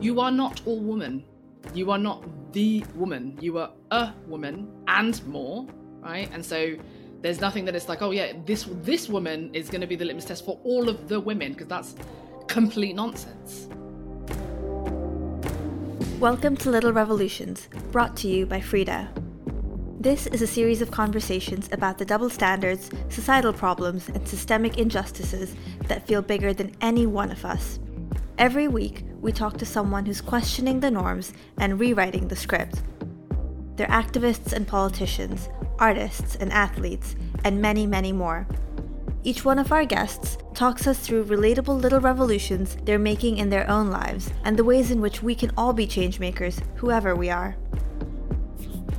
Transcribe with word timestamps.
you 0.00 0.20
are 0.20 0.30
not 0.30 0.60
all 0.66 0.80
woman. 0.80 1.24
You 1.74 1.90
are 1.90 1.98
not 1.98 2.52
the 2.52 2.84
woman. 2.94 3.38
You 3.40 3.58
are 3.58 3.72
a 3.90 4.12
woman 4.26 4.70
and 4.88 5.26
more, 5.26 5.66
right? 6.00 6.28
And 6.32 6.44
so 6.44 6.76
there's 7.22 7.40
nothing 7.40 7.64
that 7.64 7.74
it's 7.74 7.88
like, 7.88 8.02
oh 8.02 8.10
yeah, 8.10 8.32
this 8.44 8.68
this 8.82 9.08
woman 9.08 9.54
is 9.54 9.70
going 9.70 9.80
to 9.80 9.86
be 9.86 9.96
the 9.96 10.04
litmus 10.04 10.26
test 10.26 10.44
for 10.44 10.60
all 10.64 10.88
of 10.88 11.08
the 11.08 11.18
women 11.18 11.52
because 11.52 11.68
that's 11.68 11.94
complete 12.46 12.94
nonsense. 12.94 13.68
Welcome 16.20 16.56
to 16.58 16.70
Little 16.70 16.92
Revolutions, 16.92 17.68
brought 17.90 18.16
to 18.18 18.28
you 18.28 18.46
by 18.46 18.60
Freeda. 18.60 19.08
This 19.98 20.26
is 20.26 20.42
a 20.42 20.46
series 20.46 20.82
of 20.82 20.90
conversations 20.90 21.68
about 21.72 21.98
the 21.98 22.04
double 22.04 22.30
standards, 22.30 22.90
societal 23.08 23.52
problems, 23.52 24.08
and 24.10 24.28
systemic 24.28 24.78
injustices 24.78 25.54
that 25.88 26.06
feel 26.06 26.22
bigger 26.22 26.52
than 26.52 26.76
any 26.80 27.06
one 27.06 27.30
of 27.30 27.44
us. 27.44 27.80
Every 28.38 28.68
week, 28.68 29.02
we 29.20 29.32
talk 29.32 29.56
to 29.58 29.66
someone 29.66 30.06
who's 30.06 30.20
questioning 30.20 30.80
the 30.80 30.90
norms 30.90 31.32
and 31.58 31.80
rewriting 31.80 32.28
the 32.28 32.36
script. 32.36 32.82
They're 33.76 33.86
activists 33.88 34.52
and 34.52 34.66
politicians, 34.66 35.48
artists 35.78 36.36
and 36.36 36.52
athletes, 36.52 37.16
and 37.44 37.60
many, 37.60 37.86
many 37.86 38.12
more. 38.12 38.46
Each 39.22 39.44
one 39.44 39.58
of 39.58 39.72
our 39.72 39.84
guests 39.84 40.38
talks 40.54 40.86
us 40.86 41.00
through 41.00 41.24
relatable 41.24 41.80
little 41.80 42.00
revolutions 42.00 42.76
they're 42.84 42.98
making 42.98 43.38
in 43.38 43.50
their 43.50 43.68
own 43.68 43.90
lives 43.90 44.30
and 44.44 44.56
the 44.56 44.64
ways 44.64 44.90
in 44.90 45.00
which 45.00 45.22
we 45.22 45.34
can 45.34 45.50
all 45.56 45.72
be 45.72 45.86
changemakers, 45.86 46.62
whoever 46.76 47.16
we 47.16 47.28
are. 47.28 47.56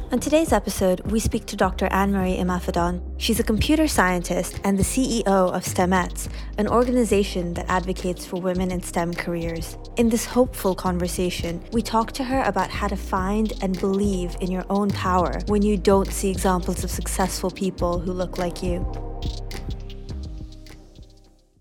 On 0.10 0.22
today's 0.22 0.54
episode, 0.54 1.02
we 1.12 1.20
speak 1.20 1.46
to 1.48 1.58
Dr. 1.58 1.88
Anne 1.88 2.14
Marie 2.14 2.38
Imafidon. 2.38 3.02
She's 3.18 3.42
a 3.42 3.44
computer 3.44 3.90
scientist 3.90 4.58
and 4.64 4.80
the 4.80 4.84
CEO 4.84 5.26
of 5.28 5.66
STEMettes, 5.66 6.30
an 6.58 6.70
organization 6.70 7.54
that 7.56 7.66
advocates 7.68 8.26
for 8.26 8.40
women 8.40 8.72
in 8.72 8.82
STEM 8.82 9.16
careers. 9.16 9.78
In 9.98 10.08
this 10.08 10.24
hopeful 10.24 10.76
conversation, 10.76 11.62
we 11.74 11.82
talk 11.82 12.14
to 12.14 12.24
her 12.24 12.42
about 12.44 12.70
how 12.70 12.88
to 12.88 12.96
find 12.96 13.52
and 13.62 13.78
believe 13.82 14.38
in 14.40 14.50
your 14.50 14.64
own 14.70 14.92
power 14.92 15.42
when 15.48 15.62
you 15.62 15.76
don't 15.76 16.08
see 16.08 16.32
examples 16.32 16.86
of 16.86 16.90
successful 16.90 17.52
people 17.52 18.00
who 18.00 18.14
look 18.14 18.38
like 18.38 18.64
you. 18.64 18.90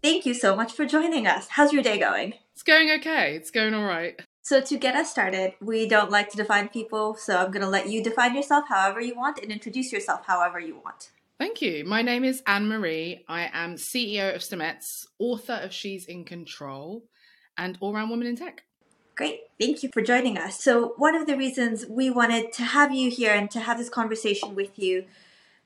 Thank 0.04 0.24
you 0.24 0.34
so 0.34 0.54
much 0.54 0.72
for 0.72 0.86
joining 0.86 1.26
us. 1.26 1.48
How's 1.50 1.72
your 1.72 1.82
day 1.82 1.98
going? 1.98 2.34
It's 2.52 2.62
going 2.62 2.92
okay. 2.92 3.34
It's 3.34 3.50
going 3.50 3.74
all 3.74 3.86
right. 3.86 4.20
So, 4.48 4.60
to 4.60 4.76
get 4.78 4.94
us 4.94 5.10
started, 5.10 5.54
we 5.60 5.88
don't 5.88 6.08
like 6.08 6.30
to 6.30 6.36
define 6.36 6.68
people, 6.68 7.16
so 7.16 7.36
I'm 7.36 7.50
going 7.50 7.64
to 7.64 7.68
let 7.68 7.88
you 7.88 8.00
define 8.00 8.32
yourself 8.32 8.66
however 8.68 9.00
you 9.00 9.16
want 9.16 9.40
and 9.42 9.50
introduce 9.50 9.90
yourself 9.90 10.24
however 10.24 10.60
you 10.60 10.76
want. 10.84 11.10
Thank 11.36 11.60
you. 11.60 11.84
My 11.84 12.00
name 12.00 12.22
is 12.22 12.44
Anne 12.46 12.68
Marie. 12.68 13.24
I 13.26 13.50
am 13.52 13.74
CEO 13.74 14.32
of 14.32 14.42
STEMettes, 14.42 15.08
author 15.18 15.54
of 15.54 15.72
She's 15.72 16.04
in 16.04 16.24
Control, 16.24 17.02
and 17.58 17.76
all 17.80 17.92
round 17.92 18.08
woman 18.08 18.28
in 18.28 18.36
tech. 18.36 18.62
Great. 19.16 19.40
Thank 19.60 19.82
you 19.82 19.88
for 19.92 20.00
joining 20.00 20.38
us. 20.38 20.62
So, 20.62 20.94
one 20.96 21.16
of 21.16 21.26
the 21.26 21.36
reasons 21.36 21.84
we 21.84 22.08
wanted 22.08 22.52
to 22.52 22.62
have 22.62 22.94
you 22.94 23.10
here 23.10 23.34
and 23.34 23.50
to 23.50 23.58
have 23.58 23.78
this 23.78 23.88
conversation 23.88 24.54
with 24.54 24.78
you 24.78 25.06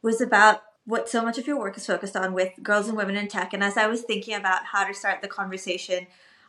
was 0.01 0.23
about 0.23 0.63
what 0.87 1.07
so 1.07 1.23
much 1.23 1.37
of 1.37 1.47
your 1.47 1.59
work 1.59 1.77
is 1.77 1.85
focused 1.85 2.17
on 2.17 2.33
with 2.33 2.55
girls 2.63 2.89
and 2.89 2.97
women 2.97 3.17
in 3.17 3.29
tech. 3.29 3.53
And 3.53 3.63
as 3.63 3.77
I 3.77 3.89
was 3.89 4.01
thinking 4.01 4.35
about 4.35 4.65
how 4.73 4.87
to 4.87 4.95
start 4.95 5.21
the 5.21 5.29
conversation, 5.29 6.07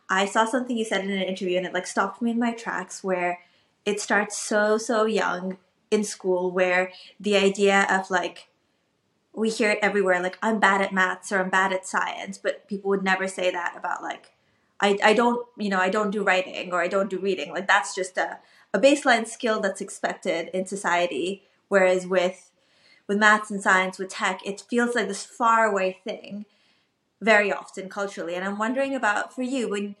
I 0.08 0.26
saw 0.26 0.44
something 0.44 0.76
you 0.76 0.84
said 0.84 1.04
in 1.04 1.10
an 1.10 1.22
interview 1.22 1.56
and 1.56 1.66
it 1.66 1.72
like 1.72 1.86
stopped 1.86 2.20
me 2.20 2.30
in 2.30 2.38
my 2.38 2.52
tracks 2.52 3.02
where 3.02 3.40
it 3.84 4.00
starts 4.00 4.38
so, 4.38 4.78
so 4.78 5.04
young 5.04 5.58
in 5.90 6.04
school 6.04 6.50
where 6.50 6.92
the 7.18 7.36
idea 7.36 7.86
of 7.90 8.10
like, 8.10 8.48
we 9.34 9.48
hear 9.48 9.70
it 9.70 9.78
everywhere, 9.80 10.22
like 10.22 10.38
I'm 10.42 10.60
bad 10.60 10.82
at 10.82 10.92
maths 10.92 11.32
or 11.32 11.38
I'm 11.38 11.50
bad 11.50 11.72
at 11.72 11.86
science, 11.86 12.36
but 12.36 12.68
people 12.68 12.90
would 12.90 13.02
never 13.02 13.26
say 13.26 13.50
that 13.50 13.74
about 13.76 14.02
like, 14.02 14.32
I, 14.80 14.98
I 15.02 15.14
don't, 15.14 15.46
you 15.56 15.70
know, 15.70 15.78
I 15.78 15.88
don't 15.88 16.10
do 16.10 16.22
writing 16.22 16.72
or 16.72 16.82
I 16.82 16.88
don't 16.88 17.10
do 17.10 17.18
reading. 17.18 17.50
Like 17.50 17.66
that's 17.66 17.94
just 17.94 18.18
a, 18.18 18.38
a 18.74 18.78
baseline 18.78 19.26
skill 19.26 19.60
that's 19.60 19.80
expected 19.80 20.50
in 20.52 20.66
society. 20.66 21.44
Whereas 21.68 22.06
with, 22.06 22.50
with 23.06 23.18
maths 23.18 23.50
and 23.50 23.62
science, 23.62 23.98
with 23.98 24.10
tech, 24.10 24.40
it 24.44 24.62
feels 24.68 24.94
like 24.94 25.08
this 25.08 25.24
far 25.24 25.64
away 25.64 25.98
thing 26.04 26.44
very 27.22 27.52
often 27.52 27.88
culturally. 27.88 28.34
And 28.34 28.44
I'm 28.44 28.58
wondering 28.58 28.94
about 28.94 29.34
for 29.34 29.42
you 29.42 29.68
when 29.68 29.96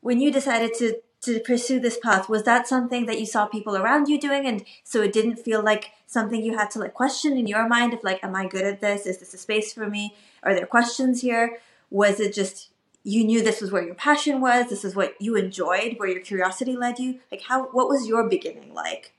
when 0.00 0.20
you 0.20 0.32
decided 0.32 0.74
to 0.78 1.00
to 1.22 1.40
pursue 1.40 1.80
this 1.80 1.98
path 1.98 2.28
was 2.28 2.42
that 2.42 2.68
something 2.68 3.06
that 3.06 3.18
you 3.18 3.24
saw 3.24 3.46
people 3.46 3.76
around 3.76 4.08
you 4.08 4.20
doing? 4.20 4.46
And 4.46 4.64
so 4.82 5.00
it 5.00 5.12
didn't 5.12 5.36
feel 5.36 5.62
like 5.62 5.92
something 6.06 6.42
you 6.42 6.56
had 6.58 6.70
to 6.72 6.78
like 6.78 6.92
question 6.92 7.36
in 7.38 7.46
your 7.46 7.66
mind 7.66 7.94
of 7.94 8.04
like 8.04 8.22
am 8.22 8.34
i 8.34 8.46
good 8.46 8.64
at 8.64 8.80
this? 8.80 9.06
Is 9.06 9.18
this 9.18 9.34
a 9.34 9.38
space 9.38 9.72
for 9.72 9.88
me? 9.88 10.14
Are 10.42 10.54
there 10.54 10.66
questions 10.66 11.20
here? 11.20 11.58
Was 11.90 12.20
it 12.20 12.34
just 12.34 12.70
you 13.06 13.22
knew 13.24 13.42
this 13.42 13.60
was 13.60 13.70
where 13.70 13.84
your 13.84 13.94
passion 13.94 14.40
was? 14.40 14.68
This 14.70 14.84
is 14.84 14.94
what 14.94 15.14
you 15.20 15.36
enjoyed 15.36 15.98
where 15.98 16.08
your 16.08 16.20
curiosity 16.20 16.76
led 16.76 16.98
you? 16.98 17.20
Like 17.30 17.42
how 17.42 17.66
what 17.68 17.88
was 17.88 18.06
your 18.06 18.28
beginning 18.28 18.74
like? 18.74 19.12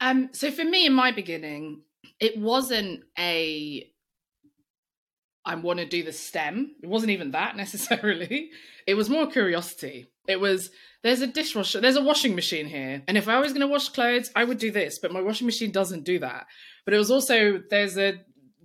Um 0.00 0.30
so 0.32 0.50
for 0.50 0.64
me 0.64 0.86
in 0.86 0.92
my 0.92 1.10
beginning 1.10 1.82
it 2.20 2.36
wasn't 2.36 3.04
a 3.18 3.89
I 5.50 5.56
want 5.56 5.80
to 5.80 5.84
do 5.84 6.04
the 6.04 6.12
STEM. 6.12 6.76
It 6.80 6.88
wasn't 6.88 7.10
even 7.10 7.32
that 7.32 7.56
necessarily. 7.64 8.50
It 8.86 8.94
was 8.94 9.10
more 9.10 9.26
curiosity. 9.26 10.06
It 10.28 10.38
was 10.38 10.70
there's 11.02 11.22
a 11.22 11.26
dishwasher, 11.26 11.80
there's 11.80 11.96
a 11.96 12.04
washing 12.04 12.36
machine 12.36 12.66
here, 12.66 13.02
and 13.08 13.18
if 13.18 13.26
I 13.26 13.40
was 13.40 13.52
going 13.52 13.62
to 13.62 13.66
wash 13.66 13.88
clothes, 13.88 14.30
I 14.36 14.44
would 14.44 14.58
do 14.58 14.70
this, 14.70 14.98
but 14.98 15.12
my 15.12 15.20
washing 15.20 15.46
machine 15.46 15.72
doesn't 15.72 16.04
do 16.04 16.20
that. 16.20 16.46
But 16.84 16.94
it 16.94 16.98
was 16.98 17.10
also 17.10 17.60
there's 17.68 17.98
a 17.98 18.20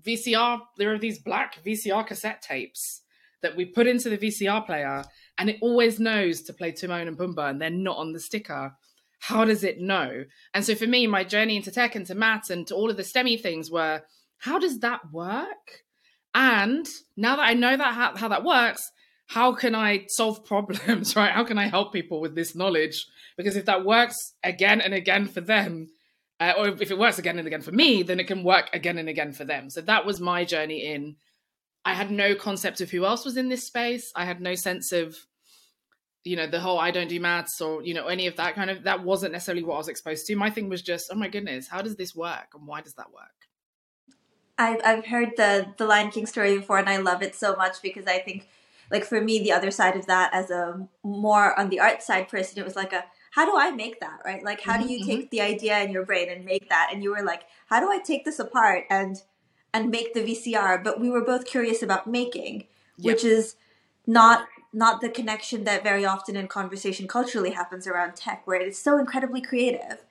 VCR. 0.06 0.60
There 0.78 0.94
are 0.94 1.00
these 1.00 1.18
black 1.18 1.64
VCR 1.66 2.06
cassette 2.06 2.44
tapes 2.44 3.02
that 3.42 3.56
we 3.56 3.66
put 3.66 3.88
into 3.88 4.10
the 4.10 4.18
VCR 4.20 4.64
player, 4.64 5.06
and 5.40 5.50
it 5.50 5.58
always 5.62 6.00
knows 6.00 6.44
to 6.44 6.54
play 6.54 6.72
Timon 6.72 7.08
and 7.08 7.18
Pumbaa, 7.18 7.50
and 7.50 7.60
they're 7.60 7.72
not 7.72 7.98
on 7.98 8.14
the 8.14 8.20
sticker. 8.20 8.76
How 9.22 9.44
does 9.44 9.64
it 9.64 9.80
know? 9.80 10.26
And 10.54 10.64
so 10.64 10.76
for 10.76 10.86
me, 10.86 11.08
my 11.08 11.24
journey 11.24 11.56
into 11.56 11.72
tech 11.72 11.96
and 11.96 12.06
to 12.06 12.14
maths 12.14 12.52
and 12.52 12.68
to 12.68 12.76
all 12.76 12.92
of 12.92 12.98
the 12.98 13.04
STEMmy 13.04 13.42
things 13.42 13.72
were, 13.72 14.04
how 14.38 14.60
does 14.60 14.82
that 14.82 15.12
work? 15.12 15.85
And 16.36 16.86
now 17.16 17.38
that 17.38 17.48
I 17.48 17.54
know 17.54 17.78
that 17.78 17.94
how, 17.94 18.16
how 18.18 18.28
that 18.28 18.44
works, 18.44 18.92
how 19.28 19.54
can 19.54 19.74
I 19.74 20.06
solve 20.10 20.46
problems, 20.46 21.16
right? 21.16 21.32
How 21.32 21.46
can 21.46 21.58
I 21.58 21.68
help 21.68 21.94
people 21.94 22.22
with 22.22 22.36
this 22.36 22.56
knowledge? 22.56 23.08
Because 23.38 23.56
if 23.56 23.66
that 23.66 23.86
works 23.86 24.34
again 24.44 24.82
and 24.82 24.94
again 24.94 25.28
for 25.28 25.42
them, 25.42 25.88
uh, 26.40 26.54
or 26.58 26.68
if 26.68 26.92
it 26.92 27.00
works 27.00 27.18
again 27.18 27.40
and 27.40 27.48
again 27.48 27.62
for 27.62 27.72
me, 27.72 28.04
then 28.04 28.20
it 28.20 28.28
can 28.28 28.44
work 28.44 28.70
again 28.74 28.98
and 28.98 29.08
again 29.08 29.32
for 29.32 29.46
them. 29.46 29.70
So 29.70 29.82
that 29.82 30.06
was 30.06 30.20
my 30.20 30.44
journey 30.44 30.86
in. 30.86 31.16
I 31.86 31.94
had 31.94 32.12
no 32.12 32.36
concept 32.36 32.82
of 32.82 32.92
who 32.92 33.06
else 33.06 33.24
was 33.24 33.38
in 33.38 33.48
this 33.48 33.66
space. 33.66 34.12
I 34.16 34.26
had 34.26 34.42
no 34.42 34.56
sense 34.56 34.92
of, 34.92 35.16
you 36.26 36.36
know, 36.36 36.48
the 36.48 36.60
whole 36.60 36.80
I 36.80 36.92
don't 36.92 37.08
do 37.08 37.20
maths 37.20 37.62
or, 37.62 37.82
you 37.84 37.94
know, 37.94 38.08
any 38.08 38.28
of 38.28 38.36
that 38.36 38.56
kind 38.56 38.70
of, 38.70 38.84
that 38.84 39.04
wasn't 39.04 39.32
necessarily 39.32 39.64
what 39.64 39.76
I 39.76 39.78
was 39.78 39.88
exposed 39.88 40.26
to. 40.26 40.36
My 40.36 40.50
thing 40.50 40.68
was 40.68 40.82
just, 40.82 41.10
oh 41.12 41.16
my 41.16 41.30
goodness, 41.30 41.70
how 41.70 41.82
does 41.82 41.96
this 41.96 42.14
work? 42.16 42.48
And 42.54 42.68
why 42.68 42.82
does 42.82 42.96
that 42.96 43.14
work? 43.14 43.45
I've 44.58 44.80
I've 44.86 45.06
heard 45.06 45.34
the 45.38 45.68
the 45.78 45.86
Lion 45.86 46.12
King 46.12 46.26
story 46.26 46.58
before, 46.58 46.78
and 46.78 46.90
I 46.90 46.98
love 46.98 47.22
it 47.22 47.36
so 47.36 47.56
much 47.56 47.82
because 47.82 48.06
I 48.08 48.20
think, 48.20 48.48
like 48.92 49.04
for 49.06 49.22
me, 49.22 49.40
the 49.40 49.52
other 49.52 49.72
side 49.72 49.96
of 49.96 50.06
that, 50.08 50.34
as 50.34 50.50
a 50.50 50.88
more 51.04 51.58
on 51.60 51.70
the 51.70 51.80
art 51.80 52.02
side 52.02 52.30
person, 52.30 52.60
it 52.60 52.66
was 52.66 52.76
like 52.76 52.94
a 52.94 53.06
how 53.32 53.46
do 53.46 53.58
I 53.58 53.72
make 53.72 54.00
that 54.00 54.20
right? 54.24 54.44
Like 54.44 54.62
how 54.62 54.82
do 54.82 54.88
you 54.88 55.00
mm-hmm. 55.00 55.10
take 55.10 55.30
the 55.30 55.42
idea 55.42 55.80
in 55.82 55.92
your 55.92 56.06
brain 56.06 56.30
and 56.30 56.46
make 56.46 56.70
that? 56.70 56.90
And 56.94 57.04
you 57.04 57.12
were 57.12 57.24
like, 57.24 57.44
how 57.68 57.82
do 57.82 57.92
I 57.92 58.00
take 58.00 58.24
this 58.24 58.40
apart 58.40 58.86
and 58.90 59.22
and 59.74 59.90
make 59.92 60.14
the 60.14 60.22
VCR? 60.22 60.82
But 60.82 61.02
we 61.02 61.10
were 61.10 61.24
both 61.24 61.46
curious 61.46 61.84
about 61.84 62.08
making, 62.08 62.68
which 63.00 63.26
is 63.26 63.58
not 64.08 64.48
not 64.72 65.02
the 65.02 65.10
connection 65.10 65.66
that 65.66 65.84
very 65.84 66.06
often 66.06 66.36
in 66.36 66.48
conversation 66.48 67.08
culturally 67.08 67.52
happens 67.52 67.88
around 67.88 68.16
tech, 68.16 68.46
where 68.46 68.60
it's 68.60 68.80
so 68.80 68.98
incredibly 68.98 69.42
creative, 69.42 70.04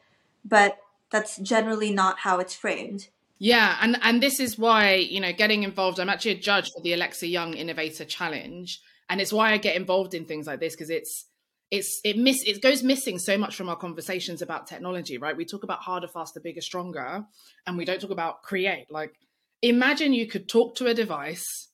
but 0.45 0.79
that's 1.11 1.37
generally 1.39 1.93
not 1.93 2.21
how 2.21 2.41
it's 2.41 2.55
framed. 2.55 3.09
Yeah, 3.39 3.77
and 3.81 3.99
and 4.03 4.23
this 4.23 4.41
is 4.41 4.59
why 4.59 4.95
you 4.95 5.21
know 5.21 5.33
getting 5.33 5.63
involved. 5.63 5.99
I'm 5.99 6.09
actually 6.09 6.33
a 6.33 6.41
judge 6.41 6.71
for 6.71 6.81
the 6.83 6.93
Alexa 6.93 7.27
Young 7.27 7.55
Innovator 7.55 8.05
Challenge, 8.05 8.81
and 9.09 9.21
it's 9.21 9.33
why 9.33 9.53
I 9.53 9.59
get 9.59 9.77
involved 9.77 10.15
in 10.15 10.25
things 10.25 10.47
like 10.47 10.61
this 10.61 10.75
because 10.75 10.91
it's 10.91 11.27
it's 11.71 12.01
it 12.05 12.17
miss 12.17 12.43
it 12.45 12.63
goes 12.63 12.83
missing 12.83 13.19
so 13.19 13.37
much 13.37 13.57
from 13.57 13.69
our 13.69 13.77
conversations 13.77 14.41
about 14.41 14.67
technology. 14.67 15.19
Right? 15.19 15.37
We 15.37 15.45
talk 15.45 15.65
about 15.65 15.81
harder, 15.81 16.07
faster, 16.07 16.41
bigger, 16.41 16.61
stronger, 16.61 17.25
and 17.67 17.77
we 17.77 17.85
don't 17.85 18.01
talk 18.01 18.11
about 18.11 18.43
create. 18.43 18.87
Like, 18.91 19.15
imagine 19.63 20.13
you 20.13 20.29
could 20.29 20.49
talk 20.49 20.77
to 20.77 20.87
a 20.87 20.95
device 20.95 21.69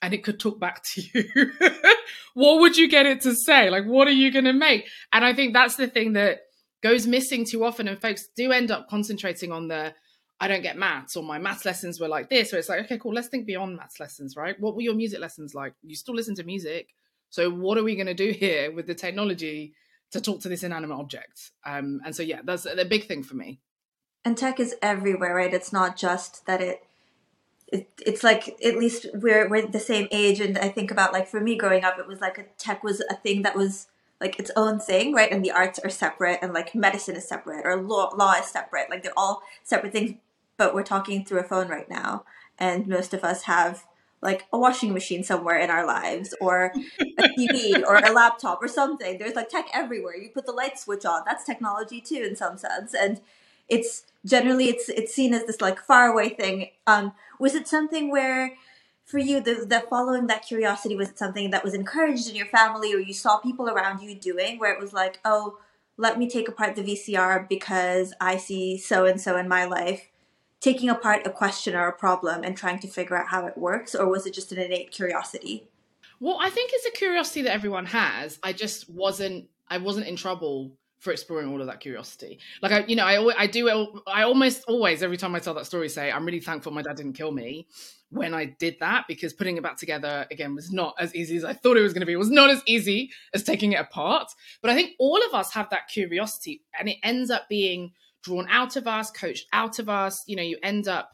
and 0.00 0.14
it 0.14 0.24
could 0.24 0.40
talk 0.40 0.58
back 0.58 0.82
to 0.94 1.02
you. 1.12 1.52
what 2.34 2.60
would 2.60 2.76
you 2.76 2.88
get 2.88 3.06
it 3.06 3.20
to 3.22 3.34
say? 3.34 3.70
Like, 3.70 3.84
what 3.84 4.08
are 4.08 4.12
you 4.12 4.32
going 4.32 4.46
to 4.46 4.52
make? 4.52 4.88
And 5.12 5.24
I 5.24 5.32
think 5.34 5.52
that's 5.52 5.76
the 5.76 5.86
thing 5.86 6.14
that 6.14 6.40
goes 6.82 7.06
missing 7.06 7.46
too 7.48 7.64
often, 7.64 7.86
and 7.86 8.00
folks 8.00 8.26
do 8.36 8.50
end 8.50 8.70
up 8.70 8.88
concentrating 8.88 9.52
on 9.52 9.68
the 9.68 9.94
I 10.42 10.48
don't 10.48 10.62
get 10.62 10.76
maths 10.76 11.16
or 11.16 11.22
my 11.22 11.38
maths 11.38 11.64
lessons 11.64 12.00
were 12.00 12.08
like 12.08 12.28
this. 12.28 12.50
So 12.50 12.58
it's 12.58 12.68
like, 12.68 12.80
okay, 12.80 12.98
cool, 12.98 13.14
let's 13.14 13.28
think 13.28 13.46
beyond 13.46 13.76
maths 13.76 14.00
lessons, 14.00 14.36
right? 14.36 14.58
What 14.58 14.74
were 14.74 14.82
your 14.82 14.96
music 14.96 15.20
lessons 15.20 15.54
like? 15.54 15.74
You 15.84 15.94
still 15.94 16.16
listen 16.16 16.34
to 16.34 16.42
music. 16.42 16.88
So 17.30 17.48
what 17.48 17.78
are 17.78 17.84
we 17.84 17.94
going 17.94 18.08
to 18.08 18.14
do 18.14 18.32
here 18.38 18.72
with 18.72 18.88
the 18.88 18.94
technology 18.94 19.72
to 20.10 20.20
talk 20.20 20.40
to 20.40 20.48
this 20.48 20.64
inanimate 20.64 20.98
object? 20.98 21.52
Um, 21.64 22.00
and 22.04 22.16
so, 22.16 22.24
yeah, 22.24 22.40
that's 22.42 22.66
a 22.66 22.84
big 22.84 23.06
thing 23.06 23.22
for 23.22 23.36
me. 23.36 23.60
And 24.24 24.36
tech 24.36 24.58
is 24.58 24.74
everywhere, 24.82 25.36
right? 25.36 25.54
It's 25.54 25.72
not 25.72 25.96
just 25.96 26.44
that 26.46 26.60
it, 26.60 26.82
it 27.68 27.88
it's 28.04 28.24
like 28.24 28.48
at 28.64 28.76
least 28.76 29.06
we're 29.14 29.48
we're 29.48 29.66
the 29.66 29.80
same 29.80 30.08
age 30.10 30.40
and 30.40 30.58
I 30.58 30.68
think 30.68 30.90
about 30.90 31.12
like 31.12 31.26
for 31.26 31.40
me 31.40 31.56
growing 31.56 31.84
up 31.84 31.98
it 31.98 32.06
was 32.06 32.20
like 32.20 32.36
a 32.36 32.44
tech 32.58 32.84
was 32.84 33.00
a 33.08 33.14
thing 33.14 33.42
that 33.42 33.56
was 33.56 33.86
like 34.22 34.38
its 34.38 34.52
own 34.56 34.78
thing, 34.78 35.12
right? 35.12 35.30
And 35.30 35.44
the 35.44 35.50
arts 35.50 35.80
are 35.80 35.90
separate, 35.90 36.38
and 36.40 36.54
like 36.54 36.74
medicine 36.74 37.16
is 37.16 37.28
separate, 37.28 37.66
or 37.66 37.76
law, 37.82 38.10
law 38.16 38.34
is 38.34 38.46
separate. 38.46 38.88
Like 38.88 39.02
they're 39.02 39.18
all 39.18 39.42
separate 39.64 39.92
things, 39.92 40.14
but 40.62 40.76
we're 40.76 40.84
talking 40.84 41.24
through 41.24 41.40
a 41.40 41.42
phone 41.42 41.66
right 41.66 41.90
now, 41.90 42.24
and 42.56 42.86
most 42.86 43.12
of 43.12 43.24
us 43.24 43.42
have 43.42 43.84
like 44.20 44.46
a 44.52 44.58
washing 44.58 44.92
machine 44.92 45.24
somewhere 45.24 45.58
in 45.58 45.70
our 45.70 45.84
lives, 45.84 46.32
or 46.40 46.72
a 47.00 47.22
TV, 47.36 47.82
or 47.88 47.96
a 47.96 48.12
laptop, 48.12 48.62
or 48.62 48.68
something. 48.68 49.18
There's 49.18 49.34
like 49.34 49.48
tech 49.48 49.66
everywhere. 49.74 50.16
You 50.16 50.28
put 50.28 50.46
the 50.46 50.52
light 50.52 50.78
switch 50.78 51.04
on. 51.04 51.22
That's 51.26 51.42
technology 51.42 52.00
too, 52.00 52.24
in 52.28 52.36
some 52.36 52.56
sense, 52.58 52.94
and 52.94 53.20
it's 53.68 54.06
generally 54.24 54.68
it's 54.68 54.88
it's 54.88 55.12
seen 55.12 55.34
as 55.34 55.46
this 55.46 55.60
like 55.60 55.80
faraway 55.80 56.28
thing. 56.28 56.68
Um, 56.86 57.12
was 57.40 57.56
it 57.56 57.66
something 57.66 58.08
where 58.08 58.52
for 59.04 59.18
you 59.18 59.40
the, 59.40 59.66
the 59.66 59.80
following 59.90 60.28
that 60.28 60.46
curiosity 60.46 60.94
was 60.94 61.10
something 61.16 61.50
that 61.50 61.64
was 61.64 61.74
encouraged 61.74 62.28
in 62.30 62.36
your 62.36 62.46
family 62.46 62.94
or 62.94 63.00
you 63.00 63.12
saw 63.12 63.38
people 63.38 63.68
around 63.68 64.00
you 64.00 64.14
doing 64.14 64.60
where 64.60 64.72
it 64.72 64.78
was 64.78 64.92
like 64.92 65.18
oh 65.24 65.58
let 65.96 66.18
me 66.20 66.30
take 66.30 66.48
apart 66.48 66.76
the 66.76 66.82
vcr 66.82 67.48
because 67.48 68.14
i 68.20 68.36
see 68.36 68.78
so 68.78 69.04
and 69.04 69.20
so 69.20 69.36
in 69.36 69.48
my 69.48 69.64
life 69.64 70.11
taking 70.62 70.88
apart 70.88 71.26
a 71.26 71.30
question 71.30 71.74
or 71.74 71.88
a 71.88 71.92
problem 71.92 72.42
and 72.42 72.56
trying 72.56 72.78
to 72.78 72.88
figure 72.88 73.16
out 73.16 73.28
how 73.28 73.46
it 73.46 73.58
works 73.58 73.94
or 73.94 74.08
was 74.08 74.26
it 74.26 74.32
just 74.32 74.52
an 74.52 74.58
innate 74.58 74.90
curiosity 74.90 75.68
well 76.20 76.38
i 76.40 76.48
think 76.48 76.70
it's 76.72 76.86
a 76.86 76.90
curiosity 76.90 77.42
that 77.42 77.52
everyone 77.52 77.86
has 77.86 78.38
i 78.42 78.52
just 78.52 78.88
wasn't 78.88 79.46
i 79.68 79.76
wasn't 79.76 80.06
in 80.06 80.16
trouble 80.16 80.72
for 81.02 81.10
exploring 81.10 81.48
all 81.48 81.60
of 81.60 81.66
that 81.66 81.80
curiosity. 81.80 82.38
Like 82.62 82.70
I, 82.70 82.84
you 82.86 82.94
know, 82.94 83.04
I 83.04 83.42
I 83.42 83.46
do 83.48 83.68
I 84.06 84.22
almost 84.22 84.62
always 84.68 85.02
every 85.02 85.16
time 85.16 85.34
I 85.34 85.40
tell 85.40 85.54
that 85.54 85.66
story 85.66 85.88
say 85.88 86.12
I'm 86.12 86.24
really 86.24 86.38
thankful 86.38 86.70
my 86.70 86.80
dad 86.80 86.96
didn't 86.96 87.14
kill 87.14 87.32
me 87.32 87.66
when 88.10 88.32
I 88.34 88.44
did 88.44 88.76
that 88.78 89.06
because 89.08 89.32
putting 89.32 89.56
it 89.56 89.64
back 89.64 89.76
together 89.76 90.26
again 90.30 90.54
was 90.54 90.70
not 90.70 90.94
as 91.00 91.12
easy 91.12 91.36
as 91.36 91.44
I 91.44 91.54
thought 91.54 91.76
it 91.76 91.82
was 91.82 91.92
going 91.92 92.02
to 92.02 92.06
be. 92.06 92.12
It 92.12 92.18
was 92.20 92.30
not 92.30 92.50
as 92.50 92.62
easy 92.66 93.10
as 93.34 93.42
taking 93.42 93.72
it 93.72 93.80
apart. 93.80 94.30
But 94.60 94.70
I 94.70 94.76
think 94.76 94.92
all 95.00 95.20
of 95.26 95.34
us 95.34 95.52
have 95.54 95.70
that 95.70 95.88
curiosity 95.88 96.62
and 96.78 96.88
it 96.88 96.98
ends 97.02 97.32
up 97.32 97.48
being 97.48 97.94
drawn 98.22 98.46
out 98.48 98.76
of 98.76 98.86
us, 98.86 99.10
coached 99.10 99.46
out 99.52 99.78
of 99.78 99.88
us. 99.88 100.22
You 100.26 100.36
know, 100.36 100.42
you 100.42 100.58
end 100.62 100.88
up 100.88 101.12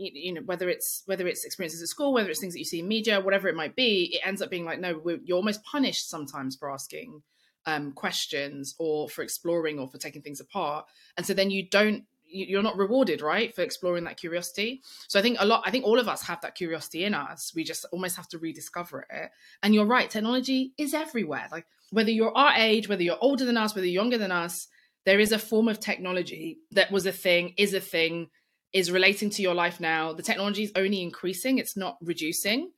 you 0.00 0.32
know 0.32 0.42
whether 0.42 0.68
it's 0.68 1.02
whether 1.06 1.26
it's 1.26 1.44
experiences 1.44 1.82
at 1.82 1.88
school 1.88 2.12
whether 2.12 2.30
it's 2.30 2.38
things 2.38 2.52
that 2.52 2.60
you 2.60 2.64
see 2.64 2.78
in 2.78 2.86
media 2.86 3.20
whatever 3.20 3.48
it 3.48 3.56
might 3.56 3.74
be 3.74 4.10
it 4.12 4.24
ends 4.24 4.40
up 4.40 4.48
being 4.48 4.64
like 4.64 4.78
no 4.78 5.02
you're 5.24 5.36
almost 5.36 5.64
punished 5.64 6.08
sometimes 6.08 6.54
for 6.54 6.70
asking 6.70 7.20
um, 7.68 7.92
questions 7.92 8.74
or 8.78 9.08
for 9.08 9.22
exploring 9.22 9.78
or 9.78 9.86
for 9.88 9.98
taking 9.98 10.22
things 10.22 10.40
apart. 10.40 10.86
And 11.16 11.26
so 11.26 11.34
then 11.34 11.50
you 11.50 11.68
don't 11.68 12.04
you're 12.30 12.62
not 12.62 12.76
rewarded 12.76 13.22
right 13.22 13.54
for 13.54 13.62
exploring 13.62 14.04
that 14.04 14.18
curiosity. 14.18 14.82
So 15.08 15.18
i 15.18 15.22
think 15.22 15.38
a 15.40 15.46
lot 15.46 15.62
i 15.64 15.70
think 15.70 15.86
all 15.86 15.98
of 15.98 16.08
us 16.08 16.22
have 16.22 16.40
that 16.42 16.54
curiosity 16.54 17.04
in 17.04 17.14
us. 17.14 17.52
We 17.54 17.64
just 17.64 17.86
almost 17.92 18.16
have 18.16 18.28
to 18.28 18.38
rediscover 18.38 19.06
it. 19.10 19.30
And 19.62 19.74
you're 19.74 19.86
right 19.86 20.10
technology 20.10 20.72
is 20.76 20.94
everywhere. 20.94 21.48
Like 21.50 21.66
whether 21.90 22.10
you're 22.10 22.36
our 22.36 22.52
age 22.54 22.88
whether 22.88 23.02
you're 23.02 23.18
older 23.20 23.44
than 23.44 23.56
us 23.56 23.74
whether 23.74 23.86
you're 23.86 24.02
younger 24.02 24.18
than 24.18 24.32
us 24.32 24.68
there 25.08 25.20
is 25.20 25.32
a 25.32 25.38
form 25.38 25.68
of 25.68 25.80
technology 25.80 26.58
that 26.72 26.92
was 26.92 27.06
a 27.06 27.12
thing 27.12 27.54
is 27.56 27.72
a 27.72 27.80
thing 27.80 28.28
is 28.74 28.90
relating 28.90 29.30
to 29.30 29.40
your 29.40 29.54
life 29.54 29.80
now. 29.80 30.12
The 30.12 30.22
technology 30.22 30.64
is 30.64 30.72
only 30.76 31.00
increasing 31.02 31.56
it's 31.56 31.78
not 31.78 31.96
reducing 32.02 32.70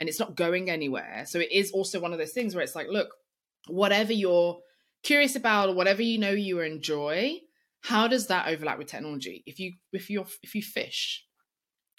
and 0.00 0.08
it's 0.08 0.18
not 0.18 0.34
going 0.34 0.68
anywhere. 0.68 1.22
So 1.28 1.38
it 1.38 1.52
is 1.52 1.70
also 1.70 2.00
one 2.00 2.12
of 2.12 2.18
those 2.18 2.32
things 2.32 2.56
where 2.56 2.64
it's 2.64 2.74
like 2.74 2.88
look 2.88 3.10
whatever 3.68 4.12
you're 4.12 4.58
curious 5.04 5.36
about 5.36 5.68
or 5.68 5.74
whatever 5.76 6.02
you 6.02 6.18
know 6.18 6.32
you 6.32 6.58
enjoy 6.58 7.38
how 7.82 8.08
does 8.08 8.26
that 8.26 8.48
overlap 8.48 8.78
with 8.78 8.88
technology? 8.88 9.44
If 9.46 9.60
you 9.60 9.74
if 9.92 10.10
you 10.10 10.26
if 10.42 10.56
you 10.56 10.62
fish 10.62 11.22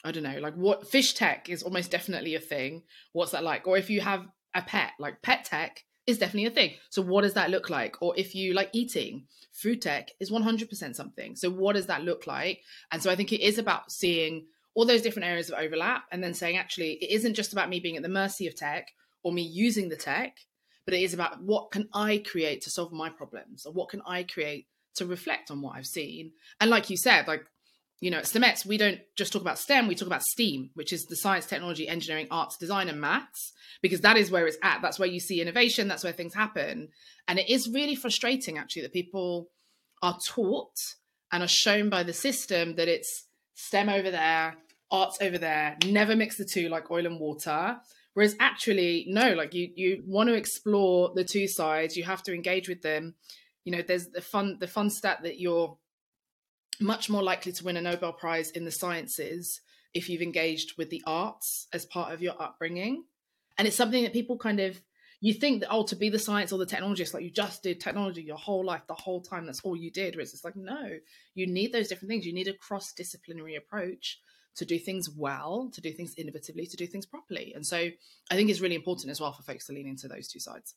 i 0.03 0.11
don't 0.11 0.23
know 0.23 0.37
like 0.39 0.53
what 0.53 0.87
fish 0.87 1.13
tech 1.13 1.49
is 1.49 1.63
almost 1.63 1.91
definitely 1.91 2.35
a 2.35 2.41
thing. 2.41 2.83
What's 3.13 3.31
that 3.31 3.43
like? 3.43 3.65
Or 3.65 3.77
if 3.77 3.89
you 3.89 4.01
have 4.01 4.27
a 4.53 4.61
pet 4.61 4.91
like 4.99 5.21
pet 5.21 5.45
tech 5.45 5.85
is 6.07 6.17
definitely 6.17 6.47
a 6.47 6.51
thing. 6.51 6.73
So 6.89 7.01
what 7.01 7.21
does 7.21 7.33
that 7.33 7.51
look 7.51 7.69
like? 7.69 8.01
Or 8.01 8.13
if 8.17 8.33
you 8.33 8.53
like 8.53 8.69
eating 8.73 9.27
food 9.51 9.81
tech 9.81 10.11
is 10.19 10.31
100% 10.31 10.95
something. 10.95 11.35
So 11.35 11.49
what 11.49 11.75
does 11.75 11.87
that 11.87 12.03
look 12.03 12.25
like? 12.27 12.61
And 12.91 13.03
so 13.03 13.11
i 13.11 13.15
think 13.15 13.31
it 13.33 13.41
is 13.41 13.57
about 13.57 13.91
seeing 13.91 14.45
all 14.73 14.85
those 14.85 15.01
different 15.01 15.27
areas 15.27 15.49
of 15.49 15.57
overlap 15.59 16.03
and 16.11 16.23
then 16.23 16.33
saying 16.33 16.57
actually 16.57 16.93
it 16.93 17.11
isn't 17.11 17.33
just 17.33 17.51
about 17.51 17.69
me 17.69 17.79
being 17.79 17.97
at 17.97 18.03
the 18.03 18.09
mercy 18.09 18.47
of 18.47 18.55
tech 18.55 18.87
or 19.23 19.31
me 19.33 19.41
using 19.41 19.89
the 19.89 19.95
tech 19.95 20.37
but 20.85 20.93
it 20.93 21.01
is 21.01 21.13
about 21.13 21.41
what 21.41 21.71
can 21.71 21.89
I 21.93 22.19
create 22.19 22.61
to 22.61 22.69
solve 22.69 22.93
my 22.93 23.09
problems 23.09 23.65
or 23.65 23.73
what 23.73 23.89
can 23.89 24.01
I 24.07 24.23
create 24.23 24.67
to 24.95 25.05
reflect 25.05 25.51
on 25.51 25.61
what 25.61 25.75
I've 25.75 25.87
seen. 25.87 26.31
And 26.59 26.69
like 26.69 26.89
you 26.89 26.97
said, 26.97 27.27
like, 27.27 27.45
you 27.99 28.11
know, 28.11 28.17
at 28.17 28.25
STEMettes, 28.25 28.65
we 28.65 28.77
don't 28.77 28.99
just 29.17 29.33
talk 29.33 29.41
about 29.41 29.57
STEM, 29.57 29.87
we 29.87 29.95
talk 29.95 30.07
about 30.07 30.21
STEAM, 30.21 30.69
which 30.75 30.93
is 30.93 31.05
the 31.05 31.15
science, 31.15 31.47
technology, 31.47 31.87
engineering, 31.87 32.27
arts, 32.29 32.57
design, 32.57 32.89
and 32.89 33.01
maths, 33.01 33.53
because 33.81 34.01
that 34.01 34.17
is 34.17 34.29
where 34.29 34.45
it's 34.45 34.57
at. 34.61 34.81
That's 34.81 34.99
where 34.99 35.07
you 35.07 35.19
see 35.19 35.41
innovation, 35.41 35.87
that's 35.87 36.03
where 36.03 36.13
things 36.13 36.35
happen. 36.35 36.89
And 37.27 37.39
it 37.39 37.49
is 37.49 37.69
really 37.69 37.95
frustrating, 37.95 38.57
actually, 38.57 38.83
that 38.83 38.93
people 38.93 39.49
are 40.03 40.17
taught 40.27 40.75
and 41.31 41.43
are 41.43 41.47
shown 41.47 41.89
by 41.89 42.03
the 42.03 42.13
system 42.13 42.75
that 42.75 42.87
it's 42.87 43.25
STEM 43.55 43.89
over 43.89 44.11
there, 44.11 44.55
arts 44.91 45.17
over 45.19 45.37
there, 45.37 45.77
never 45.85 46.15
mix 46.15 46.37
the 46.37 46.45
two 46.45 46.69
like 46.69 46.91
oil 46.91 47.05
and 47.05 47.19
water. 47.19 47.77
Whereas 48.13 48.35
actually, 48.39 49.05
no, 49.07 49.33
like 49.33 49.53
you 49.53 49.69
you 49.75 50.03
want 50.05 50.29
to 50.29 50.35
explore 50.35 51.11
the 51.13 51.23
two 51.23 51.47
sides, 51.47 51.95
you 51.95 52.03
have 52.03 52.23
to 52.23 52.33
engage 52.33 52.67
with 52.67 52.81
them. 52.81 53.15
You 53.63 53.73
know, 53.73 53.81
there's 53.81 54.07
the 54.07 54.21
fun 54.21 54.57
the 54.59 54.67
fun 54.67 54.89
stat 54.89 55.19
that 55.23 55.39
you're 55.39 55.77
much 56.79 57.09
more 57.09 57.23
likely 57.23 57.51
to 57.51 57.63
win 57.63 57.77
a 57.77 57.81
Nobel 57.81 58.13
Prize 58.13 58.51
in 58.51 58.65
the 58.65 58.71
sciences 58.71 59.61
if 59.93 60.09
you've 60.09 60.21
engaged 60.21 60.77
with 60.77 60.89
the 60.89 61.03
arts 61.07 61.67
as 61.73 61.85
part 61.85 62.13
of 62.13 62.21
your 62.21 62.41
upbringing. 62.41 63.05
And 63.57 63.67
it's 63.67 63.77
something 63.77 64.03
that 64.03 64.13
people 64.13 64.37
kind 64.37 64.59
of 64.59 64.81
you 65.19 65.33
think 65.33 65.61
that 65.61 65.71
oh 65.71 65.83
to 65.83 65.95
be 65.95 66.09
the 66.09 66.19
science 66.19 66.51
or 66.51 66.59
the 66.59 66.65
technologist 66.67 67.11
like 67.11 67.23
you 67.23 67.31
just 67.31 67.63
did 67.63 67.79
technology 67.79 68.21
your 68.21 68.37
whole 68.37 68.63
life 68.63 68.83
the 68.87 68.93
whole 68.93 69.19
time 69.19 69.47
that's 69.47 69.61
all 69.61 69.75
you 69.75 69.89
did 69.89 70.15
whereas 70.15 70.31
it's 70.31 70.45
like 70.45 70.55
no 70.55 70.99
you 71.33 71.47
need 71.47 71.73
those 71.73 71.87
different 71.87 72.09
things 72.09 72.23
you 72.23 72.33
need 72.33 72.47
a 72.47 72.53
cross 72.53 72.93
disciplinary 72.93 73.55
approach 73.55 74.19
to 74.57 74.65
do 74.65 74.77
things 74.77 75.09
well, 75.09 75.69
to 75.73 75.81
do 75.81 75.91
things 75.91 76.15
innovatively, 76.15 76.69
to 76.69 76.77
do 76.77 76.87
things 76.87 77.05
properly. 77.05 77.53
And 77.55 77.65
so 77.65 77.77
I 78.29 78.35
think 78.35 78.49
it's 78.49 78.59
really 78.59 78.75
important 78.75 79.11
as 79.11 79.21
well 79.21 79.31
for 79.31 79.43
folks 79.43 79.67
to 79.67 79.73
lean 79.73 79.87
into 79.87 80.07
those 80.07 80.27
two 80.27 80.39
sides. 80.39 80.73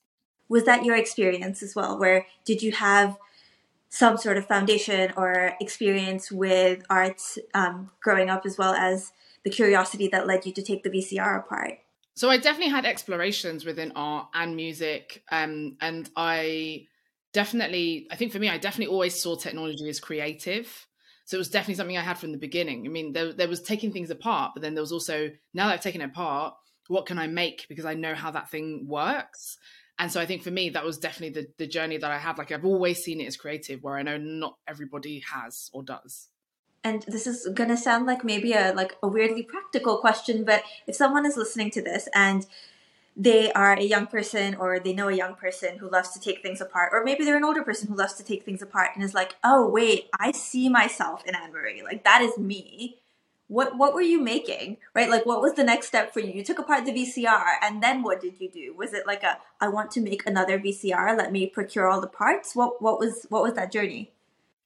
Was 0.48 0.64
that 0.64 0.84
your 0.84 0.96
experience 0.96 1.62
as 1.62 1.74
well? 1.74 1.98
Where 1.98 2.26
did 2.44 2.62
you 2.62 2.72
have 2.72 3.16
some 3.90 4.16
sort 4.16 4.38
of 4.38 4.46
foundation 4.46 5.12
or 5.16 5.52
experience 5.60 6.30
with 6.32 6.82
arts 6.88 7.38
um, 7.54 7.90
growing 8.02 8.30
up, 8.30 8.46
as 8.46 8.56
well 8.56 8.72
as 8.72 9.12
the 9.44 9.50
curiosity 9.50 10.08
that 10.08 10.26
led 10.26 10.46
you 10.46 10.52
to 10.52 10.62
take 10.62 10.82
the 10.82 10.90
VCR 10.90 11.40
apart? 11.40 11.78
So 12.14 12.30
I 12.30 12.38
definitely 12.38 12.70
had 12.70 12.86
explorations 12.86 13.64
within 13.64 13.92
art 13.96 14.28
and 14.32 14.56
music, 14.56 15.22
um, 15.30 15.76
and 15.80 16.08
I 16.16 16.86
definitely, 17.32 18.06
I 18.10 18.16
think 18.16 18.32
for 18.32 18.38
me, 18.38 18.48
I 18.48 18.58
definitely 18.58 18.92
always 18.92 19.20
saw 19.20 19.36
technology 19.36 19.88
as 19.88 20.00
creative. 20.00 20.86
So 21.24 21.36
it 21.36 21.38
was 21.38 21.48
definitely 21.48 21.74
something 21.74 21.96
I 21.96 22.02
had 22.02 22.18
from 22.18 22.32
the 22.32 22.38
beginning. 22.38 22.84
I 22.86 22.88
mean, 22.88 23.12
there, 23.12 23.32
there 23.32 23.48
was 23.48 23.62
taking 23.62 23.92
things 23.92 24.10
apart, 24.10 24.52
but 24.54 24.62
then 24.62 24.74
there 24.74 24.82
was 24.82 24.90
also, 24.90 25.30
now 25.54 25.68
that 25.68 25.74
I've 25.74 25.80
taken 25.80 26.00
it 26.00 26.06
apart, 26.06 26.54
what 26.88 27.06
can 27.06 27.20
I 27.20 27.28
make? 27.28 27.66
Because 27.68 27.84
I 27.84 27.94
know 27.94 28.14
how 28.14 28.32
that 28.32 28.50
thing 28.50 28.86
works. 28.88 29.58
And 30.00 30.10
so 30.10 30.18
I 30.18 30.24
think 30.24 30.42
for 30.42 30.50
me, 30.50 30.70
that 30.70 30.82
was 30.82 30.96
definitely 30.96 31.42
the, 31.42 31.48
the 31.58 31.66
journey 31.66 31.98
that 31.98 32.10
I 32.10 32.16
had. 32.16 32.38
Like 32.38 32.50
I've 32.50 32.64
always 32.64 33.04
seen 33.04 33.20
it 33.20 33.26
as 33.26 33.36
creative, 33.36 33.82
where 33.82 33.98
I 33.98 34.02
know 34.02 34.16
not 34.16 34.56
everybody 34.66 35.22
has 35.30 35.68
or 35.74 35.82
does. 35.82 36.28
And 36.82 37.02
this 37.06 37.26
is 37.26 37.46
gonna 37.52 37.76
sound 37.76 38.06
like 38.06 38.24
maybe 38.24 38.54
a 38.54 38.72
like 38.72 38.96
a 39.02 39.08
weirdly 39.08 39.42
practical 39.42 39.98
question, 39.98 40.42
but 40.42 40.64
if 40.86 40.96
someone 40.96 41.26
is 41.26 41.36
listening 41.36 41.70
to 41.72 41.82
this 41.82 42.08
and 42.14 42.46
they 43.14 43.52
are 43.52 43.74
a 43.74 43.82
young 43.82 44.06
person 44.06 44.54
or 44.54 44.80
they 44.80 44.94
know 44.94 45.08
a 45.08 45.14
young 45.14 45.34
person 45.34 45.76
who 45.76 45.90
loves 45.90 46.08
to 46.12 46.20
take 46.20 46.40
things 46.40 46.62
apart 46.62 46.90
or 46.94 47.04
maybe 47.04 47.24
they're 47.24 47.36
an 47.36 47.44
older 47.44 47.62
person 47.62 47.88
who 47.88 47.94
loves 47.94 48.14
to 48.14 48.24
take 48.24 48.44
things 48.44 48.62
apart 48.62 48.90
and 48.94 49.02
is 49.02 49.14
like 49.14 49.34
oh 49.42 49.68
wait 49.68 50.08
i 50.18 50.30
see 50.30 50.68
myself 50.68 51.24
in 51.26 51.34
anne 51.34 51.52
marie 51.52 51.82
like 51.82 52.04
that 52.04 52.22
is 52.22 52.38
me 52.38 52.99
what 53.50 53.76
what 53.76 53.94
were 53.94 54.00
you 54.00 54.20
making? 54.20 54.76
Right? 54.94 55.10
Like 55.10 55.26
what 55.26 55.42
was 55.42 55.54
the 55.54 55.64
next 55.64 55.88
step 55.88 56.12
for 56.12 56.20
you? 56.20 56.32
You 56.32 56.44
took 56.44 56.60
apart 56.60 56.86
the 56.86 56.92
vcr 56.92 57.44
and 57.60 57.82
then 57.82 58.02
what 58.02 58.20
did 58.20 58.40
you 58.40 58.48
do? 58.48 58.74
Was 58.76 58.94
it 58.94 59.06
like 59.06 59.24
a 59.24 59.38
i 59.60 59.68
want 59.68 59.90
to 59.92 60.00
make 60.00 60.24
another 60.24 60.58
vcr 60.58 61.18
let 61.18 61.32
me 61.32 61.46
procure 61.46 61.88
all 61.88 62.00
the 62.00 62.06
parts 62.06 62.54
what 62.54 62.80
what 62.80 62.98
was 63.00 63.26
what 63.28 63.42
was 63.42 63.54
that 63.54 63.72
journey? 63.72 64.12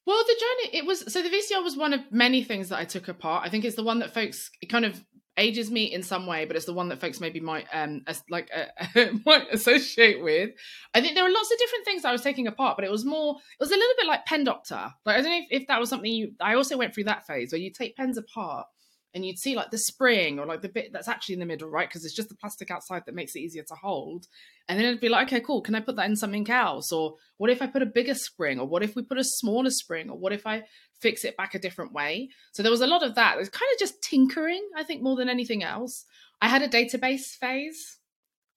Well, 0.07 0.23
the 0.23 0.37
journey 0.39 0.77
it 0.79 0.87
was 0.87 1.11
so 1.11 1.23
the 1.23 1.31
VCR 1.31 1.65
was 1.65 1.79
one 1.79 1.95
of 1.95 2.01
many 2.11 2.45
things 2.45 2.69
that 2.69 2.79
I 2.79 2.85
took 2.85 3.09
apart. 3.09 3.47
I 3.47 3.49
think 3.49 3.65
it's 3.65 3.77
the 3.77 3.83
one 3.83 4.01
that 4.01 4.13
folks 4.13 4.51
kind 4.69 4.85
of 4.85 5.03
ages 5.37 5.71
me 5.71 5.85
in 5.85 6.03
some 6.03 6.27
way, 6.27 6.45
but 6.45 6.57
it's 6.57 6.67
the 6.67 6.73
one 6.73 6.89
that 6.89 7.01
folks 7.01 7.21
maybe 7.21 7.41
might 7.41 7.67
um 7.73 8.03
as, 8.07 8.23
like 8.31 8.51
uh, 8.55 9.07
might 9.27 9.47
associate 9.53 10.23
with. 10.23 10.51
I 10.95 11.01
think 11.01 11.15
there 11.15 11.25
were 11.25 11.31
lots 11.31 11.53
of 11.53 11.59
different 11.59 11.85
things 11.85 12.05
I 12.05 12.13
was 12.13 12.23
taking 12.23 12.47
apart, 12.47 12.77
but 12.77 12.85
it 12.85 12.91
was 12.91 13.05
more 13.05 13.37
it 13.37 13.63
was 13.63 13.71
a 13.71 13.77
little 13.77 13.95
bit 13.99 14.07
like 14.07 14.27
pen 14.27 14.45
doctor. 14.45 14.93
Like 15.05 15.19
I 15.19 15.21
don't 15.21 15.31
know 15.31 15.47
if, 15.51 15.63
if 15.63 15.69
that 15.69 15.81
was 15.81 15.89
something 15.89 16.11
you. 16.11 16.33
I 16.41 16.55
also 16.55 16.77
went 16.77 16.95
through 16.95 17.05
that 17.05 17.27
phase 17.27 17.53
where 17.53 17.61
you 17.61 17.71
take 17.71 17.97
pens 17.97 18.19
apart 18.19 18.67
and 19.15 19.25
you'd 19.25 19.39
see 19.39 19.55
like 19.55 19.71
the 19.71 19.79
spring 19.79 20.41
or 20.41 20.47
like 20.47 20.61
the 20.61 20.69
bit 20.69 20.93
that's 20.93 21.09
actually 21.09 21.35
in 21.35 21.41
the 21.41 21.47
middle, 21.47 21.69
right? 21.69 21.89
Because 21.89 22.05
it's 22.05 22.15
just 22.15 22.29
the 22.29 22.35
plastic 22.35 22.71
outside 22.71 23.05
that 23.07 23.15
makes 23.15 23.37
it 23.37 23.41
easier 23.41 23.63
to 23.63 23.75
hold. 23.75 24.27
And 24.69 24.79
then 24.79 24.87
it'd 24.87 25.01
be 25.01 25.09
like, 25.09 25.29
okay, 25.29 25.41
cool. 25.41 25.63
Can 25.63 25.77
I 25.77 25.81
put 25.81 25.95
that 25.97 26.09
in 26.11 26.17
something 26.17 26.49
else? 26.51 26.91
Or 26.91 27.15
what 27.37 27.51
if 27.51 27.63
I 27.63 27.69
put 27.69 27.83
a 27.83 27.87
bigger 27.87 28.15
spring? 28.15 28.59
Or 28.59 28.67
what 28.67 28.83
if 28.83 28.97
we 28.97 29.03
put 29.03 29.19
a 29.19 29.25
smaller 29.25 29.71
spring? 29.71 30.11
Or 30.11 30.19
what 30.19 30.33
if 30.33 30.47
I 30.47 30.65
fix 31.01 31.25
it 31.25 31.37
back 31.37 31.55
a 31.55 31.61
different 31.61 31.93
way? 31.93 32.31
So 32.53 32.63
there 32.63 32.73
was 32.73 32.81
a 32.81 32.89
lot 32.89 33.05
of 33.05 33.15
that. 33.15 33.37
It 33.37 33.39
was 33.39 33.49
kind 33.49 33.71
of 33.73 33.79
just 33.79 34.03
tinkering, 34.03 34.69
I 34.77 34.83
think, 34.83 35.01
more 35.01 35.17
than 35.17 35.29
anything 35.29 35.63
else. 35.63 36.05
I 36.43 36.49
had 36.49 36.63
a 36.63 36.69
database 36.69 37.37
phase. 37.41 37.99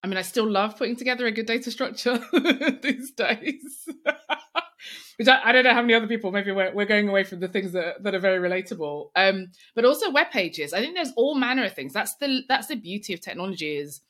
I 0.04 0.08
mean, 0.08 0.18
I 0.18 0.24
still 0.24 0.50
love 0.50 0.78
putting 0.78 0.96
together 0.96 1.28
a 1.28 1.32
good 1.32 1.46
data 1.46 1.70
structure 1.70 2.20
these 2.82 3.12
days. 3.12 3.88
Which 5.18 5.28
I, 5.28 5.42
I, 5.46 5.52
don't 5.52 5.64
know 5.64 5.74
how 5.74 5.82
many 5.82 5.94
other 5.94 6.08
people. 6.08 6.32
Maybe 6.32 6.52
we're, 6.52 6.74
we're 6.74 6.86
going 6.86 7.10
away 7.10 7.24
from 7.24 7.40
the 7.40 7.48
things 7.48 7.72
that, 7.72 8.04
that 8.04 8.14
are 8.14 8.20
very 8.20 8.38
relatable. 8.38 9.10
Um, 9.16 9.48
but 9.76 9.86
also 9.86 10.12
web 10.12 10.30
pages. 10.32 10.74
I 10.74 10.80
think 10.80 10.96
there's 10.96 11.14
all 11.16 11.36
manner 11.36 11.66
of 11.66 11.74
things. 11.74 11.94
That's 11.94 12.16
the 12.16 12.42
that's 12.48 12.68
the 12.68 12.76
beauty 12.76 13.14
of 13.14 13.22
technology. 13.22 13.78
Is 13.78 14.02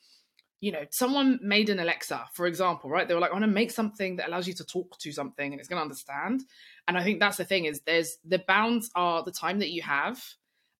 you 0.59 0.71
know, 0.71 0.85
someone 0.89 1.39
made 1.43 1.69
an 1.69 1.79
Alexa, 1.79 2.29
for 2.33 2.47
example, 2.47 2.89
right? 2.89 3.07
They 3.07 3.13
were 3.13 3.19
like, 3.19 3.29
I 3.29 3.33
want 3.33 3.43
to 3.43 3.51
make 3.51 3.69
something 3.69 4.15
that 4.15 4.27
allows 4.27 4.47
you 4.47 4.55
to 4.55 4.65
talk 4.65 4.97
to 4.99 5.11
something 5.11 5.51
and 5.51 5.59
it's 5.59 5.69
going 5.69 5.77
to 5.77 5.83
understand. 5.83 6.41
And 6.87 6.97
I 6.97 7.03
think 7.03 7.19
that's 7.19 7.37
the 7.37 7.45
thing 7.45 7.65
is 7.65 7.81
there's 7.81 8.17
the 8.25 8.39
bounds 8.39 8.89
are 8.95 9.23
the 9.23 9.31
time 9.31 9.59
that 9.59 9.69
you 9.69 9.83
have 9.83 10.19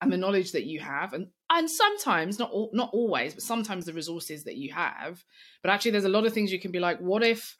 and 0.02 0.12
the 0.12 0.18
knowledge 0.18 0.52
that 0.52 0.66
you 0.66 0.80
have 0.80 1.14
and 1.14 1.28
and 1.50 1.70
sometimes 1.70 2.38
not 2.38 2.52
all, 2.52 2.70
not 2.74 2.90
always 2.94 3.34
but 3.34 3.44
sometimes 3.44 3.86
the 3.86 3.94
resources 3.94 4.44
that 4.44 4.56
you 4.56 4.72
have 4.72 5.24
but 5.64 5.72
actually 5.72 5.92
there's 5.92 6.04
a 6.04 6.10
lot 6.10 6.26
of 6.26 6.34
things 6.34 6.52
you 6.52 6.60
can 6.60 6.72
be 6.72 6.80
like 6.80 7.00
what 7.00 7.24
if 7.24 7.58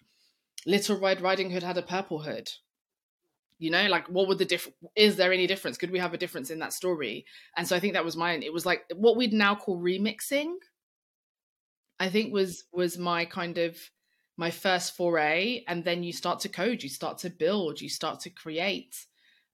little 0.68 1.00
red 1.00 1.22
riding 1.22 1.50
hood 1.50 1.64
had 1.64 1.78
a 1.78 1.82
purple 1.82 2.20
hood. 2.20 2.52
You 3.58 3.72
know 3.72 3.88
like 3.88 4.08
what 4.08 4.28
would 4.28 4.38
the 4.38 4.46
difference 4.46 4.78
is 4.96 5.16
there 5.16 5.34
any 5.34 5.48
difference? 5.48 5.78
Could 5.78 5.90
we 5.90 5.98
have 5.98 6.14
a 6.14 6.18
difference 6.18 6.52
in 6.52 6.60
that 6.60 6.74
story? 6.74 7.26
And 7.56 7.68
so 7.68 7.76
i 7.76 7.80
think 7.80 7.94
that 7.94 8.06
was 8.06 8.16
mine. 8.16 8.44
It 8.44 8.54
was 8.54 8.68
like 8.68 8.84
what 8.96 9.18
we'd 9.18 9.34
now 9.34 9.56
call 9.56 9.82
remixing 9.82 10.54
i 12.00 12.10
think 12.10 12.32
was 12.32 12.66
was 12.72 13.00
my 13.00 13.26
kind 13.26 13.58
of 13.58 13.76
my 14.38 14.52
first 14.52 14.96
foray. 14.96 15.64
And 15.68 15.84
then 15.84 16.04
you 16.04 16.14
start 16.14 16.42
to 16.42 16.50
code 16.50 16.84
you 16.84 16.90
start 16.90 17.18
to 17.20 17.32
build 17.32 17.82
you 17.82 17.90
start 17.90 18.20
to 18.22 18.30
create. 18.30 18.96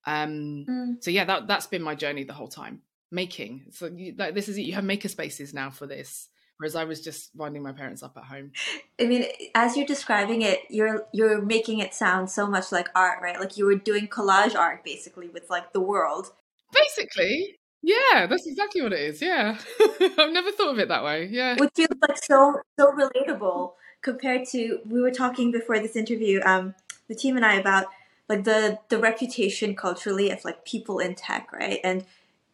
Um 0.06 0.66
mm. 0.70 0.96
so 1.00 1.12
yeah 1.12 1.24
that 1.24 1.48
that's 1.48 1.68
been 1.68 1.84
my 1.84 1.96
journey 1.96 2.26
the 2.26 2.34
whole 2.34 2.50
time. 2.50 2.82
Making. 3.10 3.66
So 3.70 3.86
you, 3.96 4.16
like, 4.18 4.34
this 4.34 4.50
is 4.50 4.58
it. 4.58 4.64
You 4.64 4.74
have 4.74 4.84
maker 4.84 5.08
spaces 5.08 5.54
now 5.54 5.70
for 5.70 5.86
this 5.86 6.30
whereas 6.64 6.76
i 6.76 6.86
was 6.86 7.02
just 7.02 7.30
winding 7.36 7.62
my 7.62 7.74
parents 7.74 8.02
up 8.02 8.16
at 8.16 8.24
home. 8.24 8.52
I 8.98 9.06
mean 9.06 9.26
as 9.54 9.76
you're 9.76 9.86
describing 9.86 10.44
it 10.44 10.60
you're 10.70 11.06
you're 11.12 11.42
making 11.42 11.80
it 11.80 11.94
sound 11.94 12.30
so 12.30 12.48
much 12.48 12.72
like 12.72 12.88
art 12.96 13.20
right? 13.22 13.38
Like 13.38 13.58
you 13.58 13.66
were 13.66 13.76
doing 13.76 14.08
collage 14.08 14.56
art 14.56 14.86
basically 14.86 15.28
with 15.28 15.50
like 15.50 15.74
the 15.74 15.82
world. 15.82 16.32
Basically 16.74 17.60
yeah 17.82 18.28
that's 18.28 18.48
exactly 18.48 18.82
what 18.82 18.94
it 18.94 19.02
is 19.02 19.22
yeah. 19.22 19.58
I've 20.18 20.32
never 20.32 20.54
thought 20.54 20.72
of 20.72 20.80
it 20.80 20.88
that 20.88 21.04
way 21.04 21.28
yeah. 21.30 21.56
Which 21.58 21.72
feels 21.76 21.90
like 22.08 22.18
so 22.18 22.62
so 22.80 22.94
relatable 22.94 23.74
compared 24.02 24.48
to 24.52 24.80
we 24.88 25.02
were 25.02 25.12
talking 25.12 25.52
before 25.52 25.80
this 25.80 25.98
interview 25.98 26.40
um 26.46 26.76
the 27.10 27.16
team 27.16 27.36
and 27.36 27.46
i 27.46 27.56
about 27.56 27.88
like 28.30 28.46
the 28.46 28.80
the 28.88 28.98
reputation 28.98 29.76
culturally 29.76 30.30
of 30.32 30.46
like 30.46 30.64
people 30.64 31.00
in 31.00 31.14
tech, 31.16 31.52
right? 31.52 31.82
And 31.84 32.06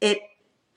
it 0.01 0.19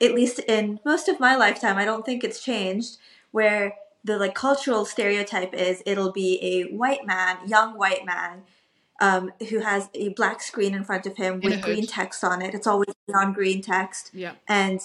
at 0.01 0.15
least 0.15 0.41
in 0.41 0.81
most 0.85 1.09
of 1.09 1.21
my 1.21 1.37
lifetime, 1.37 1.79
I 1.79 1.85
don't 1.85 2.05
think 2.05 2.25
it's 2.25 2.43
changed 2.43 2.99
where 3.33 3.75
the 4.05 4.19
like 4.19 4.35
cultural 4.35 4.85
stereotype 4.85 5.55
is 5.55 5.83
it'll 5.87 6.13
be 6.13 6.39
a 6.43 6.75
white 6.75 7.07
man, 7.07 7.39
young 7.47 7.77
white 7.77 8.05
man, 8.05 8.43
um, 9.01 9.33
who 9.51 9.61
has 9.61 9.89
a 9.95 10.11
black 10.11 10.41
screen 10.41 10.75
in 10.75 10.85
front 10.85 11.07
of 11.07 11.17
him 11.17 11.41
with 11.41 11.61
green 11.63 11.87
text 11.87 12.23
on 12.23 12.41
it. 12.41 12.55
It's 12.55 12.67
always 12.67 12.95
non 13.09 13.33
green 13.33 13.63
text. 13.63 14.11
Yeah. 14.13 14.35
And 14.49 14.81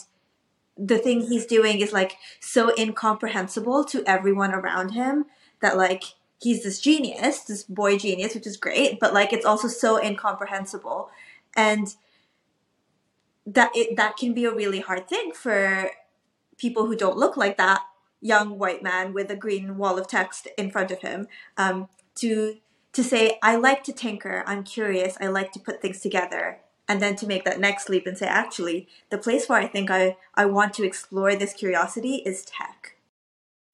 the 0.78 0.98
thing 0.98 1.22
he's 1.22 1.46
doing 1.46 1.80
is 1.82 1.92
like 1.92 2.18
so 2.40 2.72
incomprehensible 2.78 3.84
to 3.86 4.04
everyone 4.06 4.54
around 4.54 4.90
him 4.90 5.26
that 5.62 5.78
like 5.78 6.04
he's 6.40 6.64
this 6.64 6.80
genius, 6.80 7.42
this 7.42 7.64
boy 7.64 7.98
genius, 7.98 8.36
which 8.36 8.48
is 8.48 8.58
great, 8.58 9.00
but 9.00 9.14
like 9.14 9.34
it's 9.34 9.46
also 9.46 9.68
so 9.68 10.02
incomprehensible. 10.02 11.10
And 11.56 11.96
that 13.48 13.72
it 13.74 13.96
that 13.98 14.18
can 14.18 14.34
be 14.34 14.46
a 14.46 14.54
really 14.54 14.82
hard 14.82 15.08
thing 15.08 15.32
for 15.32 15.90
people 16.58 16.86
who 16.86 16.96
don't 16.96 17.18
look 17.18 17.38
like 17.38 17.58
that 17.58 17.82
young 18.22 18.58
white 18.58 18.84
man 18.84 19.14
with 19.14 19.30
a 19.30 19.36
green 19.36 19.78
wall 19.78 19.98
of 19.98 20.08
text 20.08 20.48
in 20.58 20.72
front 20.72 20.92
of 20.92 21.02
him 21.02 21.28
um, 21.58 21.88
to 22.16 22.58
to 22.94 23.04
say 23.04 23.38
i 23.44 23.56
like 23.56 23.84
to 23.84 23.94
tinker. 23.94 24.44
I'm 24.48 24.64
curious. 24.64 25.18
I 25.22 25.28
like 25.28 25.52
to 25.52 25.60
put 25.60 25.82
things 25.82 26.02
together. 26.02 26.60
And 26.90 27.02
then 27.02 27.18
to 27.18 27.28
make 27.28 27.44
that 27.44 27.60
next 27.60 27.90
leap 27.90 28.08
and 28.08 28.18
say 28.18 28.28
actually 28.28 28.88
the 29.10 29.18
place 29.18 29.48
where 29.48 29.60
i 29.60 29.68
think 29.68 29.92
i, 29.92 30.18
I 30.36 30.46
want 30.46 30.74
to 30.76 30.84
explore 30.84 31.36
this 31.36 31.54
curiosity 31.54 32.16
is 32.26 32.46
tech. 32.46 32.96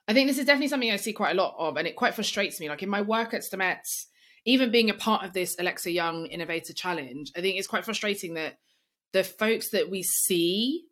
I 0.07 0.13
think 0.13 0.27
this 0.27 0.37
is 0.37 0.45
definitely 0.45 0.67
something 0.67 0.91
I 0.91 0.97
see 0.97 1.13
quite 1.13 1.31
a 1.31 1.41
lot 1.41 1.55
of, 1.57 1.77
and 1.77 1.87
it 1.87 1.95
quite 1.95 2.13
frustrates 2.13 2.59
me. 2.59 2.67
Like 2.67 2.83
in 2.83 2.89
my 2.89 3.01
work 3.01 3.33
at 3.33 3.41
Stemettes, 3.41 4.07
even 4.45 4.71
being 4.71 4.89
a 4.89 4.93
part 4.93 5.23
of 5.23 5.33
this 5.33 5.55
Alexa 5.57 5.91
Young 5.91 6.25
Innovator 6.25 6.73
Challenge, 6.73 7.31
I 7.35 7.41
think 7.41 7.57
it's 7.57 7.67
quite 7.67 7.85
frustrating 7.85 8.33
that 8.33 8.57
the 9.13 9.23
folks 9.23 9.69
that 9.69 9.89
we 9.89 10.03
see 10.03 10.85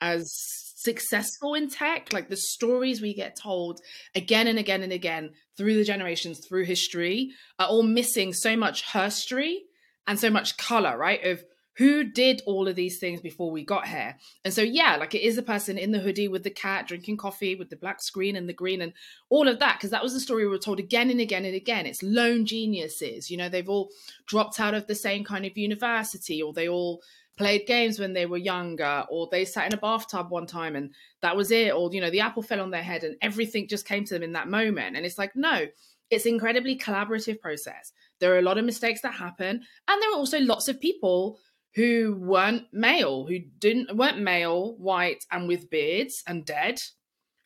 as 0.00 0.65
successful 0.76 1.54
in 1.54 1.68
tech, 1.68 2.12
like 2.12 2.28
the 2.28 2.36
stories 2.36 3.00
we 3.00 3.14
get 3.14 3.34
told 3.34 3.80
again 4.14 4.46
and 4.46 4.58
again 4.58 4.82
and 4.82 4.92
again 4.92 5.30
through 5.56 5.74
the 5.74 5.84
generations, 5.84 6.38
through 6.46 6.64
history, 6.64 7.30
are 7.58 7.66
all 7.66 7.82
missing 7.82 8.32
so 8.32 8.56
much 8.56 8.84
herstory 8.86 9.60
and 10.06 10.20
so 10.20 10.30
much 10.30 10.56
color, 10.58 10.96
right? 10.96 11.24
Of 11.24 11.42
who 11.78 12.04
did 12.04 12.42
all 12.46 12.68
of 12.68 12.76
these 12.76 12.98
things 12.98 13.20
before 13.20 13.50
we 13.50 13.64
got 13.64 13.86
here? 13.86 14.16
And 14.44 14.52
so, 14.52 14.62
yeah, 14.62 14.96
like 14.96 15.14
it 15.14 15.22
is 15.22 15.36
the 15.36 15.42
person 15.42 15.78
in 15.78 15.92
the 15.92 15.98
hoodie 15.98 16.28
with 16.28 16.42
the 16.42 16.50
cat 16.50 16.86
drinking 16.86 17.16
coffee 17.16 17.54
with 17.54 17.70
the 17.70 17.76
black 17.76 18.02
screen 18.02 18.36
and 18.36 18.48
the 18.48 18.54
green 18.54 18.80
and 18.82 18.92
all 19.30 19.48
of 19.48 19.58
that, 19.58 19.76
because 19.78 19.90
that 19.90 20.02
was 20.02 20.12
the 20.12 20.20
story 20.20 20.44
we 20.44 20.50
were 20.50 20.58
told 20.58 20.78
again 20.78 21.10
and 21.10 21.20
again 21.20 21.44
and 21.44 21.54
again. 21.54 21.86
It's 21.86 22.02
lone 22.02 22.44
geniuses, 22.46 23.30
you 23.30 23.36
know, 23.36 23.48
they've 23.48 23.68
all 23.68 23.90
dropped 24.26 24.60
out 24.60 24.74
of 24.74 24.86
the 24.86 24.94
same 24.94 25.24
kind 25.24 25.46
of 25.46 25.56
university 25.56 26.42
or 26.42 26.52
they 26.52 26.68
all 26.68 27.02
played 27.36 27.66
games 27.66 27.98
when 27.98 28.12
they 28.12 28.26
were 28.26 28.36
younger 28.36 29.04
or 29.10 29.28
they 29.30 29.44
sat 29.44 29.66
in 29.66 29.74
a 29.74 29.80
bathtub 29.80 30.30
one 30.30 30.46
time 30.46 30.74
and 30.74 30.94
that 31.22 31.36
was 31.36 31.50
it 31.50 31.74
or 31.74 31.92
you 31.92 32.00
know 32.00 32.10
the 32.10 32.20
apple 32.20 32.42
fell 32.42 32.60
on 32.60 32.70
their 32.70 32.82
head 32.82 33.04
and 33.04 33.16
everything 33.20 33.68
just 33.68 33.86
came 33.86 34.04
to 34.04 34.14
them 34.14 34.22
in 34.22 34.32
that 34.32 34.48
moment 34.48 34.96
and 34.96 35.04
it's 35.04 35.18
like 35.18 35.36
no 35.36 35.66
it's 36.08 36.24
incredibly 36.24 36.78
collaborative 36.78 37.40
process 37.40 37.92
there 38.20 38.34
are 38.34 38.38
a 38.38 38.42
lot 38.42 38.58
of 38.58 38.64
mistakes 38.64 39.02
that 39.02 39.14
happen 39.14 39.60
and 39.88 40.02
there 40.02 40.10
are 40.12 40.16
also 40.16 40.40
lots 40.40 40.68
of 40.68 40.80
people 40.80 41.38
who 41.76 42.16
weren't 42.18 42.64
male, 42.72 43.26
who 43.26 43.38
didn't 43.38 43.94
weren't 43.94 44.18
male, 44.18 44.74
white, 44.78 45.24
and 45.30 45.46
with 45.46 45.68
beards 45.68 46.22
and 46.26 46.44
dead, 46.44 46.80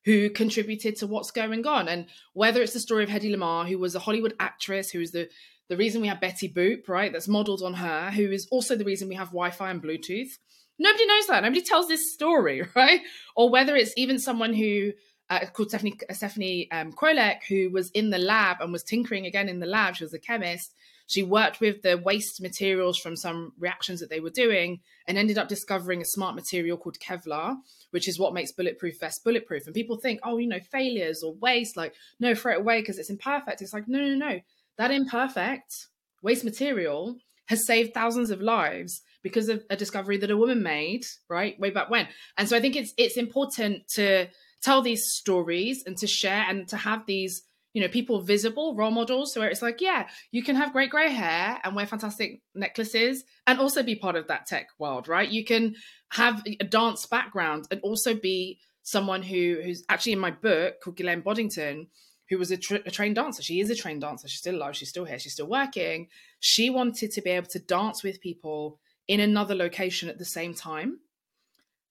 who 0.04 0.30
contributed 0.30 0.96
to 0.96 1.06
what's 1.08 1.32
going 1.32 1.66
on. 1.66 1.88
And 1.88 2.06
whether 2.32 2.62
it's 2.62 2.72
the 2.72 2.80
story 2.80 3.02
of 3.02 3.10
Hedy 3.10 3.34
Lamarr, 3.34 3.68
who 3.68 3.76
was 3.76 3.96
a 3.96 4.00
Hollywood 4.00 4.34
actress, 4.38 4.90
who 4.90 5.00
was 5.00 5.10
the 5.10 5.28
the 5.70 5.76
reason 5.76 6.02
we 6.02 6.08
have 6.08 6.20
Betty 6.20 6.48
Boop, 6.48 6.88
right? 6.88 7.12
That's 7.12 7.28
modeled 7.28 7.62
on 7.62 7.74
her, 7.74 8.10
who 8.10 8.30
is 8.30 8.46
also 8.50 8.76
the 8.76 8.84
reason 8.84 9.08
we 9.08 9.14
have 9.14 9.28
Wi-Fi 9.28 9.70
and 9.70 9.82
Bluetooth. 9.82 10.32
Nobody 10.80 11.06
knows 11.06 11.26
that. 11.28 11.44
Nobody 11.44 11.62
tells 11.62 11.86
this 11.86 12.12
story, 12.12 12.62
right? 12.74 13.00
Or 13.36 13.50
whether 13.50 13.76
it's 13.76 13.94
even 13.96 14.18
someone 14.18 14.52
who 14.52 14.92
uh, 15.30 15.46
called 15.52 15.68
Stephanie 15.68 15.96
Stephanie 16.10 16.68
um, 16.72 16.92
Kwolek, 16.92 17.44
who 17.48 17.70
was 17.70 17.88
in 17.92 18.10
the 18.10 18.18
lab 18.18 18.56
and 18.60 18.72
was 18.72 18.82
tinkering 18.82 19.26
again 19.26 19.48
in 19.48 19.60
the 19.60 19.66
lab. 19.66 19.94
She 19.94 20.02
was 20.02 20.12
a 20.12 20.18
chemist, 20.18 20.74
she 21.10 21.24
worked 21.24 21.60
with 21.60 21.82
the 21.82 21.98
waste 21.98 22.40
materials 22.40 22.96
from 22.96 23.16
some 23.16 23.52
reactions 23.58 23.98
that 23.98 24.10
they 24.10 24.20
were 24.20 24.30
doing 24.30 24.78
and 25.08 25.18
ended 25.18 25.38
up 25.38 25.48
discovering 25.48 26.00
a 26.00 26.04
smart 26.04 26.36
material 26.36 26.76
called 26.76 26.98
Kevlar, 27.00 27.56
which 27.90 28.06
is 28.06 28.16
what 28.16 28.32
makes 28.32 28.52
bulletproof 28.52 29.00
vests 29.00 29.18
bulletproof. 29.18 29.66
And 29.66 29.74
people 29.74 29.96
think, 29.96 30.20
oh, 30.22 30.38
you 30.38 30.46
know, 30.46 30.60
failures 30.70 31.24
or 31.24 31.34
waste, 31.34 31.76
like, 31.76 31.94
no, 32.20 32.36
throw 32.36 32.52
it 32.52 32.60
away 32.60 32.80
because 32.80 32.96
it's 32.96 33.10
imperfect. 33.10 33.60
It's 33.60 33.72
like, 33.72 33.88
no, 33.88 33.98
no, 33.98 34.14
no. 34.14 34.40
That 34.78 34.90
imperfect 34.90 35.88
waste 36.22 36.44
material 36.44 37.16
has 37.46 37.66
saved 37.66 37.94
thousands 37.94 38.30
of 38.30 38.40
lives 38.40 39.02
because 39.22 39.48
of 39.48 39.62
a 39.68 39.76
discovery 39.76 40.16
that 40.18 40.30
a 40.30 40.36
woman 40.36 40.62
made, 40.62 41.04
right, 41.28 41.58
way 41.58 41.70
back 41.70 41.90
when. 41.90 42.08
And 42.38 42.48
so 42.48 42.56
I 42.56 42.60
think 42.60 42.76
it's 42.76 42.94
it's 42.96 43.16
important 43.16 43.88
to 43.94 44.28
tell 44.62 44.82
these 44.82 45.04
stories 45.06 45.82
and 45.86 45.96
to 45.98 46.06
share 46.06 46.44
and 46.48 46.68
to 46.68 46.76
have 46.76 47.06
these 47.06 47.42
you 47.72 47.80
know 47.80 47.88
people 47.88 48.20
visible 48.20 48.74
role 48.74 48.90
models 48.90 49.32
so 49.32 49.40
where 49.40 49.48
it's 49.48 49.62
like 49.62 49.80
yeah 49.80 50.08
you 50.32 50.42
can 50.42 50.56
have 50.56 50.72
great 50.72 50.90
gray 50.90 51.10
hair 51.10 51.58
and 51.62 51.76
wear 51.76 51.86
fantastic 51.86 52.40
necklaces 52.54 53.24
and 53.46 53.60
also 53.60 53.82
be 53.82 53.94
part 53.94 54.16
of 54.16 54.26
that 54.26 54.46
tech 54.46 54.68
world 54.78 55.06
right 55.06 55.30
you 55.30 55.44
can 55.44 55.74
have 56.10 56.42
a 56.46 56.64
dance 56.64 57.06
background 57.06 57.66
and 57.70 57.80
also 57.82 58.12
be 58.12 58.58
someone 58.82 59.22
who 59.22 59.60
who's 59.62 59.84
actually 59.88 60.12
in 60.12 60.18
my 60.18 60.32
book 60.32 60.80
called 60.82 60.96
Ghislaine 60.96 61.20
Boddington 61.20 61.86
who 62.30 62.38
was 62.38 62.50
a, 62.50 62.56
tra- 62.56 62.80
a, 62.86 62.90
trained 62.90 63.16
dancer. 63.16 63.42
She 63.42 63.60
is 63.60 63.68
a 63.70 63.74
trained 63.74 64.00
dancer. 64.00 64.28
She's 64.28 64.38
still 64.38 64.56
alive. 64.56 64.76
She's 64.76 64.88
still 64.88 65.04
here. 65.04 65.18
She's 65.18 65.32
still 65.32 65.48
working. 65.48 66.08
She 66.38 66.70
wanted 66.70 67.10
to 67.10 67.20
be 67.20 67.30
able 67.30 67.48
to 67.48 67.58
dance 67.58 68.02
with 68.02 68.20
people 68.20 68.78
in 69.08 69.20
another 69.20 69.54
location 69.54 70.08
at 70.08 70.18
the 70.18 70.24
same 70.24 70.54
time 70.54 71.00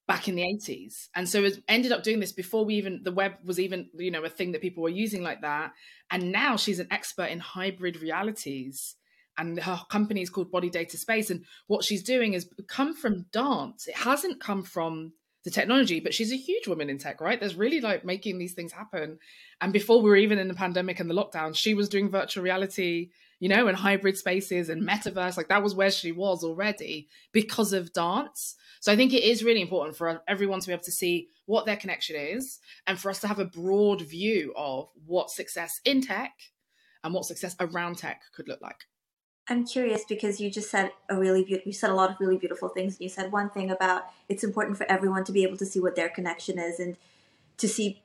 back 0.07 0.27
in 0.27 0.33
the 0.33 0.41
80s 0.41 1.09
and 1.13 1.29
so 1.29 1.43
it 1.43 1.61
ended 1.67 1.91
up 1.91 2.01
doing 2.01 2.19
this 2.19 2.31
before 2.31 2.65
we 2.65 2.73
even 2.73 3.01
the 3.03 3.11
web 3.11 3.33
was 3.43 3.59
even 3.59 3.89
you 3.93 4.09
know 4.09 4.23
a 4.23 4.29
thing 4.29 4.53
that 4.53 4.61
people 4.61 4.81
were 4.81 4.89
using 4.89 5.21
like 5.21 5.41
that. 5.41 5.73
And 6.09 6.31
now 6.31 6.55
she's 6.55 6.79
an 6.79 6.87
expert 6.89 7.25
in 7.25 7.39
hybrid 7.39 8.01
realities 8.01 8.95
and 9.37 9.59
her 9.59 9.81
company 9.89 10.21
is 10.21 10.29
called 10.29 10.51
body 10.51 10.69
data 10.69 10.97
space. 10.97 11.29
And 11.29 11.45
what 11.67 11.83
she's 11.83 12.03
doing 12.03 12.33
has 12.33 12.49
come 12.67 12.95
from 12.95 13.25
dance. 13.31 13.87
It 13.87 13.95
hasn't 13.95 14.41
come 14.41 14.63
from 14.63 15.13
the 15.43 15.51
technology, 15.51 15.99
but 15.99 16.13
she's 16.13 16.33
a 16.33 16.37
huge 16.37 16.67
woman 16.67 16.89
in 16.89 16.97
tech, 16.97 17.21
right? 17.21 17.39
There's 17.39 17.55
really 17.55 17.79
like 17.79 18.03
making 18.03 18.37
these 18.37 18.53
things 18.53 18.71
happen. 18.71 19.19
And 19.61 19.71
before 19.71 20.01
we 20.01 20.09
were 20.09 20.17
even 20.17 20.37
in 20.37 20.47
the 20.47 20.53
pandemic 20.53 20.99
and 20.99 21.09
the 21.09 21.15
lockdown, 21.15 21.55
she 21.55 21.73
was 21.73 21.87
doing 21.87 22.09
virtual 22.09 22.43
reality, 22.43 23.11
you 23.39 23.47
know, 23.47 23.67
and 23.67 23.77
hybrid 23.77 24.17
spaces 24.17 24.69
and 24.69 24.87
metaverse. 24.87 25.37
Like 25.37 25.47
that 25.47 25.63
was 25.63 25.75
where 25.75 25.91
she 25.91 26.11
was 26.11 26.43
already 26.43 27.07
because 27.31 27.71
of 27.71 27.93
dance. 27.93 28.55
So 28.81 28.91
I 28.91 28.97
think 28.97 29.13
it 29.13 29.23
is 29.23 29.43
really 29.43 29.61
important 29.61 29.95
for 29.95 30.21
everyone 30.27 30.59
to 30.59 30.67
be 30.67 30.73
able 30.73 30.83
to 30.83 30.91
see 30.91 31.29
what 31.45 31.65
their 31.65 31.77
connection 31.77 32.15
is 32.17 32.59
and 32.85 32.99
for 32.99 33.09
us 33.09 33.19
to 33.21 33.27
have 33.27 33.39
a 33.39 33.45
broad 33.45 34.01
view 34.01 34.53
of 34.57 34.89
what 35.05 35.31
success 35.31 35.79
in 35.85 36.01
tech 36.01 36.31
and 37.03 37.13
what 37.13 37.25
success 37.25 37.55
around 37.59 37.97
tech 37.97 38.21
could 38.35 38.47
look 38.47 38.61
like. 38.61 38.88
I'm 39.49 39.65
curious 39.65 40.03
because 40.07 40.39
you 40.39 40.51
just 40.51 40.69
said 40.69 40.91
a 41.09 41.17
really 41.17 41.43
be- 41.43 41.63
you 41.65 41.73
said 41.73 41.89
a 41.89 41.95
lot 41.95 42.11
of 42.11 42.19
really 42.19 42.37
beautiful 42.37 42.69
things. 42.69 43.01
You 43.01 43.09
said 43.09 43.31
one 43.31 43.49
thing 43.49 43.71
about 43.71 44.03
it's 44.29 44.43
important 44.43 44.77
for 44.77 44.89
everyone 44.89 45.23
to 45.23 45.31
be 45.31 45.43
able 45.43 45.57
to 45.57 45.65
see 45.65 45.79
what 45.79 45.95
their 45.95 46.09
connection 46.09 46.59
is 46.59 46.79
and 46.79 46.95
to 47.57 47.67
see 47.67 48.03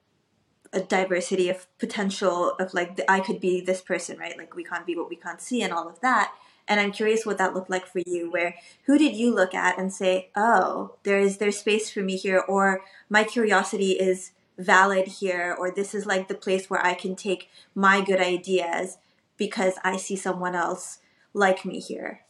a 0.73 0.81
diversity 0.81 1.51
of 1.51 1.67
potential 1.79 2.55
of 2.59 2.73
like 2.73 2.97
the, 2.97 3.09
I 3.11 3.21
could 3.21 3.41
be 3.41 3.61
this 3.61 3.83
person, 3.83 4.19
right? 4.19 4.37
Like 4.37 4.57
we 4.57 4.65
can't 4.65 4.87
be 4.87 4.97
what 4.97 5.11
we 5.11 5.17
can't 5.17 5.41
see 5.41 5.63
and 5.63 5.73
all 5.73 5.87
of 5.87 6.01
that. 6.01 6.33
And 6.67 6.81
I'm 6.81 6.93
curious 6.93 7.27
what 7.27 7.37
that 7.39 7.53
looked 7.55 7.69
like 7.71 7.87
for 7.87 8.01
you. 8.07 8.31
Where 8.31 8.55
who 8.87 8.97
did 8.97 9.15
you 9.15 9.35
look 9.35 9.55
at 9.55 9.79
and 9.79 9.93
say, 9.93 10.31
"Oh, 10.35 10.97
there 11.03 11.19
is 11.19 11.37
there's 11.37 11.59
space 11.59 11.91
for 11.91 12.01
me 12.01 12.17
here," 12.17 12.41
or 12.41 12.81
my 13.11 13.23
curiosity 13.23 13.93
is 13.93 14.33
valid 14.57 15.09
here, 15.09 15.55
or 15.59 15.71
this 15.71 15.95
is 15.95 16.07
like 16.07 16.29
the 16.29 16.35
place 16.35 16.71
where 16.71 16.85
I 16.85 16.95
can 16.95 17.17
take 17.17 17.51
my 17.75 18.01
good 18.01 18.21
ideas 18.21 18.97
because 19.37 19.75
I 19.85 19.99
see 19.99 20.17
someone 20.17 20.55
else 20.55 21.01
like 21.35 21.65
me 21.65 21.81
here. 21.81 22.21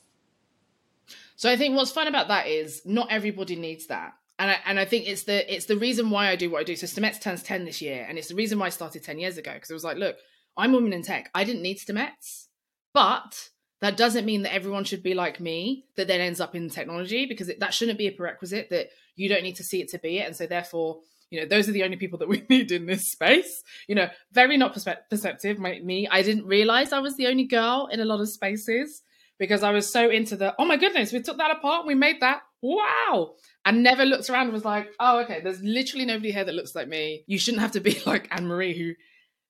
So 1.36 1.50
I 1.50 1.56
think 1.56 1.76
what's 1.76 1.92
fun 1.92 2.08
about 2.08 2.28
that 2.28 2.46
is 2.46 2.82
not 2.84 3.08
everybody 3.10 3.56
needs 3.56 3.86
that. 3.86 4.14
And 4.38 4.50
I, 4.50 4.58
and 4.66 4.80
I 4.80 4.84
think 4.84 5.06
it's 5.06 5.24
the 5.24 5.54
it's 5.54 5.66
the 5.66 5.76
reason 5.76 6.10
why 6.10 6.28
I 6.28 6.36
do 6.36 6.50
what 6.50 6.60
I 6.60 6.64
do. 6.64 6.74
So 6.74 6.86
Stemettes 6.86 7.20
turns 7.20 7.42
10 7.42 7.64
this 7.64 7.80
year, 7.80 8.04
and 8.08 8.18
it's 8.18 8.28
the 8.28 8.34
reason 8.34 8.58
why 8.58 8.66
I 8.66 8.70
started 8.70 9.04
10 9.04 9.18
years 9.18 9.38
ago. 9.38 9.52
Because 9.54 9.70
it 9.70 9.74
was 9.74 9.84
like, 9.84 9.96
look, 9.96 10.16
I'm 10.56 10.72
a 10.72 10.76
woman 10.76 10.92
in 10.92 11.02
tech. 11.02 11.30
I 11.34 11.44
didn't 11.44 11.62
need 11.62 11.78
Stemettes, 11.78 12.46
but 12.92 13.50
that 13.80 13.96
doesn't 13.96 14.24
mean 14.24 14.42
that 14.42 14.54
everyone 14.54 14.84
should 14.84 15.02
be 15.02 15.14
like 15.14 15.40
me 15.40 15.86
that 15.96 16.08
then 16.08 16.20
ends 16.20 16.40
up 16.40 16.54
in 16.54 16.70
technology 16.70 17.26
because 17.26 17.48
it, 17.48 17.60
that 17.60 17.74
shouldn't 17.74 17.98
be 17.98 18.06
a 18.06 18.12
prerequisite 18.12 18.70
that 18.70 18.88
you 19.14 19.28
don't 19.28 19.42
need 19.42 19.56
to 19.56 19.64
see 19.64 19.80
it 19.80 19.90
to 19.90 19.98
be 19.98 20.18
it. 20.18 20.26
And 20.26 20.34
so 20.34 20.46
therefore, 20.46 21.00
you 21.30 21.40
know, 21.40 21.46
those 21.46 21.68
are 21.68 21.72
the 21.72 21.84
only 21.84 21.96
people 21.96 22.18
that 22.20 22.28
we 22.28 22.44
need 22.50 22.72
in 22.72 22.86
this 22.86 23.10
space. 23.10 23.62
You 23.88 23.94
know, 23.94 24.08
very 24.32 24.56
not 24.56 24.74
perspe- 24.74 25.08
perceptive. 25.10 25.58
My, 25.58 25.80
me, 25.80 26.08
I 26.10 26.22
didn't 26.22 26.46
realize 26.46 26.92
I 26.92 27.00
was 27.00 27.16
the 27.16 27.26
only 27.26 27.44
girl 27.44 27.88
in 27.90 28.00
a 28.00 28.04
lot 28.04 28.20
of 28.20 28.28
spaces 28.28 29.02
because 29.38 29.62
I 29.62 29.70
was 29.70 29.90
so 29.90 30.10
into 30.10 30.36
the, 30.36 30.54
oh 30.58 30.64
my 30.64 30.76
goodness, 30.76 31.12
we 31.12 31.22
took 31.22 31.38
that 31.38 31.50
apart, 31.50 31.86
we 31.86 31.94
made 31.94 32.20
that. 32.20 32.42
Wow. 32.62 33.34
And 33.64 33.82
never 33.82 34.04
looked 34.04 34.30
around 34.30 34.44
and 34.44 34.52
was 34.52 34.64
like, 34.64 34.88
oh, 35.00 35.20
okay, 35.20 35.40
there's 35.42 35.62
literally 35.62 36.06
nobody 36.06 36.32
here 36.32 36.44
that 36.44 36.54
looks 36.54 36.74
like 36.74 36.88
me. 36.88 37.24
You 37.26 37.38
shouldn't 37.38 37.62
have 37.62 37.72
to 37.72 37.80
be 37.80 38.00
like 38.06 38.28
Anne 38.30 38.46
Marie, 38.46 38.76
who 38.78 38.94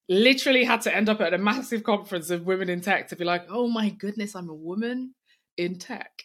literally 0.08 0.64
had 0.64 0.82
to 0.82 0.94
end 0.94 1.08
up 1.08 1.20
at 1.20 1.34
a 1.34 1.38
massive 1.38 1.82
conference 1.82 2.30
of 2.30 2.46
women 2.46 2.68
in 2.68 2.80
tech 2.80 3.08
to 3.08 3.16
be 3.16 3.24
like, 3.24 3.46
oh 3.48 3.68
my 3.68 3.90
goodness, 3.90 4.34
I'm 4.34 4.48
a 4.48 4.54
woman 4.54 5.14
in 5.56 5.78
tech. 5.78 6.22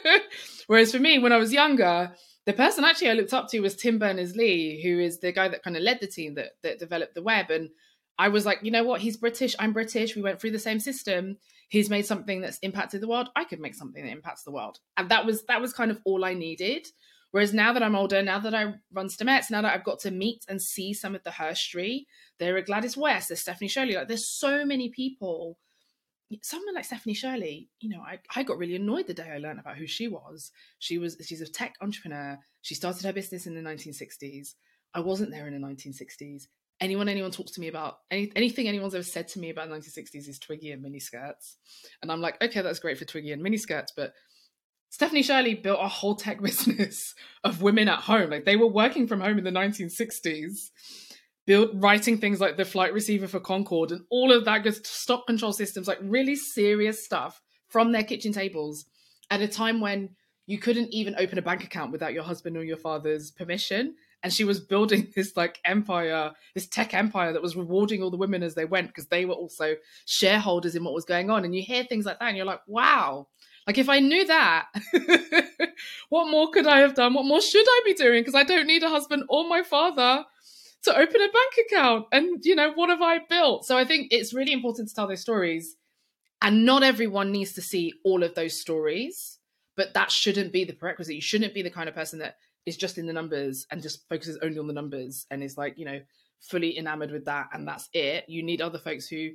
Whereas 0.66 0.92
for 0.92 0.98
me, 0.98 1.18
when 1.18 1.32
I 1.32 1.36
was 1.36 1.52
younger, 1.52 2.12
the 2.46 2.52
person 2.52 2.84
actually 2.84 3.10
I 3.10 3.14
looked 3.14 3.32
up 3.32 3.48
to 3.50 3.60
was 3.60 3.74
Tim 3.74 3.98
Berners 3.98 4.36
Lee, 4.36 4.82
who 4.82 5.00
is 5.00 5.18
the 5.18 5.32
guy 5.32 5.48
that 5.48 5.62
kind 5.62 5.76
of 5.76 5.82
led 5.82 6.00
the 6.00 6.06
team 6.06 6.34
that 6.34 6.52
that 6.62 6.78
developed 6.78 7.14
the 7.14 7.22
web. 7.22 7.50
And 7.50 7.70
I 8.18 8.28
was 8.28 8.46
like, 8.46 8.60
you 8.62 8.70
know 8.70 8.84
what? 8.84 9.00
He's 9.00 9.16
British. 9.16 9.54
I'm 9.58 9.72
British. 9.72 10.14
We 10.14 10.22
went 10.22 10.40
through 10.40 10.52
the 10.52 10.58
same 10.58 10.78
system. 10.78 11.38
He's 11.68 11.90
made 11.90 12.06
something 12.06 12.40
that's 12.40 12.58
impacted 12.58 13.00
the 13.00 13.08
world. 13.08 13.30
I 13.34 13.44
could 13.44 13.60
make 13.60 13.74
something 13.74 14.04
that 14.04 14.10
impacts 14.10 14.44
the 14.44 14.52
world. 14.52 14.78
And 14.96 15.08
that 15.10 15.24
was 15.26 15.44
that 15.44 15.60
was 15.60 15.72
kind 15.72 15.90
of 15.90 16.00
all 16.04 16.24
I 16.24 16.34
needed. 16.34 16.86
Whereas 17.30 17.52
now 17.52 17.72
that 17.72 17.82
I'm 17.82 17.96
older, 17.96 18.22
now 18.22 18.38
that 18.38 18.54
I 18.54 18.74
run 18.92 19.08
Stemettes, 19.08 19.50
now 19.50 19.62
that 19.62 19.74
I've 19.74 19.82
got 19.82 19.98
to 20.00 20.12
meet 20.12 20.44
and 20.48 20.62
see 20.62 20.94
some 20.94 21.16
of 21.16 21.24
the 21.24 21.32
history, 21.32 22.06
there 22.38 22.56
are 22.56 22.62
Gladys 22.62 22.96
West, 22.96 23.28
there's 23.28 23.40
Stephanie 23.40 23.66
Shirley. 23.66 23.94
Like 23.94 24.06
there's 24.06 24.28
so 24.28 24.64
many 24.64 24.90
people 24.90 25.58
someone 26.42 26.74
like 26.74 26.84
Stephanie 26.84 27.14
Shirley, 27.14 27.68
you 27.80 27.88
know, 27.88 28.00
I, 28.00 28.18
I 28.34 28.42
got 28.42 28.58
really 28.58 28.76
annoyed 28.76 29.06
the 29.06 29.14
day 29.14 29.30
I 29.32 29.38
learned 29.38 29.60
about 29.60 29.76
who 29.76 29.86
she 29.86 30.08
was. 30.08 30.50
She 30.78 30.98
was 30.98 31.16
she's 31.24 31.40
a 31.40 31.46
tech 31.46 31.74
entrepreneur. 31.80 32.38
She 32.62 32.74
started 32.74 33.04
her 33.04 33.12
business 33.12 33.46
in 33.46 33.54
the 33.54 33.60
1960s. 33.60 34.54
I 34.94 35.00
wasn't 35.00 35.30
there 35.30 35.46
in 35.46 35.60
the 35.60 35.66
1960s. 35.66 36.46
Anyone 36.80 37.08
anyone 37.08 37.30
talks 37.30 37.52
to 37.52 37.60
me 37.60 37.68
about 37.68 37.98
any, 38.10 38.32
anything 38.34 38.68
anyone's 38.68 38.94
ever 38.94 39.04
said 39.04 39.28
to 39.28 39.38
me 39.38 39.50
about 39.50 39.68
1960s 39.68 40.28
is 40.28 40.38
Twiggy 40.38 40.72
and 40.72 40.84
miniskirts. 40.84 41.56
And 42.02 42.10
I'm 42.10 42.20
like, 42.20 42.42
okay, 42.42 42.62
that's 42.62 42.80
great 42.80 42.98
for 42.98 43.04
Twiggy 43.04 43.32
and 43.32 43.42
miniskirts, 43.42 43.88
but 43.96 44.12
Stephanie 44.90 45.22
Shirley 45.22 45.54
built 45.54 45.80
a 45.80 45.88
whole 45.88 46.14
tech 46.14 46.40
business 46.42 47.14
of 47.42 47.62
women 47.62 47.88
at 47.88 48.00
home. 48.00 48.30
Like 48.30 48.44
they 48.44 48.56
were 48.56 48.68
working 48.68 49.06
from 49.06 49.20
home 49.20 49.38
in 49.38 49.44
the 49.44 49.50
1960s 49.50 50.70
built 51.46 51.70
writing 51.74 52.18
things 52.18 52.40
like 52.40 52.56
the 52.56 52.64
flight 52.64 52.92
receiver 52.92 53.28
for 53.28 53.40
Concorde 53.40 53.92
and 53.92 54.02
all 54.10 54.32
of 54.32 54.44
that 54.44 54.62
good 54.62 54.86
stock 54.86 55.26
control 55.26 55.52
systems, 55.52 55.88
like 55.88 55.98
really 56.02 56.36
serious 56.36 57.04
stuff 57.04 57.40
from 57.68 57.92
their 57.92 58.04
kitchen 58.04 58.32
tables 58.32 58.86
at 59.30 59.40
a 59.40 59.48
time 59.48 59.80
when 59.80 60.10
you 60.46 60.58
couldn't 60.58 60.92
even 60.92 61.14
open 61.18 61.38
a 61.38 61.42
bank 61.42 61.64
account 61.64 61.92
without 61.92 62.12
your 62.12 62.22
husband 62.22 62.56
or 62.56 62.64
your 62.64 62.76
father's 62.76 63.30
permission. 63.30 63.94
And 64.22 64.32
she 64.32 64.44
was 64.44 64.60
building 64.60 65.12
this 65.16 65.36
like 65.36 65.58
empire, 65.64 66.32
this 66.54 66.66
tech 66.66 66.94
empire 66.94 67.32
that 67.32 67.42
was 67.42 67.56
rewarding 67.56 68.02
all 68.02 68.10
the 68.10 68.16
women 68.16 68.42
as 68.42 68.54
they 68.54 68.64
went 68.64 68.88
because 68.88 69.06
they 69.06 69.24
were 69.24 69.34
also 69.34 69.74
shareholders 70.06 70.74
in 70.74 70.84
what 70.84 70.94
was 70.94 71.04
going 71.04 71.30
on. 71.30 71.44
And 71.44 71.54
you 71.54 71.62
hear 71.62 71.84
things 71.84 72.06
like 72.06 72.18
that 72.18 72.28
and 72.28 72.36
you're 72.36 72.46
like, 72.46 72.60
wow, 72.66 73.28
like 73.66 73.78
if 73.78 73.88
I 73.88 74.00
knew 74.00 74.26
that, 74.26 74.66
what 76.10 76.30
more 76.30 76.50
could 76.50 76.66
I 76.66 76.80
have 76.80 76.94
done? 76.94 77.14
What 77.14 77.26
more 77.26 77.40
should 77.40 77.66
I 77.66 77.80
be 77.84 77.94
doing? 77.94 78.20
Because 78.20 78.34
I 78.34 78.44
don't 78.44 78.66
need 78.66 78.82
a 78.82 78.90
husband 78.90 79.24
or 79.28 79.48
my 79.48 79.62
father 79.62 80.24
to 80.84 80.96
open 80.96 81.16
a 81.20 81.28
bank 81.28 81.66
account 81.66 82.06
and 82.12 82.44
you 82.44 82.54
know 82.54 82.72
what 82.72 82.90
have 82.90 83.02
i 83.02 83.18
built? 83.28 83.66
So 83.66 83.76
i 83.76 83.84
think 83.84 84.08
it's 84.10 84.34
really 84.34 84.52
important 84.52 84.88
to 84.88 84.94
tell 84.94 85.08
those 85.08 85.20
stories 85.20 85.76
and 86.42 86.64
not 86.64 86.82
everyone 86.82 87.32
needs 87.32 87.54
to 87.54 87.62
see 87.62 87.92
all 88.04 88.22
of 88.22 88.34
those 88.34 88.60
stories 88.60 89.38
but 89.76 89.94
that 89.94 90.10
shouldn't 90.10 90.52
be 90.52 90.64
the 90.64 90.72
prerequisite. 90.72 91.14
You 91.14 91.20
shouldn't 91.20 91.54
be 91.54 91.62
the 91.62 91.70
kind 91.70 91.88
of 91.88 91.94
person 91.94 92.20
that 92.20 92.36
is 92.66 92.76
just 92.76 92.98
in 92.98 93.06
the 93.06 93.12
numbers 93.12 93.66
and 93.70 93.82
just 93.82 94.08
focuses 94.08 94.38
only 94.42 94.58
on 94.58 94.66
the 94.66 94.72
numbers 94.72 95.26
and 95.30 95.42
is 95.42 95.58
like 95.58 95.78
you 95.78 95.84
know 95.84 96.00
fully 96.40 96.78
enamored 96.78 97.10
with 97.10 97.24
that 97.26 97.48
and 97.52 97.66
that's 97.66 97.88
it. 97.92 98.24
You 98.28 98.42
need 98.42 98.60
other 98.60 98.78
folks 98.78 99.06
who 99.06 99.30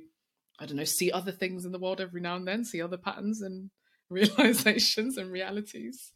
i 0.58 0.66
don't 0.66 0.76
know 0.76 0.84
see 0.84 1.10
other 1.10 1.32
things 1.32 1.64
in 1.64 1.72
the 1.72 1.78
world 1.78 2.00
every 2.00 2.20
now 2.20 2.36
and 2.36 2.46
then 2.46 2.64
see 2.64 2.82
other 2.82 2.98
patterns 2.98 3.40
and 3.40 3.70
realizations 4.10 5.16
and 5.16 5.30
realities. 5.30 6.12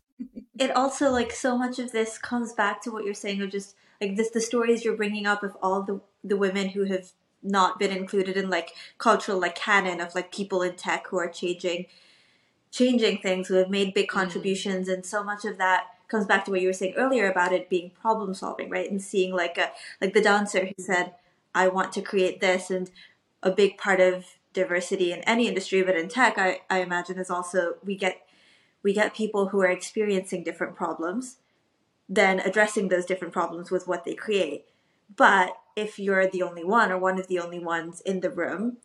It 0.59 0.75
also 0.77 1.11
like 1.11 1.33
so 1.33 1.57
much 1.57 1.79
of 1.79 1.93
this 1.93 2.19
comes 2.19 2.53
back 2.53 2.83
to 2.83 2.91
what 2.91 3.05
you're 3.05 3.15
saying 3.15 3.43
of 3.43 3.51
just 3.51 3.75
like 4.01 4.17
this 4.17 4.31
the 4.31 4.41
stories 4.41 4.85
you're 4.85 4.97
bringing 4.97 5.27
up 5.27 5.43
of 5.43 5.57
all 5.63 5.83
the 5.83 6.01
the 6.23 6.37
women 6.37 6.71
who 6.71 6.85
have 6.85 7.11
not 7.43 7.79
been 7.79 7.93
included 7.93 8.37
in 8.37 8.49
like 8.49 8.73
cultural 8.99 9.39
like 9.39 9.55
canon 9.55 10.01
of 10.01 10.15
like 10.15 10.33
people 10.33 10.63
in 10.63 10.75
tech 10.75 11.07
who 11.09 11.19
are 11.19 11.29
changing 11.29 11.87
changing 12.71 13.19
things 13.19 13.49
who 13.49 13.55
have 13.55 13.71
made 13.71 13.95
big 13.95 14.09
mm. 14.09 14.15
contributions 14.15 14.89
mm. 14.89 14.95
and 14.95 15.07
so 15.07 15.23
much 15.23 15.45
of 15.45 15.59
that 15.59 15.87
comes 16.09 16.27
back 16.27 16.45
to 16.45 16.51
what 16.51 16.61
you 16.61 16.67
were 16.67 16.73
saying 16.73 16.95
earlier 16.97 17.31
about 17.31 17.53
it 17.53 17.69
being 17.69 17.91
problem 18.01 18.35
solving 18.35 18.71
right 18.71 18.91
and 18.91 19.03
seeing 19.03 19.33
like 19.33 19.59
a 19.59 19.71
like 20.01 20.15
the 20.15 20.23
dancer 20.23 20.65
who 20.65 20.83
said 20.83 21.15
i 21.55 21.69
want 21.69 21.93
to 21.93 22.01
create 22.01 22.41
this 22.41 22.71
and 22.71 22.91
a 23.43 23.51
big 23.51 23.77
part 23.77 24.01
of 24.01 24.25
diversity 24.55 25.13
in 25.13 25.21
any 25.21 25.47
industry 25.47 25.83
but 25.83 25.97
in 25.97 26.09
tech 26.09 26.39
i, 26.39 26.61
I 26.71 26.81
imagine 26.81 27.19
is 27.19 27.31
also 27.31 27.75
we 27.85 27.97
get 27.97 28.27
we 28.83 28.93
get 28.93 29.15
people 29.15 29.49
who 29.49 29.61
are 29.61 29.71
experiencing 29.71 30.45
different 30.45 30.75
problems 30.75 31.39
then 32.09 32.41
addressing 32.41 32.89
those 32.89 33.07
different 33.07 33.33
problems 33.33 33.71
with 33.71 33.89
what 33.89 34.05
they 34.05 34.15
create. 34.15 34.67
But 35.15 35.57
if 35.77 35.99
you're 35.99 36.29
the 36.29 36.43
only 36.43 36.65
one 36.65 36.93
or 36.93 36.99
one 36.99 37.19
of 37.19 37.29
the 37.29 37.39
only 37.39 37.59
ones 37.59 38.01
in 38.03 38.21
the 38.21 38.31
room, 38.31 38.79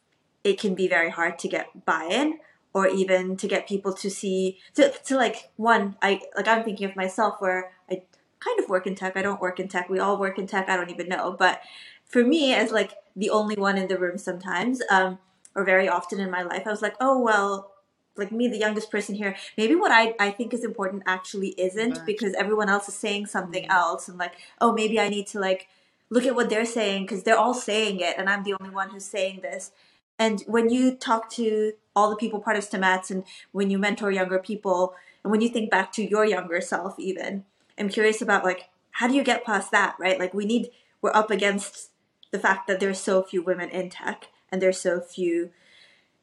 it 0.44 0.60
can 0.60 0.76
be 0.76 0.88
very 0.88 1.10
hard 1.10 1.38
to 1.40 1.48
get 1.48 1.86
buy-in 1.86 2.40
or 2.74 2.88
even 2.88 3.36
to 3.38 3.48
get 3.48 3.68
people 3.68 3.94
to 3.94 4.10
see 4.10 4.60
to, 4.76 4.92
to 4.92 5.16
like 5.16 5.52
one 5.56 5.96
I 6.02 6.22
like 6.36 6.48
I'm 6.48 6.64
thinking 6.64 6.90
of 6.90 6.96
myself 6.96 7.36
where 7.40 7.72
I 7.90 8.04
kind 8.40 8.60
of 8.60 8.70
work 8.70 8.88
in 8.88 8.96
tech. 8.96 9.18
I 9.18 9.22
don't 9.22 9.42
work 9.42 9.60
in 9.60 9.68
tech. 9.68 9.90
We 9.90 10.00
all 10.00 10.18
work 10.18 10.40
in 10.40 10.48
tech. 10.48 10.70
I 10.70 10.78
don't 10.78 10.90
even 10.90 11.10
know. 11.10 11.36
But 11.38 11.62
for 12.06 12.24
me 12.24 12.54
as 12.54 12.72
like 12.72 12.94
the 13.16 13.30
only 13.30 13.56
one 13.56 13.78
in 13.78 13.88
the 13.88 14.00
room 14.00 14.18
sometimes, 14.18 14.82
um, 14.90 15.20
or 15.56 15.64
very 15.64 15.90
often 15.90 16.20
in 16.20 16.32
my 16.32 16.44
life, 16.44 16.64
I 16.66 16.70
was 16.70 16.82
like, 16.82 16.96
oh 17.00 17.20
well, 17.20 17.72
like 18.20 18.32
me, 18.32 18.48
the 18.48 18.58
youngest 18.58 18.92
person 18.92 19.16
here, 19.16 19.36
maybe 19.58 19.76
what 19.76 19.92
I, 19.92 20.14
I 20.20 20.32
think 20.32 20.54
is 20.54 20.64
important 20.64 21.04
actually 21.06 21.50
isn't 21.50 22.06
because 22.06 22.34
everyone 22.34 22.70
else 22.70 22.88
is 22.88 22.96
saying 22.96 23.28
something 23.28 23.64
mm-hmm. 23.64 23.72
else. 23.72 24.08
And 24.08 24.18
like, 24.18 24.34
oh, 24.62 24.74
maybe 24.74 25.00
I 25.00 25.10
need 25.10 25.28
to 25.28 25.40
like 25.40 25.68
look 26.10 26.26
at 26.26 26.36
what 26.36 26.50
they're 26.50 26.66
saying 26.66 27.04
because 27.04 27.24
they're 27.24 27.38
all 27.38 27.54
saying 27.54 28.00
it 28.00 28.16
and 28.18 28.30
I'm 28.30 28.44
the 28.44 28.56
only 28.60 28.74
one 28.74 28.90
who's 28.90 29.06
saying 29.06 29.40
this. 29.42 29.72
And 30.18 30.44
when 30.48 30.70
you 30.70 30.96
talk 30.96 31.30
to 31.32 31.74
all 31.96 32.10
the 32.10 32.18
people 32.18 32.42
part 32.42 32.58
of 32.58 32.68
Stemettes 32.68 33.10
and 33.10 33.24
when 33.52 33.70
you 33.70 33.78
mentor 33.78 34.12
younger 34.12 34.40
people 34.40 34.94
and 35.24 35.32
when 35.32 35.42
you 35.42 35.50
think 35.50 35.72
back 35.72 35.92
to 35.94 36.04
your 36.04 36.26
younger 36.26 36.62
self, 36.62 37.00
even, 37.00 37.46
I'm 37.78 37.90
curious 37.90 38.22
about 38.22 38.44
like, 38.44 38.70
how 38.92 39.08
do 39.08 39.14
you 39.14 39.24
get 39.24 39.46
past 39.46 39.72
that, 39.72 39.96
right? 40.00 40.20
Like, 40.20 40.34
we 40.34 40.46
need, 40.46 40.72
we're 41.02 41.16
up 41.16 41.32
against 41.32 41.92
the 42.32 42.40
fact 42.40 42.68
that 42.68 42.80
there's 42.80 43.00
so 43.00 43.24
few 43.24 43.42
women 43.42 43.70
in 43.70 43.90
tech 43.90 44.28
and 44.52 44.62
there's 44.62 44.80
so 44.80 45.00
few 45.00 45.52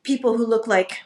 people 0.02 0.36
who 0.36 0.46
look 0.46 0.66
like 0.66 1.02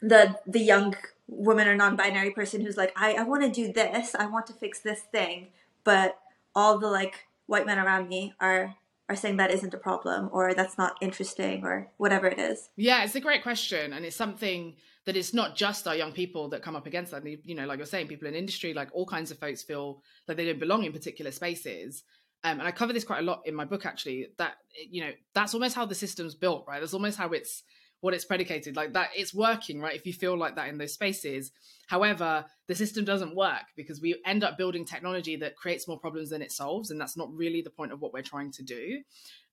the 0.00 0.38
the 0.46 0.60
young 0.60 0.94
woman 1.26 1.68
or 1.68 1.76
non-binary 1.76 2.30
person 2.30 2.60
who's 2.60 2.76
like 2.76 2.92
i, 2.96 3.14
I 3.14 3.22
want 3.22 3.42
to 3.42 3.50
do 3.50 3.72
this 3.72 4.14
i 4.14 4.26
want 4.26 4.46
to 4.46 4.52
fix 4.52 4.80
this 4.80 5.00
thing 5.00 5.48
but 5.84 6.18
all 6.54 6.78
the 6.78 6.88
like 6.88 7.26
white 7.46 7.66
men 7.66 7.78
around 7.78 8.08
me 8.08 8.34
are 8.40 8.76
are 9.08 9.16
saying 9.16 9.38
that 9.38 9.50
isn't 9.50 9.72
a 9.72 9.78
problem 9.78 10.28
or 10.32 10.54
that's 10.54 10.76
not 10.76 10.96
interesting 11.00 11.64
or 11.64 11.90
whatever 11.96 12.26
it 12.26 12.38
is? 12.38 12.68
Yeah, 12.76 13.04
it's 13.04 13.14
a 13.14 13.20
great 13.20 13.42
question. 13.42 13.92
And 13.92 14.04
it's 14.04 14.16
something 14.16 14.76
that 15.06 15.16
it's 15.16 15.32
not 15.32 15.56
just 15.56 15.88
our 15.88 15.96
young 15.96 16.12
people 16.12 16.50
that 16.50 16.62
come 16.62 16.76
up 16.76 16.86
against 16.86 17.12
that. 17.12 17.24
You 17.24 17.54
know, 17.54 17.66
like 17.66 17.78
you're 17.78 17.86
saying, 17.86 18.08
people 18.08 18.28
in 18.28 18.34
industry, 18.34 18.74
like 18.74 18.90
all 18.92 19.06
kinds 19.06 19.30
of 19.30 19.38
folks 19.38 19.62
feel 19.62 20.02
like 20.26 20.36
they 20.36 20.44
don't 20.44 20.60
belong 20.60 20.84
in 20.84 20.92
particular 20.92 21.30
spaces. 21.30 22.04
Um, 22.44 22.60
and 22.60 22.68
I 22.68 22.70
cover 22.70 22.92
this 22.92 23.04
quite 23.04 23.20
a 23.20 23.22
lot 23.22 23.42
in 23.46 23.54
my 23.54 23.64
book, 23.64 23.86
actually, 23.86 24.28
that, 24.36 24.58
you 24.90 25.02
know, 25.02 25.10
that's 25.34 25.54
almost 25.54 25.74
how 25.74 25.86
the 25.86 25.94
system's 25.94 26.34
built, 26.34 26.66
right? 26.68 26.78
That's 26.78 26.94
almost 26.94 27.18
how 27.18 27.30
it's 27.30 27.62
what 28.00 28.14
it's 28.14 28.24
predicated 28.24 28.76
like 28.76 28.92
that 28.92 29.10
it's 29.16 29.34
working 29.34 29.80
right 29.80 29.96
if 29.96 30.06
you 30.06 30.12
feel 30.12 30.36
like 30.36 30.56
that 30.56 30.68
in 30.68 30.78
those 30.78 30.92
spaces. 30.92 31.50
However 31.88 32.44
the 32.66 32.74
system 32.74 33.04
doesn't 33.04 33.34
work 33.34 33.64
because 33.76 34.00
we 34.00 34.20
end 34.24 34.44
up 34.44 34.58
building 34.58 34.84
technology 34.84 35.36
that 35.36 35.56
creates 35.56 35.88
more 35.88 35.98
problems 35.98 36.30
than 36.30 36.42
it 36.42 36.52
solves 36.52 36.90
and 36.90 37.00
that's 37.00 37.16
not 37.16 37.32
really 37.32 37.62
the 37.62 37.70
point 37.70 37.92
of 37.92 38.00
what 38.00 38.12
we're 38.12 38.22
trying 38.22 38.52
to 38.52 38.62
do. 38.62 39.02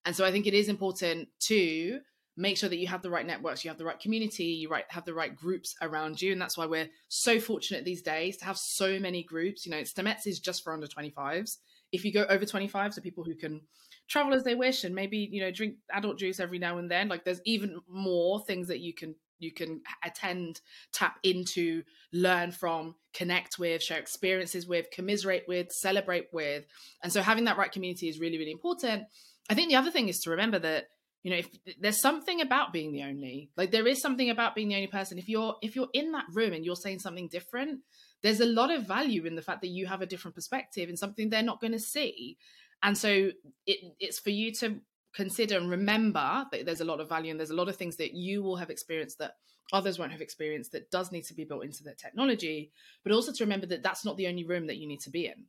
And 0.05 0.15
so 0.15 0.25
i 0.25 0.31
think 0.31 0.47
it 0.47 0.53
is 0.53 0.69
important 0.69 1.29
to 1.39 1.99
make 2.37 2.57
sure 2.57 2.69
that 2.69 2.77
you 2.77 2.87
have 2.87 3.01
the 3.01 3.09
right 3.09 3.25
networks 3.25 3.63
you 3.63 3.69
have 3.69 3.77
the 3.77 3.85
right 3.85 3.99
community 3.99 4.43
you 4.43 4.69
right 4.69 4.83
have 4.89 5.05
the 5.05 5.13
right 5.13 5.35
groups 5.35 5.73
around 5.81 6.21
you 6.21 6.33
and 6.33 6.41
that's 6.41 6.57
why 6.57 6.65
we're 6.65 6.89
so 7.07 7.39
fortunate 7.39 7.85
these 7.85 8.01
days 8.01 8.35
to 8.35 8.45
have 8.45 8.57
so 8.57 8.99
many 8.99 9.23
groups. 9.23 9.65
You 9.65 9.71
know 9.71 9.81
stemettes 9.81 10.27
is 10.27 10.39
just 10.39 10.63
for 10.63 10.73
under 10.73 10.87
25s 10.87 11.57
if 11.91 12.03
you 12.03 12.11
go 12.11 12.25
over 12.29 12.45
25 12.45 12.93
so 12.93 13.01
people 13.01 13.23
who 13.23 13.35
can 13.35 13.61
travel 14.07 14.33
as 14.33 14.43
they 14.43 14.55
wish 14.55 14.83
and 14.83 14.93
maybe 14.93 15.29
you 15.31 15.41
know 15.41 15.51
drink 15.51 15.75
adult 15.91 16.17
juice 16.17 16.39
every 16.39 16.59
now 16.59 16.77
and 16.77 16.89
then. 16.89 17.07
Like 17.07 17.25
there's 17.25 17.41
even 17.45 17.79
more 17.87 18.43
things 18.43 18.67
that 18.67 18.79
you 18.79 18.93
can 18.93 19.15
you 19.39 19.51
can 19.51 19.81
attend 20.03 20.61
tap 20.93 21.19
into 21.23 21.83
learn 22.13 22.51
from 22.51 22.95
connect 23.13 23.59
with 23.59 23.83
share 23.83 23.99
experiences 23.99 24.67
with 24.67 24.91
commiserate 24.91 25.43
with 25.47 25.71
celebrate 25.71 26.27
with. 26.31 26.65
And 27.03 27.11
so 27.11 27.21
having 27.21 27.45
that 27.45 27.57
right 27.57 27.71
community 27.71 28.07
is 28.07 28.19
really 28.19 28.37
really 28.37 28.51
important. 28.51 29.03
I 29.49 29.53
think 29.53 29.69
the 29.69 29.75
other 29.75 29.91
thing 29.91 30.09
is 30.09 30.19
to 30.21 30.31
remember 30.31 30.59
that 30.59 30.85
you 31.23 31.31
know 31.31 31.37
if 31.37 31.49
there's 31.79 31.99
something 31.99 32.41
about 32.41 32.71
being 32.71 32.91
the 32.91 33.03
only 33.03 33.49
like 33.57 33.71
there 33.71 33.87
is 33.87 34.01
something 34.01 34.29
about 34.29 34.55
being 34.55 34.69
the 34.69 34.75
only 34.75 34.87
person. 34.87 35.17
If 35.17 35.29
you're 35.29 35.55
if 35.61 35.75
you're 35.75 35.89
in 35.93 36.11
that 36.11 36.25
room 36.31 36.53
and 36.53 36.63
you're 36.63 36.75
saying 36.75 36.99
something 36.99 37.27
different 37.27 37.81
there's 38.25 38.39
a 38.39 38.45
lot 38.45 38.71
of 38.71 38.87
value 38.87 39.25
in 39.25 39.35
the 39.35 39.41
fact 39.43 39.61
that 39.61 39.67
you 39.67 39.85
have 39.85 40.01
a 40.01 40.05
different 40.07 40.33
perspective 40.33 40.89
and 40.89 40.97
something 40.97 41.29
they're 41.29 41.43
not 41.43 41.61
going 41.61 41.73
to 41.73 41.79
see 41.79 42.37
and 42.83 42.97
so 42.97 43.31
it, 43.65 43.95
it's 43.99 44.19
for 44.19 44.29
you 44.29 44.53
to 44.53 44.79
consider 45.15 45.57
and 45.57 45.69
remember 45.69 46.45
that 46.51 46.65
there's 46.65 46.81
a 46.81 46.85
lot 46.85 46.99
of 46.99 47.07
value 47.07 47.31
and 47.31 47.39
there's 47.39 47.49
a 47.49 47.55
lot 47.55 47.69
of 47.69 47.75
things 47.75 47.95
that 47.95 48.13
you 48.13 48.43
will 48.43 48.57
have 48.57 48.69
experienced 48.69 49.17
that 49.17 49.35
others 49.71 49.97
won't 49.97 50.11
have 50.11 50.21
experienced 50.21 50.73
that 50.73 50.91
does 50.91 51.11
need 51.11 51.23
to 51.23 51.33
be 51.33 51.45
built 51.45 51.63
into 51.63 51.83
the 51.83 51.93
technology 51.95 52.71
but 53.03 53.13
also 53.13 53.31
to 53.31 53.43
remember 53.43 53.65
that 53.65 53.81
that's 53.81 54.05
not 54.05 54.17
the 54.17 54.27
only 54.27 54.43
room 54.43 54.67
that 54.67 54.77
you 54.77 54.87
need 54.87 54.99
to 54.99 55.09
be 55.09 55.25
in. 55.25 55.45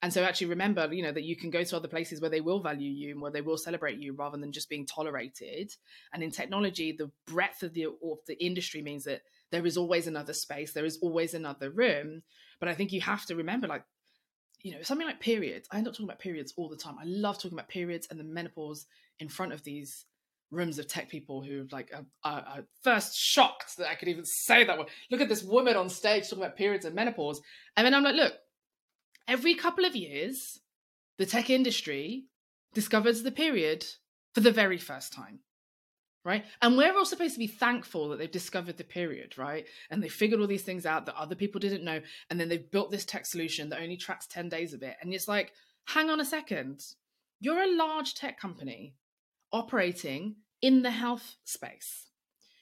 And 0.00 0.12
so 0.12 0.22
actually 0.22 0.46
remember 0.46 0.92
you 0.94 1.02
know 1.02 1.10
that 1.10 1.24
you 1.24 1.34
can 1.34 1.50
go 1.50 1.64
to 1.64 1.76
other 1.76 1.88
places 1.88 2.20
where 2.20 2.30
they 2.30 2.40
will 2.40 2.60
value 2.60 2.90
you 2.90 3.10
and 3.10 3.20
where 3.20 3.32
they 3.32 3.40
will 3.40 3.58
celebrate 3.58 3.98
you 3.98 4.12
rather 4.12 4.38
than 4.38 4.52
just 4.52 4.68
being 4.70 4.86
tolerated. 4.86 5.72
And 6.12 6.22
in 6.22 6.30
technology 6.30 6.92
the 6.96 7.10
breadth 7.26 7.64
of 7.64 7.74
the 7.74 7.86
of 7.86 8.18
the 8.28 8.42
industry 8.42 8.80
means 8.80 9.04
that 9.04 9.22
there 9.50 9.66
is 9.66 9.76
always 9.76 10.06
another 10.06 10.34
space 10.34 10.72
there 10.72 10.84
is 10.84 10.98
always 11.02 11.34
another 11.34 11.70
room. 11.70 12.22
But 12.60 12.68
i 12.68 12.74
think 12.74 12.92
you 12.92 13.00
have 13.00 13.26
to 13.26 13.34
remember 13.34 13.66
like 13.66 13.82
you 14.62 14.72
know, 14.72 14.82
something 14.82 15.06
like 15.06 15.20
periods. 15.20 15.68
I 15.70 15.78
end 15.78 15.86
up 15.86 15.94
talking 15.94 16.06
about 16.06 16.18
periods 16.18 16.52
all 16.56 16.68
the 16.68 16.76
time. 16.76 16.96
I 17.00 17.04
love 17.04 17.36
talking 17.36 17.52
about 17.52 17.68
periods 17.68 18.08
and 18.10 18.18
the 18.18 18.24
menopause 18.24 18.86
in 19.20 19.28
front 19.28 19.52
of 19.52 19.62
these 19.62 20.04
rooms 20.50 20.78
of 20.78 20.88
tech 20.88 21.08
people 21.08 21.42
who 21.42 21.66
like 21.70 21.92
are, 21.94 22.06
are, 22.24 22.44
are, 22.46 22.64
first 22.82 23.16
shocked 23.18 23.76
that 23.76 23.88
I 23.88 23.94
could 23.94 24.08
even 24.08 24.24
say 24.24 24.64
that. 24.64 24.78
Look 25.10 25.20
at 25.20 25.28
this 25.28 25.42
woman 25.42 25.76
on 25.76 25.88
stage 25.88 26.24
talking 26.24 26.44
about 26.44 26.56
periods 26.56 26.84
and 26.84 26.94
menopause. 26.94 27.40
And 27.76 27.86
then 27.86 27.94
I'm 27.94 28.02
like, 28.02 28.14
look, 28.14 28.34
every 29.26 29.54
couple 29.54 29.84
of 29.84 29.94
years, 29.94 30.60
the 31.18 31.26
tech 31.26 31.50
industry 31.50 32.24
discovers 32.74 33.22
the 33.22 33.30
period 33.30 33.84
for 34.34 34.40
the 34.40 34.52
very 34.52 34.78
first 34.78 35.12
time 35.12 35.40
right? 36.28 36.44
And 36.60 36.76
we're 36.76 36.94
all 36.94 37.06
supposed 37.06 37.32
to 37.32 37.38
be 37.38 37.46
thankful 37.46 38.10
that 38.10 38.18
they've 38.18 38.30
discovered 38.30 38.76
the 38.76 38.84
period, 38.84 39.38
right? 39.38 39.66
And 39.90 40.02
they 40.02 40.10
figured 40.10 40.38
all 40.38 40.46
these 40.46 40.62
things 40.62 40.84
out 40.84 41.06
that 41.06 41.16
other 41.16 41.34
people 41.34 41.58
didn't 41.58 41.82
know. 41.82 42.02
And 42.28 42.38
then 42.38 42.50
they've 42.50 42.70
built 42.70 42.90
this 42.90 43.06
tech 43.06 43.24
solution 43.24 43.70
that 43.70 43.80
only 43.80 43.96
tracks 43.96 44.26
10 44.26 44.50
days 44.50 44.74
of 44.74 44.82
it. 44.82 44.98
And 45.00 45.14
it's 45.14 45.26
like, 45.26 45.54
hang 45.86 46.10
on 46.10 46.20
a 46.20 46.26
second. 46.26 46.84
You're 47.40 47.62
a 47.62 47.74
large 47.74 48.14
tech 48.14 48.38
company 48.38 48.94
operating 49.52 50.36
in 50.60 50.82
the 50.82 50.90
health 50.90 51.36
space. 51.44 52.10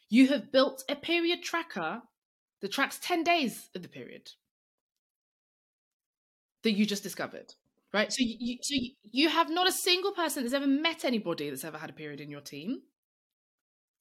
You 0.08 0.28
have 0.28 0.52
built 0.52 0.84
a 0.88 0.94
period 0.94 1.42
tracker 1.42 2.02
that 2.60 2.72
tracks 2.72 3.00
10 3.02 3.24
days 3.24 3.68
of 3.74 3.82
the 3.82 3.88
period 3.88 4.30
that 6.62 6.72
you 6.72 6.86
just 6.86 7.02
discovered 7.02 7.54
right 7.92 8.12
so 8.12 8.18
you 8.20 8.58
so 8.60 8.74
you 9.12 9.28
have 9.28 9.48
not 9.48 9.68
a 9.68 9.72
single 9.72 10.10
person 10.10 10.42
that's 10.42 10.54
ever 10.54 10.66
met 10.66 11.04
anybody 11.04 11.48
that's 11.48 11.64
ever 11.64 11.78
had 11.78 11.90
a 11.90 11.92
period 11.92 12.20
in 12.20 12.28
your 12.28 12.40
team 12.40 12.80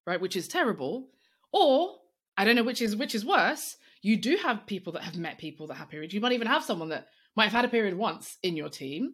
right? 0.05 0.21
Which 0.21 0.35
is 0.35 0.47
terrible. 0.47 1.09
Or 1.51 1.95
I 2.37 2.45
don't 2.45 2.55
know 2.55 2.63
which 2.63 2.81
is 2.81 2.95
which 2.95 3.15
is 3.15 3.25
worse. 3.25 3.77
You 4.01 4.17
do 4.17 4.37
have 4.37 4.67
people 4.67 4.93
that 4.93 5.03
have 5.03 5.17
met 5.17 5.37
people 5.37 5.67
that 5.67 5.75
have 5.75 5.89
periods. 5.89 6.13
You 6.13 6.21
might 6.21 6.33
even 6.33 6.47
have 6.47 6.63
someone 6.63 6.89
that 6.89 7.07
might 7.35 7.45
have 7.45 7.53
had 7.53 7.65
a 7.65 7.69
period 7.69 7.97
once 7.97 8.37
in 8.43 8.55
your 8.55 8.69
team, 8.69 9.13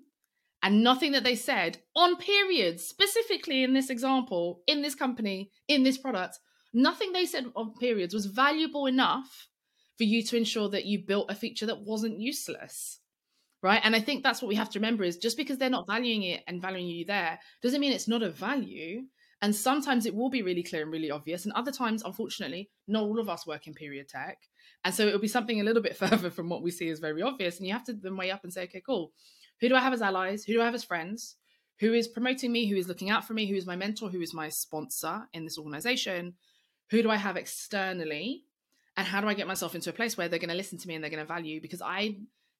and 0.62 0.84
nothing 0.84 1.14
that 1.14 1.24
they 1.24 1.36
said 1.36 1.80
on 1.96 2.18
periods, 2.18 2.86
specifically 2.86 3.64
in 3.64 3.74
this 3.74 3.90
example, 3.90 4.62
in 4.68 4.82
this 4.82 4.96
company, 4.96 5.50
in 5.68 5.84
this 5.84 5.98
product, 5.98 6.40
nothing 6.74 7.14
they 7.14 7.26
said 7.26 7.46
on 7.56 7.74
periods 7.80 8.14
was 8.14 8.26
valuable 8.26 8.86
enough 8.86 9.48
for 9.98 10.04
you 10.04 10.24
to 10.24 10.38
ensure 10.38 10.70
that 10.70 10.86
you 10.86 11.04
built 11.06 11.30
a 11.30 11.36
feature 11.36 11.66
that 11.66 11.82
wasn't 11.82 12.20
useless 12.20 13.00
right 13.62 13.82
and 13.84 13.96
i 13.96 14.00
think 14.00 14.24
that's 14.24 14.42
what 14.42 14.48
we 14.48 14.56
have 14.56 14.70
to 14.70 14.80
remember 14.80 15.04
is 15.04 15.18
just 15.18 15.38
because 15.38 15.58
they're 15.58 15.70
not 15.70 15.88
valuing 15.88 16.24
it 16.24 16.42
and 16.48 16.62
valuing 16.62 16.88
you 16.88 17.06
there 17.06 17.38
doesn't 17.62 17.80
mean 17.80 17.92
it's 17.92 18.08
not 18.08 18.24
a 18.24 18.30
value 18.30 19.02
and 19.42 19.56
sometimes 19.56 20.06
it 20.06 20.14
will 20.14 20.30
be 20.30 20.44
really 20.44 20.62
clear 20.62 20.84
and 20.84 20.92
really 20.92 21.10
obvious. 21.10 21.46
And 21.46 21.54
other 21.54 21.72
times, 21.72 22.04
unfortunately, 22.04 22.70
not 22.88 23.04
all 23.04 23.20
of 23.20 23.28
us 23.28 23.48
work 23.48 23.66
in 23.66 23.74
period 23.74 24.08
tech. 24.08 24.38
And 24.86 24.94
so 24.94 25.08
it'll 25.08 25.20
be 25.20 25.28
something 25.28 25.60
a 25.60 25.64
little 25.64 25.82
bit 25.82 25.98
further 26.04 26.30
from 26.30 26.48
what 26.48 26.62
we 26.62 26.70
see 26.70 26.90
as 26.90 27.00
very 27.00 27.22
obvious. 27.22 27.58
And 27.58 27.66
you 27.66 27.74
have 27.74 27.86
to 27.86 27.94
then 27.94 28.18
weigh 28.18 28.32
up 28.32 28.44
and 28.44 28.54
say, 28.54 28.64
okay, 28.64 28.84
cool. 28.86 29.12
Who 29.60 29.70
do 29.70 29.76
I 29.76 29.80
have 29.80 29.94
as 29.94 30.02
allies? 30.02 30.44
Who 30.44 30.54
do 30.54 30.62
I 30.62 30.66
have 30.66 30.76
as 30.76 30.84
friends? 30.84 31.38
Who 31.80 31.94
is 31.94 32.08
promoting 32.08 32.52
me? 32.52 32.68
Who 32.68 32.76
is 32.76 32.88
looking 32.88 33.10
out 33.10 33.26
for 33.26 33.34
me? 33.34 33.48
Who 33.48 33.56
is 33.56 33.66
my 33.66 33.76
mentor? 33.76 34.10
Who 34.10 34.22
is 34.22 34.34
my 34.34 34.50
sponsor 34.50 35.28
in 35.34 35.44
this 35.44 35.58
organization? 35.58 36.36
Who 36.92 37.02
do 37.02 37.10
I 37.10 37.16
have 37.16 37.38
externally? 37.38 38.44
And 38.96 39.08
how 39.08 39.22
do 39.22 39.28
I 39.28 39.34
get 39.34 39.48
myself 39.48 39.74
into 39.74 39.90
a 39.90 39.94
place 39.94 40.18
where 40.18 40.28
they're 40.28 40.38
going 40.38 40.50
to 40.50 40.56
listen 40.56 40.78
to 40.78 40.88
me 40.88 40.94
and 40.94 41.04
they're 41.04 41.10
going 41.10 41.26
to 41.26 41.34
value? 41.34 41.60
Because 41.62 41.82
I, 41.82 42.18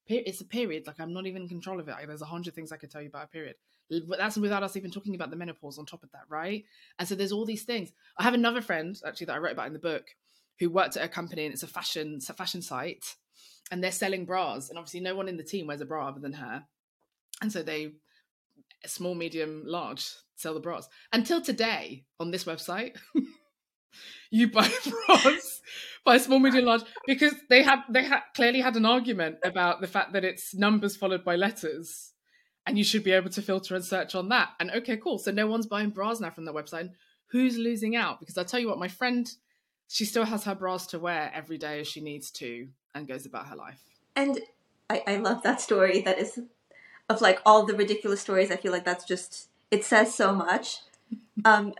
it's 0.08 0.40
a 0.40 0.44
period. 0.44 0.88
Like 0.88 0.98
I'm 0.98 1.12
not 1.12 1.26
even 1.26 1.42
in 1.42 1.48
control 1.48 1.78
of 1.78 1.88
it. 1.88 1.94
There's 2.06 2.22
a 2.22 2.26
hundred 2.26 2.54
things 2.54 2.72
I 2.72 2.76
could 2.76 2.90
tell 2.90 3.02
you 3.02 3.08
about 3.08 3.26
a 3.26 3.28
period. 3.28 3.54
That's 3.90 4.36
without 4.36 4.62
us 4.62 4.76
even 4.76 4.90
talking 4.90 5.14
about 5.14 5.30
the 5.30 5.36
menopause 5.36 5.78
on 5.78 5.86
top 5.86 6.02
of 6.02 6.10
that, 6.12 6.24
right? 6.28 6.64
And 6.98 7.06
so 7.06 7.14
there's 7.14 7.32
all 7.32 7.44
these 7.44 7.64
things. 7.64 7.92
I 8.16 8.22
have 8.22 8.34
another 8.34 8.60
friend 8.60 8.98
actually 9.06 9.26
that 9.26 9.34
I 9.34 9.38
wrote 9.38 9.52
about 9.52 9.66
in 9.66 9.72
the 9.72 9.78
book 9.78 10.04
who 10.58 10.70
worked 10.70 10.96
at 10.96 11.04
a 11.04 11.08
company 11.08 11.44
and 11.44 11.52
it's 11.52 11.62
a 11.62 11.68
fashion 11.68 12.14
it's 12.16 12.30
a 12.30 12.34
fashion 12.34 12.62
site 12.62 13.16
and 13.70 13.82
they're 13.82 13.90
selling 13.90 14.24
bras 14.24 14.68
and 14.68 14.78
obviously 14.78 15.00
no 15.00 15.14
one 15.14 15.28
in 15.28 15.36
the 15.36 15.42
team 15.42 15.66
wears 15.66 15.80
a 15.80 15.84
bra 15.84 16.08
other 16.08 16.20
than 16.20 16.34
her. 16.34 16.64
And 17.40 17.50
so 17.50 17.62
they 17.62 17.92
small, 18.86 19.14
medium, 19.14 19.62
large 19.66 20.08
sell 20.36 20.54
the 20.54 20.60
bras. 20.60 20.88
Until 21.12 21.40
today 21.40 22.04
on 22.18 22.30
this 22.30 22.44
website, 22.44 22.96
you 24.30 24.50
buy 24.50 24.68
bras 25.06 25.60
by 26.04 26.18
small, 26.18 26.38
medium, 26.38 26.64
large 26.64 26.82
because 27.06 27.34
they 27.48 27.62
had 27.62 27.80
they 27.88 28.08
clearly 28.34 28.60
had 28.60 28.76
an 28.76 28.86
argument 28.86 29.36
about 29.44 29.80
the 29.80 29.86
fact 29.86 30.12
that 30.12 30.24
it's 30.24 30.54
numbers 30.54 30.96
followed 30.96 31.24
by 31.24 31.36
letters 31.36 32.11
and 32.66 32.78
you 32.78 32.84
should 32.84 33.04
be 33.04 33.12
able 33.12 33.30
to 33.30 33.42
filter 33.42 33.74
and 33.74 33.84
search 33.84 34.14
on 34.14 34.28
that. 34.28 34.50
And 34.60 34.70
okay, 34.70 34.96
cool. 34.96 35.18
So 35.18 35.30
no 35.30 35.46
one's 35.46 35.66
buying 35.66 35.90
bras 35.90 36.20
now 36.20 36.30
from 36.30 36.44
the 36.44 36.52
website. 36.52 36.90
Who's 37.28 37.58
losing 37.58 37.96
out? 37.96 38.20
Because 38.20 38.38
I 38.38 38.44
tell 38.44 38.60
you 38.60 38.68
what, 38.68 38.78
my 38.78 38.88
friend, 38.88 39.30
she 39.88 40.04
still 40.04 40.24
has 40.24 40.44
her 40.44 40.54
bras 40.54 40.86
to 40.88 40.98
wear 40.98 41.30
every 41.34 41.58
day 41.58 41.80
as 41.80 41.88
she 41.88 42.00
needs 42.00 42.30
to 42.32 42.68
and 42.94 43.08
goes 43.08 43.26
about 43.26 43.48
her 43.48 43.56
life. 43.56 43.82
And 44.14 44.40
I, 44.88 45.02
I 45.06 45.16
love 45.16 45.42
that 45.42 45.60
story. 45.60 46.00
That 46.02 46.18
is 46.18 46.38
of 47.08 47.20
like 47.20 47.40
all 47.44 47.66
the 47.66 47.74
ridiculous 47.74 48.20
stories. 48.20 48.50
I 48.50 48.56
feel 48.56 48.72
like 48.72 48.84
that's 48.84 49.04
just 49.04 49.48
it 49.70 49.84
says 49.84 50.14
so 50.14 50.34
much. 50.34 50.78
Um, 51.44 51.74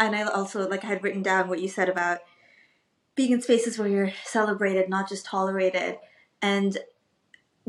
and 0.00 0.16
I 0.16 0.22
also 0.22 0.68
like 0.68 0.82
I 0.82 0.88
had 0.88 1.04
written 1.04 1.22
down 1.22 1.48
what 1.48 1.60
you 1.60 1.68
said 1.68 1.88
about 1.88 2.18
being 3.14 3.30
in 3.30 3.40
spaces 3.40 3.78
where 3.78 3.86
you're 3.86 4.12
celebrated, 4.24 4.88
not 4.88 5.08
just 5.08 5.24
tolerated. 5.24 5.98
And 6.42 6.78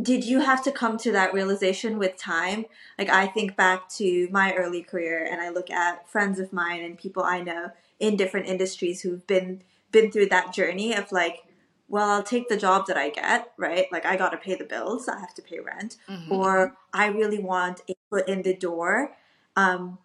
did 0.01 0.25
you 0.25 0.41
have 0.41 0.63
to 0.63 0.71
come 0.71 0.97
to 0.97 1.12
that 1.13 1.34
realization 1.34 1.97
with 1.97 2.17
time? 2.17 2.65
Like 2.99 3.10
I 3.10 3.27
think 3.27 3.55
back 3.55 3.88
to 3.91 4.27
my 4.29 4.53
early 4.53 4.81
career 4.81 5.25
and 5.29 5.41
I 5.41 5.49
look 5.49 5.69
at 5.71 6.10
friends 6.10 6.39
of 6.39 6.51
mine 6.51 6.84
and 6.84 6.97
people 6.97 7.23
I 7.23 7.41
know 7.41 7.71
in 7.99 8.17
different 8.17 8.47
industries 8.47 9.01
who've 9.01 9.25
been 9.25 9.62
been 9.91 10.12
through 10.12 10.27
that 10.27 10.53
journey 10.53 10.93
of 10.93 11.12
like, 11.13 11.43
well, 11.88 12.10
I'll 12.10 12.23
take 12.23 12.49
the 12.49 12.58
job 12.58 12.88
that 12.88 12.97
I 12.97 13.10
get, 13.10 13.53
right? 13.58 13.86
Like 13.91 14.05
I 14.05 14.17
got 14.17 14.31
to 14.31 14.38
pay 14.38 14.55
the 14.55 14.65
bills, 14.65 15.08
I 15.08 15.19
have 15.19 15.34
to 15.36 15.41
pay 15.41 15.60
rent, 15.60 15.95
mm-hmm. 16.10 16.31
or 16.31 16.75
I 16.91 17.08
really 17.08 17.39
want 17.39 17.81
a 17.89 17.95
foot 18.10 18.27
in 18.27 18.41
the 18.41 18.55
door. 18.55 19.15
Um, 19.55 19.99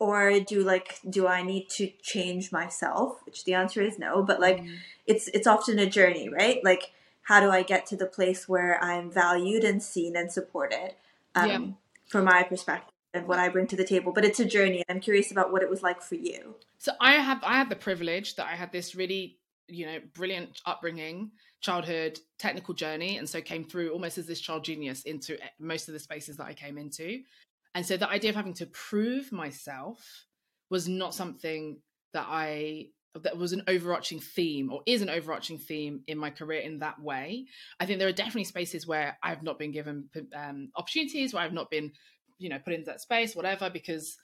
or 0.00 0.40
do 0.40 0.64
like 0.64 0.98
do 1.08 1.28
I 1.28 1.42
need 1.42 1.68
to 1.70 1.92
change 2.02 2.50
myself? 2.50 3.18
Which 3.26 3.44
the 3.44 3.54
answer 3.54 3.80
is 3.80 3.98
no, 3.98 4.24
but 4.24 4.40
like 4.40 4.56
mm-hmm. 4.56 4.74
it's 5.06 5.28
it's 5.28 5.46
often 5.46 5.78
a 5.78 5.86
journey, 5.86 6.28
right? 6.28 6.64
Like 6.64 6.90
how 7.22 7.40
do 7.40 7.50
I 7.50 7.62
get 7.62 7.86
to 7.86 7.96
the 7.96 8.06
place 8.06 8.48
where 8.48 8.82
I'm 8.82 9.10
valued 9.10 9.64
and 9.64 9.82
seen 9.82 10.16
and 10.16 10.32
supported? 10.32 10.94
um, 11.34 11.48
Yeah. 11.48 11.60
from 12.08 12.24
my 12.24 12.42
perspective 12.42 12.92
and 13.14 13.26
what 13.26 13.38
I 13.38 13.48
bring 13.48 13.66
to 13.68 13.76
the 13.76 13.84
table. 13.84 14.12
But 14.12 14.24
it's 14.24 14.40
a 14.40 14.44
journey, 14.44 14.84
and 14.88 14.96
I'm 14.96 15.00
curious 15.00 15.30
about 15.30 15.52
what 15.52 15.62
it 15.62 15.70
was 15.70 15.82
like 15.82 16.00
for 16.02 16.14
you. 16.16 16.54
So 16.78 16.92
I 17.00 17.12
have 17.12 17.42
I 17.44 17.54
had 17.54 17.68
the 17.68 17.76
privilege 17.76 18.36
that 18.36 18.46
I 18.46 18.56
had 18.56 18.72
this 18.72 18.94
really 18.94 19.38
you 19.68 19.86
know 19.86 19.98
brilliant 20.14 20.60
upbringing, 20.66 21.30
childhood, 21.60 22.18
technical 22.38 22.74
journey, 22.74 23.18
and 23.18 23.28
so 23.28 23.40
came 23.40 23.64
through 23.64 23.90
almost 23.90 24.18
as 24.18 24.26
this 24.26 24.40
child 24.40 24.64
genius 24.64 25.02
into 25.02 25.34
e, 25.34 25.48
most 25.58 25.88
of 25.88 25.94
the 25.94 26.00
spaces 26.00 26.36
that 26.38 26.46
I 26.46 26.54
came 26.54 26.78
into, 26.78 27.22
and 27.74 27.84
so 27.84 27.96
the 27.96 28.08
idea 28.08 28.30
of 28.30 28.36
having 28.36 28.54
to 28.54 28.66
prove 28.66 29.32
myself 29.32 30.26
was 30.70 30.88
not 30.88 31.14
something 31.14 31.78
that 32.12 32.26
I 32.28 32.88
that 33.14 33.36
was 33.36 33.52
an 33.52 33.62
overarching 33.66 34.20
theme 34.20 34.70
or 34.72 34.82
is 34.86 35.02
an 35.02 35.10
overarching 35.10 35.58
theme 35.58 36.02
in 36.06 36.16
my 36.16 36.30
career 36.30 36.60
in 36.60 36.78
that 36.78 37.00
way. 37.00 37.46
I 37.80 37.86
think 37.86 37.98
there 37.98 38.08
are 38.08 38.12
definitely 38.12 38.44
spaces 38.44 38.86
where 38.86 39.18
I've 39.22 39.42
not 39.42 39.58
been 39.58 39.72
given 39.72 40.08
um, 40.34 40.70
opportunities, 40.76 41.34
where 41.34 41.42
I've 41.42 41.52
not 41.52 41.70
been, 41.70 41.92
you 42.38 42.48
know, 42.48 42.58
put 42.58 42.72
into 42.72 42.86
that 42.86 43.00
space, 43.00 43.34
whatever, 43.34 43.68
because 43.68 44.16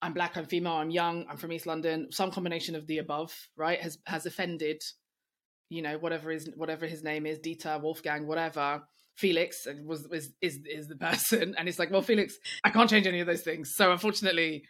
I'm 0.00 0.14
black, 0.14 0.36
I'm 0.36 0.46
female, 0.46 0.72
I'm 0.74 0.90
young, 0.90 1.26
I'm 1.28 1.36
from 1.36 1.52
East 1.52 1.66
London. 1.66 2.08
Some 2.10 2.30
combination 2.30 2.74
of 2.74 2.86
the 2.86 2.98
above, 2.98 3.32
right, 3.56 3.80
has 3.80 3.98
has 4.06 4.24
offended, 4.24 4.82
you 5.68 5.82
know, 5.82 5.98
whatever 5.98 6.32
is 6.32 6.48
whatever 6.56 6.86
his 6.86 7.04
name 7.04 7.26
is, 7.26 7.38
Dieter, 7.38 7.80
Wolfgang, 7.80 8.26
whatever. 8.26 8.82
Felix 9.14 9.66
was, 9.84 10.08
was 10.08 10.30
is 10.40 10.58
is 10.64 10.88
the 10.88 10.96
person, 11.10 11.54
and 11.56 11.68
it's 11.68 11.78
like, 11.78 11.90
well, 11.90 12.02
Felix, 12.02 12.34
I 12.64 12.70
can't 12.70 12.88
change 12.88 13.06
any 13.06 13.20
of 13.20 13.26
those 13.26 13.42
things. 13.42 13.72
So 13.74 13.92
unfortunately, 13.92 14.64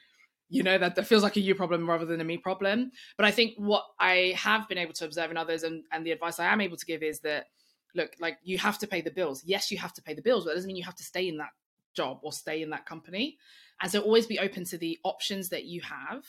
you 0.52 0.62
know 0.62 0.76
that 0.76 0.96
that 0.96 1.06
feels 1.06 1.22
like 1.22 1.36
a 1.36 1.40
you 1.40 1.54
problem 1.54 1.88
rather 1.88 2.04
than 2.04 2.20
a 2.20 2.24
me 2.24 2.36
problem. 2.36 2.92
But 3.16 3.24
I 3.24 3.30
think 3.30 3.54
what 3.56 3.84
I 3.98 4.34
have 4.36 4.68
been 4.68 4.76
able 4.76 4.92
to 4.94 5.06
observe 5.06 5.30
in 5.30 5.38
others, 5.38 5.62
and 5.62 5.84
and 5.90 6.04
the 6.04 6.12
advice 6.12 6.38
I 6.38 6.52
am 6.52 6.60
able 6.60 6.76
to 6.76 6.84
give 6.84 7.02
is 7.02 7.20
that, 7.20 7.46
look, 7.94 8.10
like 8.20 8.36
you 8.42 8.58
have 8.58 8.78
to 8.80 8.86
pay 8.86 9.00
the 9.00 9.10
bills. 9.10 9.42
Yes, 9.46 9.70
you 9.70 9.78
have 9.78 9.94
to 9.94 10.02
pay 10.02 10.12
the 10.12 10.20
bills, 10.20 10.44
but 10.44 10.50
that 10.50 10.56
doesn't 10.56 10.68
mean 10.68 10.76
you 10.76 10.84
have 10.84 10.96
to 10.96 11.04
stay 11.04 11.26
in 11.26 11.38
that 11.38 11.52
job 11.94 12.18
or 12.22 12.32
stay 12.32 12.60
in 12.60 12.68
that 12.70 12.84
company. 12.84 13.38
And 13.80 13.90
so 13.90 14.00
always 14.00 14.26
be 14.26 14.38
open 14.38 14.64
to 14.66 14.76
the 14.76 14.98
options 15.04 15.48
that 15.48 15.64
you 15.64 15.80
have. 15.80 16.22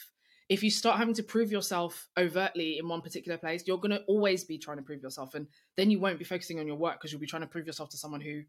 If 0.47 0.63
you 0.63 0.71
start 0.71 0.99
having 0.99 1.15
to 1.15 1.23
prove 1.23 1.51
yourself 1.51 2.07
overtly 2.17 2.77
in 2.77 2.87
one 2.87 3.01
particular 3.01 3.37
place, 3.37 3.63
you're 3.65 3.77
going 3.77 3.91
to 3.91 4.03
always 4.07 4.45
be 4.45 4.57
trying 4.57 4.77
to 4.77 4.83
prove 4.83 5.01
yourself. 5.01 5.35
And 5.35 5.47
then 5.75 5.91
you 5.91 5.99
won't 5.99 6.17
be 6.17 6.25
focusing 6.25 6.59
on 6.59 6.67
your 6.67 6.75
work 6.77 6.99
because 6.99 7.11
you'll 7.11 7.21
be 7.21 7.27
trying 7.27 7.41
to 7.41 7.47
prove 7.47 7.67
yourself 7.67 7.89
to 7.89 7.97
someone 7.97 8.21
who, 8.21 8.41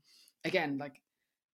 again, 0.45 0.79
like 0.79 1.01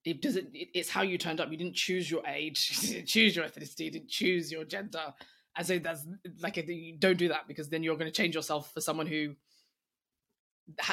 it 0.04 0.22
doesn't, 0.22 0.48
it, 0.54 0.68
it's 0.74 0.90
how 0.90 1.02
you 1.02 1.18
turned 1.18 1.40
up. 1.40 1.50
You 1.50 1.58
didn't 1.58 1.76
choose 1.76 2.10
your 2.10 2.26
age, 2.26 2.78
you 2.82 2.94
didn't 2.94 3.08
choose 3.08 3.36
your 3.36 3.44
ethnicity, 3.44 3.86
you 3.86 3.90
didn't 3.90 4.08
choose 4.08 4.50
your 4.50 4.64
gender. 4.64 5.14
And 5.56 5.66
so 5.66 5.78
that's 5.78 6.06
like, 6.40 6.58
a, 6.58 6.96
don't 6.98 7.18
do 7.18 7.28
that 7.28 7.48
because 7.48 7.68
then 7.68 7.82
you're 7.82 7.96
going 7.96 8.10
to 8.10 8.16
change 8.16 8.34
yourself 8.34 8.72
for 8.72 8.80
someone 8.80 9.06
who 9.06 9.34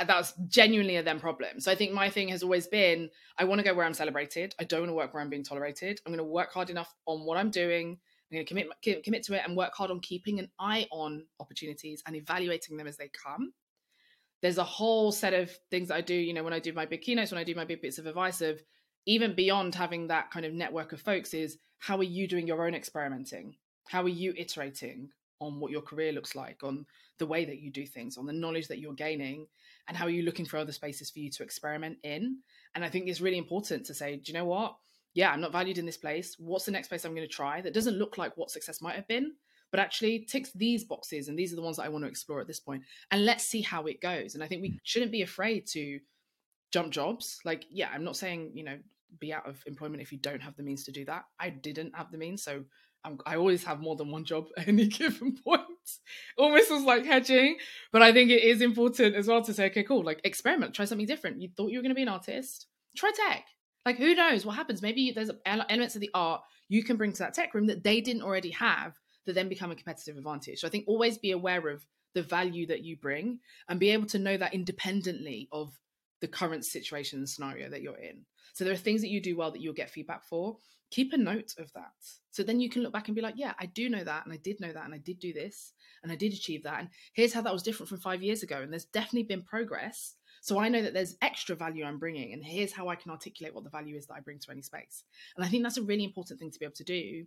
that's 0.08 0.34
genuinely 0.48 0.96
a 0.96 1.04
them 1.04 1.20
problem. 1.20 1.60
So 1.60 1.72
I 1.72 1.76
think 1.76 1.93
my 1.93 2.10
thing 2.10 2.30
has 2.30 2.43
always 2.43 2.67
been 2.67 3.10
I 3.38 3.43
want 3.43 3.60
to 3.60 3.65
go 3.65 3.74
where 3.74 3.86
I'm 3.86 3.93
celebrated. 3.93 4.56
I 4.60 4.63
don't 4.63 4.82
want 4.82 4.89
to 4.89 4.96
work 4.96 5.13
where 5.13 5.22
I'm 5.22 5.30
being 5.30 5.43
tolerated. 5.43 6.00
I'm 6.06 6.12
going 6.12 6.17
to 6.17 6.24
work 6.24 6.52
hard 6.54 6.70
enough 6.70 6.93
on 7.06 7.26
what 7.26 7.38
I'm 7.38 7.52
doing. 7.52 7.98
I'm 8.32 8.36
going 8.36 8.46
to 8.46 8.50
commit 8.50 9.04
commit 9.04 9.24
to 9.24 9.34
it 9.36 9.43
and 9.46 9.56
work 9.56 9.74
hard 9.74 9.91
on 9.91 10.00
keeping 10.00 10.39
an 10.39 10.50
eye 10.60 10.88
on 10.91 11.26
opportunities 11.39 12.04
and 12.06 12.15
evaluating 12.15 12.78
them 12.78 12.88
as 12.88 12.98
they 12.98 13.10
come. 13.10 13.54
There's 14.41 14.58
a 14.58 14.63
whole 14.63 15.12
set 15.12 15.34
of 15.34 15.52
things 15.72 15.88
that 15.88 15.96
I 15.96 16.02
do, 16.02 16.13
you 16.13 16.34
know, 16.34 16.43
when 16.43 16.54
I 16.54 16.60
do 16.60 16.74
my 16.74 16.86
big 16.86 17.02
keynotes, 17.02 17.32
when 17.32 17.39
I 17.39 17.43
do 17.43 17.56
my 17.56 17.65
big 17.65 17.82
bits 17.82 17.98
of 17.98 18.06
advice 18.06 18.41
of 18.41 18.62
even 19.08 19.34
beyond 19.34 19.74
having 19.74 20.08
that 20.08 20.30
kind 20.30 20.46
of 20.46 20.54
network 20.54 20.91
of 20.91 21.02
folks 21.02 21.34
is 21.34 21.58
how 21.80 21.98
are 21.98 22.04
you 22.04 22.28
doing 22.28 22.46
your 22.46 22.67
own 22.67 22.76
experimenting? 22.76 23.56
How 23.88 24.04
are 24.04 24.10
you 24.10 24.34
iterating 24.38 25.10
on 25.39 25.60
what 25.60 25.72
your 25.72 25.82
career 25.82 26.12
looks 26.12 26.36
like, 26.36 26.62
on 26.62 26.86
the 27.17 27.26
way 27.26 27.46
that 27.46 27.60
you 27.60 27.72
do 27.72 27.86
things, 27.86 28.17
on 28.17 28.26
the 28.26 28.34
knowledge 28.34 28.67
that 28.67 28.80
you're 28.80 28.93
gaining, 28.93 29.48
and 29.88 29.96
how 29.96 30.06
are 30.06 30.12
you 30.12 30.24
looking 30.24 30.46
for 30.46 30.58
other 30.58 30.74
spaces 30.74 31.10
for 31.10 31.20
you 31.20 31.32
to 31.32 31.43
experiment 31.43 31.98
in? 32.04 32.39
And 32.76 32.84
I 32.84 32.89
think 32.89 33.08
it's 33.08 33.22
really 33.22 33.38
important 33.38 33.86
to 33.86 33.93
say, 33.93 34.17
do 34.17 34.24
you 34.32 34.38
know 34.38 34.46
what? 34.46 34.76
Yeah, 35.13 35.32
I'm 35.32 35.41
not 35.41 35.54
valued 35.54 35.78
in 35.78 35.86
this 35.86 35.98
place. 35.98 36.36
What's 36.38 36.65
the 36.65 36.72
next 36.72 36.89
place 36.89 37.06
I'm 37.06 37.15
going 37.15 37.28
to 37.28 37.34
try 37.34 37.62
that 37.62 37.74
doesn't 37.74 37.98
look 37.98 38.17
like 38.17 38.36
what 38.36 38.52
success 38.52 38.82
might 38.82 38.96
have 38.96 39.08
been, 39.08 39.34
but 39.72 39.80
actually 39.80 40.20
ticks 40.20 40.52
these 40.54 40.84
boxes, 40.84 41.30
and 41.30 41.39
these 41.39 41.54
are 41.54 41.56
the 41.56 41.62
ones 41.62 41.78
that 41.78 41.86
I 41.86 41.89
want 41.89 42.04
to 42.04 42.10
explore 42.10 42.41
at 42.41 42.48
this 42.48 42.60
point. 42.60 42.84
And 43.12 43.26
let's 43.26 43.46
see 43.46 43.62
how 43.62 43.86
it 43.86 44.02
goes. 44.02 44.36
And 44.36 44.43
I 44.43 44.48
think 44.48 44.62
we 44.62 44.80
shouldn't 44.84 45.13
be 45.13 45.22
afraid 45.22 45.65
to 45.67 46.00
jump 46.72 46.91
jobs. 46.91 47.39
Like, 47.46 47.65
yeah, 47.70 47.89
I'm 47.93 48.04
not 48.04 48.17
saying 48.17 48.52
you 48.54 48.63
know 48.63 48.78
be 49.20 49.34
out 49.34 49.48
of 49.48 49.62
employment 49.65 50.02
if 50.02 50.12
you 50.12 50.17
don't 50.17 50.41
have 50.41 50.56
the 50.56 50.63
means 50.63 50.84
to 50.86 50.91
do 50.91 51.06
that. 51.06 51.26
I 51.39 51.50
didn't 51.50 51.96
have 51.96 52.12
the 52.12 52.17
means, 52.17 52.43
so 52.43 52.63
I'm, 53.04 53.20
i 53.26 53.36
always 53.36 53.63
have 53.63 53.80
more 53.80 53.96
than 53.96 54.12
one 54.12 54.26
job 54.26 54.48
at 54.58 54.67
any 54.67 54.88
given 54.88 55.38
point. 55.43 55.62
Almost 56.38 56.72
as 56.72 56.84
like 56.84 57.06
hedging, 57.06 57.58
but 57.91 58.02
I 58.02 58.13
think 58.13 58.32
it 58.32 58.43
is 58.43 58.62
important 58.62 59.15
as 59.15 59.28
well 59.28 59.41
to 59.43 59.54
say, 59.54 59.67
okay, 59.67 59.84
cool, 59.84 60.04
like 60.04 60.22
experiment, 60.24 60.74
try 60.74 60.86
something 60.86 61.08
different. 61.08 61.41
You 61.41 61.50
thought 61.56 61.72
you 61.72 61.78
were 61.78 61.84
going 61.84 61.91
to 61.91 61.96
be 61.96 62.04
an 62.04 62.10
artist, 62.10 62.67
try 62.96 63.12
tech. 63.12 63.46
Like 63.86 63.98
who 63.98 64.15
knows 64.15 64.46
what 64.46 64.56
happens? 64.56 64.82
Maybe 64.82 65.12
there's 65.12 65.32
elements 65.46 65.96
of 65.96 66.02
the 66.02 66.12
art 66.13 66.41
you 66.67 66.84
can 66.84 66.98
bring 66.98 67.13
to 67.13 67.20
that 67.20 67.34
tech 67.34 67.54
room 67.54 67.67
that 67.67 67.84
they 67.84 68.02
didn't 68.02 68.24
already 68.24 68.52
have 68.52 69.00
that 69.26 69.34
then 69.34 69.50
become 69.50 69.72
a 69.72 69.76
competitive 69.76 70.17
advantage. 70.17 70.60
So 70.60 70.67
I 70.67 70.70
think 70.70 70.86
always 70.88 71.17
be 71.17 71.32
aware 71.32 71.70
of 71.70 71.86
the 72.13 72.24
value 72.24 72.65
that 72.67 72.84
you 72.84 72.98
bring 72.98 73.39
and 73.70 73.80
be 73.80 73.91
able 73.91 74.08
to 74.08 74.20
know 74.20 74.38
that 74.38 74.54
independently 74.54 75.48
of 75.52 75.72
the 76.21 76.27
current 76.27 76.65
situation 76.65 77.19
and 77.19 77.30
scenario 77.30 77.69
that 77.69 77.82
you're 77.82 77.97
in. 77.97 78.25
So 78.53 78.63
there 78.63 78.73
are 78.73 78.77
things 78.77 79.01
that 79.01 79.10
you 79.10 79.21
do 79.21 79.38
well 79.38 79.51
that 79.51 79.62
you'll 79.62 79.73
get 79.73 79.89
feedback 79.89 80.23
for. 80.23 80.58
Keep 80.89 81.13
a 81.13 81.17
note 81.17 81.53
of 81.58 81.71
that. 81.73 81.91
So 82.32 82.43
then 82.43 82.60
you 82.60 82.69
can 82.69 82.82
look 82.82 82.93
back 82.93 83.08
and 83.08 83.15
be 83.15 83.21
like, 83.21 83.36
yeah, 83.38 83.53
I 83.60 83.65
do 83.65 83.89
know 83.89 84.03
that. 84.03 84.25
And 84.25 84.34
I 84.34 84.38
did 84.38 84.60
know 84.60 84.71
that. 84.71 84.86
And 84.86 84.93
I 84.93 84.99
did 84.99 85.19
do 85.19 85.34
this. 85.34 85.73
And 86.01 86.12
I 86.12 86.15
did 86.15 86.34
achieve 86.34 86.63
that. 86.63 86.80
And 86.80 86.89
here's 87.13 87.34
how 87.34 87.41
that 87.41 87.53
was 87.53 87.63
different 87.63 87.89
from 87.89 87.99
five 87.99 88.23
years 88.23 88.43
ago. 88.43 88.62
And 88.62 88.71
there's 88.71 88.86
definitely 88.86 89.23
been 89.23 89.43
progress. 89.43 90.15
So 90.41 90.60
I 90.60 90.69
know 90.69 90.82
that 90.82 90.93
there's 90.93 91.17
extra 91.21 91.56
value 91.56 91.84
I'm 91.84 91.99
bringing. 91.99 92.32
And 92.34 92.43
here's 92.43 92.71
how 92.71 92.88
I 92.88 92.95
can 92.95 93.12
articulate 93.12 93.53
what 93.53 93.63
the 93.63 93.69
value 93.69 93.97
is 93.97 94.08
that 94.08 94.13
I 94.13 94.21
bring 94.21 94.39
to 94.39 94.51
any 94.51 94.62
space. 94.62 95.03
And 95.36 95.45
I 95.45 95.49
think 95.49 95.63
that's 95.63 95.77
a 95.77 95.84
really 95.84 96.06
important 96.06 96.39
thing 96.39 96.51
to 96.51 96.60
be 96.60 96.65
able 96.65 96.75
to 96.75 96.84
do 96.84 97.25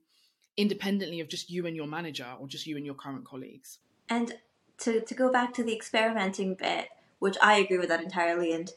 independently 0.56 1.20
of 1.20 1.28
just 1.28 1.50
you 1.50 1.66
and 1.66 1.76
your 1.76 1.86
manager 1.86 2.26
or 2.38 2.48
just 2.48 2.66
you 2.66 2.76
and 2.76 2.86
your 2.86 2.94
current 2.94 3.24
colleagues. 3.24 3.78
And 4.08 4.34
to, 4.78 5.00
to 5.00 5.14
go 5.14 5.30
back 5.30 5.52
to 5.54 5.62
the 5.62 5.74
experimenting 5.74 6.54
bit, 6.54 6.88
which 7.20 7.36
I 7.40 7.58
agree 7.58 7.78
with 7.78 7.88
that 7.88 8.02
entirely. 8.02 8.52
And 8.52 8.72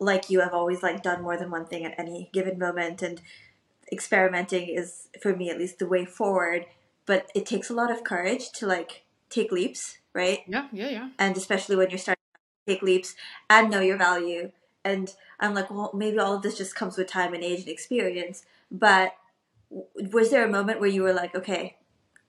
like 0.00 0.28
you, 0.28 0.42
I've 0.42 0.52
always 0.52 0.82
like 0.82 1.02
done 1.02 1.22
more 1.22 1.36
than 1.36 1.50
one 1.50 1.66
thing 1.66 1.84
at 1.84 1.94
any 1.96 2.28
given 2.32 2.58
moment. 2.58 3.00
And 3.00 3.22
experimenting 3.92 4.68
is 4.68 5.08
for 5.22 5.34
me 5.36 5.50
at 5.50 5.58
least 5.58 5.78
the 5.78 5.86
way 5.86 6.04
forward 6.04 6.66
but 7.06 7.30
it 7.34 7.46
takes 7.46 7.70
a 7.70 7.74
lot 7.74 7.90
of 7.90 8.04
courage 8.04 8.50
to 8.50 8.66
like 8.66 9.04
take 9.28 9.52
leaps 9.52 9.98
right 10.12 10.40
yeah 10.46 10.68
yeah 10.72 10.88
yeah 10.88 11.08
and 11.18 11.36
especially 11.36 11.76
when 11.76 11.90
you're 11.90 11.98
starting 11.98 12.22
to 12.66 12.72
take 12.72 12.82
leaps 12.82 13.14
and 13.50 13.70
know 13.70 13.80
your 13.80 13.96
value 13.96 14.50
and 14.84 15.14
i'm 15.40 15.54
like 15.54 15.70
well 15.70 15.90
maybe 15.94 16.18
all 16.18 16.34
of 16.34 16.42
this 16.42 16.56
just 16.56 16.74
comes 16.74 16.96
with 16.96 17.06
time 17.06 17.34
and 17.34 17.44
age 17.44 17.60
and 17.60 17.68
experience 17.68 18.44
but 18.70 19.14
was 20.12 20.30
there 20.30 20.44
a 20.44 20.50
moment 20.50 20.80
where 20.80 20.90
you 20.90 21.02
were 21.02 21.12
like 21.12 21.34
okay 21.34 21.76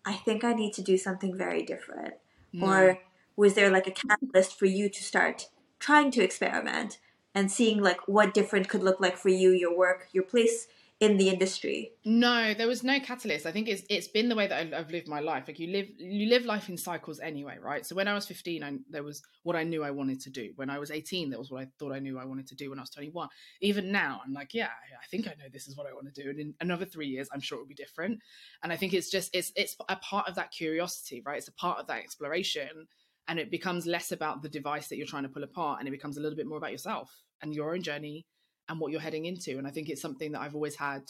i 0.06 0.14
think 0.14 0.44
i 0.44 0.54
need 0.54 0.74
to 0.74 0.82
do 0.82 0.98
something 0.98 1.38
very 1.38 1.64
different 1.64 2.16
or 2.62 3.00
was 3.36 3.54
there 3.54 3.70
like 3.70 3.88
a 3.88 3.92
catalyst 3.92 4.58
for 4.58 4.66
you 4.66 4.90
to 4.90 5.04
start 5.04 5.50
trying 5.80 6.12
to 6.12 6.24
experiment 6.24 7.00
and 7.34 7.52
seeing 7.52 7.82
like 7.82 8.08
what 8.08 8.34
different 8.34 8.70
could 8.70 8.84
look 8.84 9.00
like 9.00 9.18
for 9.18 9.30
you 9.30 9.52
your 9.52 9.78
work 9.78 10.08
your 10.14 10.24
place 10.24 10.68
in 11.02 11.18
the 11.18 11.28
industry? 11.28 11.92
No, 12.06 12.54
there 12.54 12.68
was 12.68 12.84
no 12.84 13.00
catalyst. 13.00 13.46
I 13.46 13.52
think 13.52 13.68
it's 13.68 13.84
it's 13.90 14.08
been 14.08 14.30
the 14.30 14.36
way 14.36 14.48
that 14.48 14.58
I've, 14.58 14.74
I've, 14.74 14.92
lived 14.92 15.10
my 15.10 15.20
life. 15.20 15.44
Like 15.48 15.60
you 15.60 15.68
live 15.68 15.88
you 15.98 16.30
live 16.30 16.46
life 16.46 16.70
in 16.70 16.78
cycles 16.78 17.20
anyway, 17.20 17.58
right? 17.62 17.86
So 17.86 17.96
when 17.96 18.08
I 18.08 18.14
was 18.14 18.26
15, 18.26 18.64
I, 18.64 18.78
there 18.90 19.04
was 19.04 19.22
what 19.44 19.58
I 19.58 19.64
knew 19.64 19.84
I 19.84 19.92
wanted 19.92 20.22
to 20.22 20.30
do. 20.30 20.52
When 20.56 20.70
I 20.70 20.80
was 20.80 20.92
18, 20.92 21.30
that 21.32 21.40
was 21.40 21.52
what 21.52 21.64
I 21.64 21.68
thought 21.78 21.92
I 21.92 22.00
knew 22.00 22.18
I 22.18 22.26
wanted 22.26 22.48
to 22.48 22.56
do. 22.56 22.70
When 22.70 22.80
I 22.80 22.84
was 22.84 22.92
21, 22.92 23.28
even 23.62 23.92
now, 23.92 24.22
I'm 24.26 24.34
like, 24.34 24.54
yeah, 24.54 24.68
I 24.68 25.06
think 25.08 25.28
I 25.28 25.32
know 25.32 25.50
this 25.52 25.68
is 25.68 25.76
what 25.76 25.88
I 25.88 25.94
want 25.94 26.14
to 26.14 26.24
do. 26.24 26.30
And 26.30 26.40
in 26.40 26.54
another 26.62 26.86
three 26.86 27.08
years, 27.08 27.28
I'm 27.34 27.42
sure 27.42 27.58
it 27.58 27.62
will 27.62 27.68
be 27.68 27.76
different. 27.76 28.20
And 28.64 28.72
I 28.72 28.78
think 28.78 28.94
it's 28.94 29.10
just 29.10 29.36
it's 29.36 29.52
it's 29.58 29.76
a 29.90 29.98
part 29.98 30.30
of 30.30 30.36
that 30.36 30.52
curiosity, 30.52 31.22
right? 31.26 31.38
It's 31.38 31.50
a 31.50 31.54
part 31.54 31.80
of 31.80 31.88
that 31.88 32.00
exploration. 32.00 32.88
And 33.28 33.40
it 33.40 33.50
becomes 33.50 33.88
less 33.88 34.12
about 34.12 34.44
the 34.44 34.50
device 34.50 34.88
that 34.88 34.98
you're 34.98 35.08
trying 35.08 35.24
to 35.24 35.30
pull 35.30 35.44
apart, 35.44 35.80
and 35.80 35.88
it 35.88 35.92
becomes 35.92 36.18
a 36.18 36.22
little 36.22 36.36
bit 36.38 36.48
more 36.48 36.58
about 36.58 36.72
yourself 36.72 37.12
and 37.42 37.54
your 37.54 37.74
own 37.74 37.82
journey 37.82 38.26
and 38.70 38.80
what 38.80 38.92
you're 38.92 39.02
heading 39.02 39.26
into. 39.26 39.58
And 39.58 39.68
I 39.68 39.72
think 39.72 39.90
it's 39.90 40.02
something 40.02 40.32
that 40.34 40.42
I've 40.42 40.56
always 40.56 40.76
had. 40.76 41.04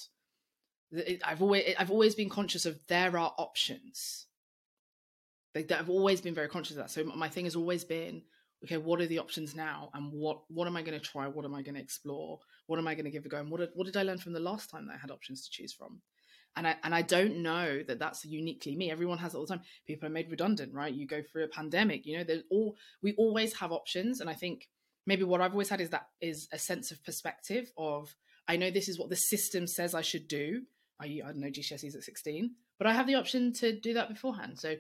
I've 1.26 1.42
always 1.42 1.76
I've 1.78 1.92
always 1.92 2.16
been 2.16 2.30
conscious 2.30 2.66
of 2.66 2.80
there 2.88 3.18
are 3.18 3.34
options. 3.38 4.28
Like 5.54 5.72
I've 5.72 5.90
always 5.90 6.22
been 6.22 6.36
very 6.36 6.48
conscious 6.48 6.78
of 6.78 6.84
that. 6.84 6.92
So 6.92 7.04
my 7.04 7.30
thing 7.30 7.46
has 7.46 7.56
always 7.56 7.84
been 7.84 8.22
okay. 8.64 8.78
What 8.78 9.02
are 9.02 9.08
the 9.08 9.20
options 9.20 9.56
now, 9.56 9.90
and 9.94 10.12
what 10.12 10.40
what 10.50 10.68
am 10.68 10.78
I 10.78 10.84
going 10.84 11.00
to 11.00 11.06
try? 11.06 11.28
What 11.28 11.46
am 11.46 11.56
I 11.56 11.62
going 11.62 11.76
to 11.76 11.82
explore? 11.82 12.40
What 12.68 12.80
am 12.80 12.88
I 12.88 12.96
going 12.96 13.06
to 13.06 13.12
give 13.12 13.26
a 13.26 13.30
go? 13.30 13.40
And 13.40 13.50
what 13.50 13.70
what 13.74 13.86
did 13.86 13.98
I 13.98 14.04
learn 14.04 14.20
from 14.20 14.34
the 14.34 14.40
last 14.40 14.70
time 14.70 14.88
that 14.88 14.96
I 14.96 14.98
had 14.98 15.12
options 15.12 15.44
to 15.44 15.52
choose 15.52 15.74
from? 15.74 16.02
And 16.56 16.68
I 16.68 16.76
and 16.84 16.96
I 16.96 17.02
don't 17.02 17.38
know 17.38 17.84
that 17.88 18.00
that's 18.00 18.24
uniquely 18.26 18.76
me. 18.76 18.90
Everyone 18.90 19.18
has 19.18 19.34
it 19.34 19.38
all 19.38 19.46
the 19.46 19.56
time. 19.56 19.66
People 19.86 20.08
are 20.08 20.12
made 20.12 20.32
redundant, 20.32 20.74
right? 20.74 20.94
You 20.94 21.06
go 21.06 21.22
through 21.22 21.44
a 21.44 21.50
pandemic. 21.50 22.06
You 22.06 22.18
know, 22.18 22.24
there's 22.24 22.44
all 22.50 22.76
we 23.02 23.14
always 23.14 23.54
have 23.56 23.72
options, 23.72 24.22
and 24.22 24.30
I 24.30 24.34
think 24.34 24.68
maybe 25.06 25.24
what 25.24 25.42
I've 25.42 25.52
always 25.52 25.70
had 25.70 25.82
is 25.82 25.90
that 25.90 26.08
is 26.22 26.48
a 26.52 26.58
sense 26.58 26.92
of 26.92 27.04
perspective 27.04 27.72
of 27.78 28.16
I 28.48 28.58
know 28.58 28.72
this 28.72 28.90
is 28.90 29.00
what 29.00 29.10
the 29.10 29.16
system 29.16 29.68
says 29.68 29.94
I 29.94 30.02
should 30.02 30.28
do. 30.28 30.62
I, 31.00 31.22
I 31.26 31.34
know 31.34 31.48
GCSEs 31.48 31.96
at 31.96 32.04
16, 32.04 32.52
but 32.78 32.88
I 32.88 32.94
have 32.94 33.08
the 33.08 33.16
option 33.16 33.52
to 33.54 33.78
do 33.78 33.96
that 33.96 34.08
beforehand. 34.08 34.60
So 34.60 34.76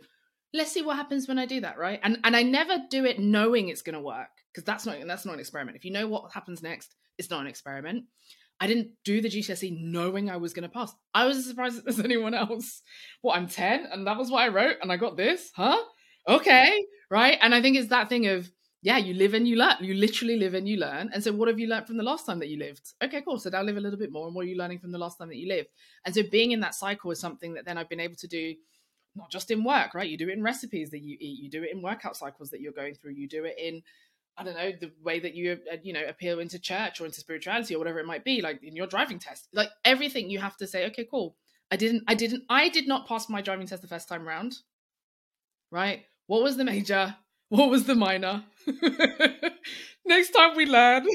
let's 0.53 0.71
see 0.71 0.81
what 0.81 0.95
happens 0.95 1.27
when 1.27 1.39
I 1.39 1.45
do 1.45 1.61
that, 1.61 1.77
right? 1.77 1.99
And 2.03 2.19
and 2.23 2.35
I 2.35 2.43
never 2.43 2.77
do 2.89 3.05
it 3.05 3.19
knowing 3.19 3.69
it's 3.69 3.81
going 3.81 3.95
to 3.95 4.01
work 4.01 4.29
because 4.51 4.63
that's 4.63 4.85
not 4.85 4.97
that's 5.05 5.25
not 5.25 5.33
an 5.33 5.39
experiment. 5.39 5.77
If 5.77 5.85
you 5.85 5.91
know 5.91 6.07
what 6.07 6.31
happens 6.33 6.63
next, 6.63 6.95
it's 7.17 7.29
not 7.29 7.41
an 7.41 7.47
experiment. 7.47 8.05
I 8.59 8.67
didn't 8.67 8.91
do 9.03 9.21
the 9.21 9.29
GCSE 9.29 9.77
knowing 9.81 10.29
I 10.29 10.37
was 10.37 10.53
going 10.53 10.63
to 10.63 10.69
pass. 10.69 10.93
I 11.13 11.25
was 11.25 11.37
as 11.37 11.45
surprised 11.45 11.81
as 11.87 11.99
anyone 11.99 12.33
else. 12.33 12.81
What, 13.21 13.37
I'm 13.37 13.47
10 13.47 13.87
and 13.91 14.07
that 14.07 14.17
was 14.17 14.31
what 14.31 14.43
I 14.43 14.49
wrote 14.49 14.77
and 14.81 14.91
I 14.91 14.97
got 14.97 15.17
this? 15.17 15.51
Huh? 15.55 15.77
Okay. 16.27 16.83
Right. 17.09 17.37
And 17.41 17.53
I 17.53 17.61
think 17.61 17.77
it's 17.77 17.89
that 17.89 18.09
thing 18.09 18.27
of, 18.27 18.49
yeah, 18.85 18.97
you 18.97 19.15
live 19.15 19.33
and 19.33 19.47
you 19.47 19.55
learn. 19.55 19.77
You 19.81 19.95
literally 19.95 20.37
live 20.37 20.53
and 20.53 20.69
you 20.69 20.77
learn. 20.77 21.09
And 21.11 21.23
so, 21.23 21.33
what 21.33 21.47
have 21.47 21.59
you 21.59 21.67
learned 21.67 21.87
from 21.87 21.97
the 21.97 22.03
last 22.03 22.23
time 22.27 22.37
that 22.37 22.49
you 22.49 22.59
lived? 22.59 22.93
Okay, 23.03 23.23
cool. 23.23 23.39
So 23.39 23.49
now 23.49 23.63
live 23.63 23.77
a 23.77 23.79
little 23.79 23.97
bit 23.97 24.11
more. 24.11 24.27
And 24.27 24.35
what 24.35 24.45
are 24.45 24.47
you 24.47 24.57
learning 24.57 24.77
from 24.77 24.91
the 24.91 24.99
last 24.99 25.17
time 25.17 25.29
that 25.29 25.37
you 25.37 25.47
lived? 25.47 25.69
And 26.05 26.13
so, 26.13 26.21
being 26.21 26.51
in 26.51 26.59
that 26.59 26.75
cycle 26.75 27.09
is 27.09 27.19
something 27.19 27.55
that 27.55 27.65
then 27.65 27.79
I've 27.79 27.89
been 27.89 27.99
able 27.99 28.15
to 28.17 28.27
do, 28.27 28.53
not 29.15 29.31
just 29.31 29.49
in 29.49 29.63
work, 29.63 29.95
right? 29.95 30.07
You 30.07 30.19
do 30.19 30.29
it 30.29 30.33
in 30.33 30.43
recipes 30.43 30.91
that 30.91 31.01
you 31.01 31.17
eat. 31.19 31.39
You 31.41 31.49
do 31.49 31.63
it 31.63 31.71
in 31.73 31.81
workout 31.81 32.15
cycles 32.15 32.51
that 32.51 32.61
you're 32.61 32.73
going 32.73 32.93
through. 32.93 33.13
You 33.13 33.27
do 33.27 33.45
it 33.45 33.55
in 33.57 33.81
I 34.37 34.43
don't 34.43 34.55
know, 34.55 34.71
the 34.79 34.91
way 35.03 35.19
that 35.19 35.33
you, 35.33 35.59
uh, 35.71 35.77
you 35.81 35.93
know, 35.93 36.03
appeal 36.07 36.39
into 36.39 36.59
church 36.59 36.99
or 36.99 37.05
into 37.05 37.19
spirituality 37.19 37.75
or 37.75 37.77
whatever 37.77 37.99
it 37.99 38.05
might 38.05 38.25
be, 38.25 38.41
like 38.41 38.61
in 38.63 38.75
your 38.75 38.87
driving 38.87 39.19
test, 39.19 39.47
like 39.53 39.69
everything 39.85 40.29
you 40.29 40.39
have 40.39 40.57
to 40.57 40.67
say, 40.67 40.85
okay, 40.87 41.07
cool. 41.09 41.35
I 41.71 41.77
didn't, 41.77 42.03
I 42.07 42.15
didn't, 42.15 42.43
I 42.49 42.69
did 42.69 42.87
not 42.87 43.07
pass 43.07 43.29
my 43.29 43.41
driving 43.41 43.67
test 43.67 43.81
the 43.81 43.87
first 43.87 44.09
time 44.09 44.27
round. 44.27 44.57
Right? 45.71 46.03
What 46.27 46.43
was 46.43 46.57
the 46.57 46.63
major? 46.63 47.15
What 47.49 47.69
was 47.69 47.85
the 47.85 47.95
minor? 47.95 48.43
Next 50.05 50.31
time 50.31 50.55
we 50.55 50.65
learn. 50.65 51.05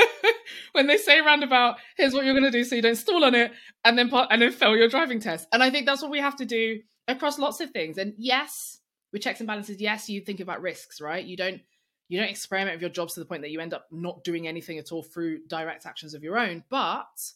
when 0.72 0.86
they 0.86 0.96
say 0.96 1.20
roundabout, 1.20 1.76
here's 1.96 2.14
what 2.14 2.24
you're 2.24 2.34
going 2.34 2.50
to 2.50 2.50
do 2.50 2.64
so 2.64 2.74
you 2.74 2.82
don't 2.82 2.96
stall 2.96 3.24
on 3.24 3.34
it 3.34 3.52
and 3.84 3.98
then 3.98 4.08
part, 4.08 4.28
and 4.30 4.42
then 4.42 4.52
fail 4.52 4.76
your 4.76 4.88
driving 4.88 5.20
test. 5.20 5.46
And 5.52 5.62
I 5.62 5.70
think 5.70 5.86
that's 5.86 6.02
what 6.02 6.10
we 6.10 6.20
have 6.20 6.36
to 6.36 6.44
do 6.44 6.80
across 7.06 7.38
lots 7.38 7.60
of 7.60 7.70
things. 7.70 7.98
And 7.98 8.14
yes, 8.16 8.80
with 9.12 9.22
checks 9.22 9.40
and 9.40 9.46
balances, 9.46 9.80
yes, 9.80 10.08
you 10.08 10.20
think 10.20 10.40
about 10.40 10.60
risks, 10.60 11.00
right? 11.00 11.24
You 11.24 11.36
don't 11.36 11.60
you 12.08 12.18
don't 12.18 12.30
experiment 12.30 12.76
with 12.76 12.82
your 12.82 12.90
jobs 12.90 13.14
to 13.14 13.20
the 13.20 13.26
point 13.26 13.42
that 13.42 13.50
you 13.50 13.60
end 13.60 13.74
up 13.74 13.86
not 13.90 14.24
doing 14.24 14.48
anything 14.48 14.78
at 14.78 14.92
all 14.92 15.02
through 15.02 15.46
direct 15.46 15.86
actions 15.86 16.14
of 16.14 16.22
your 16.22 16.38
own. 16.38 16.64
But 16.70 17.32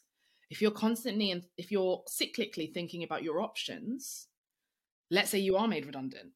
if 0.51 0.61
you're 0.63 0.71
constantly 0.71 1.31
and 1.31 1.45
if 1.57 1.71
you're 1.71 2.03
cyclically 2.09 2.73
thinking 2.73 3.03
about 3.03 3.23
your 3.23 3.41
options, 3.41 4.29
let's 5.11 5.31
say 5.31 5.39
you 5.39 5.57
are 5.57 5.69
made 5.69 5.87
redundant, 5.87 6.31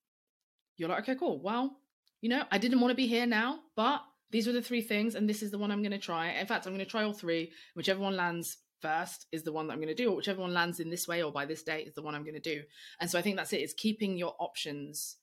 you're 0.77 0.89
like, 0.89 1.01
okay, 1.01 1.15
cool. 1.15 1.41
Well, 1.43 1.79
you 2.21 2.29
know, 2.29 2.45
I 2.51 2.59
didn't 2.59 2.81
want 2.81 2.93
to 2.93 2.97
be 2.97 3.07
here 3.07 3.27
now, 3.27 3.61
but 3.75 4.03
these 4.31 4.47
were 4.47 4.53
the 4.53 4.63
three 4.63 4.83
things, 4.83 5.15
and 5.15 5.29
this 5.29 5.43
is 5.43 5.51
the 5.51 5.59
one 5.59 5.71
I'm 5.71 5.83
going 5.83 5.93
to 5.93 5.99
try. 5.99 6.31
In 6.33 6.47
fact, 6.47 6.67
I'm 6.67 6.73
going 6.73 6.85
to 6.85 6.91
try 6.91 7.05
all 7.05 7.13
three. 7.13 7.53
Whichever 7.75 8.01
one 8.01 8.17
lands 8.17 8.59
first 8.81 9.27
is 9.33 9.45
the 9.45 9.53
one 9.53 9.67
that 9.67 9.73
I'm 9.73 9.79
going 9.79 9.89
to 9.89 9.95
do, 9.95 10.11
or 10.11 10.17
whichever 10.17 10.43
one 10.43 10.53
lands 10.53 10.81
in 10.81 10.91
this 10.91 11.09
way 11.09 11.23
or 11.23 11.33
by 11.33 11.47
this 11.47 11.63
date 11.63 11.87
is 11.87 11.95
the 11.95 12.03
one 12.03 12.15
I'm 12.15 12.25
going 12.25 12.35
to 12.35 12.41
do. 12.41 12.63
And 13.01 13.11
so 13.11 13.19
I 13.19 13.23
think 13.23 13.37
that's 13.37 13.53
it. 13.53 13.61
It's 13.61 13.73
keeping 13.73 14.19
your 14.19 14.35
options 14.39 15.17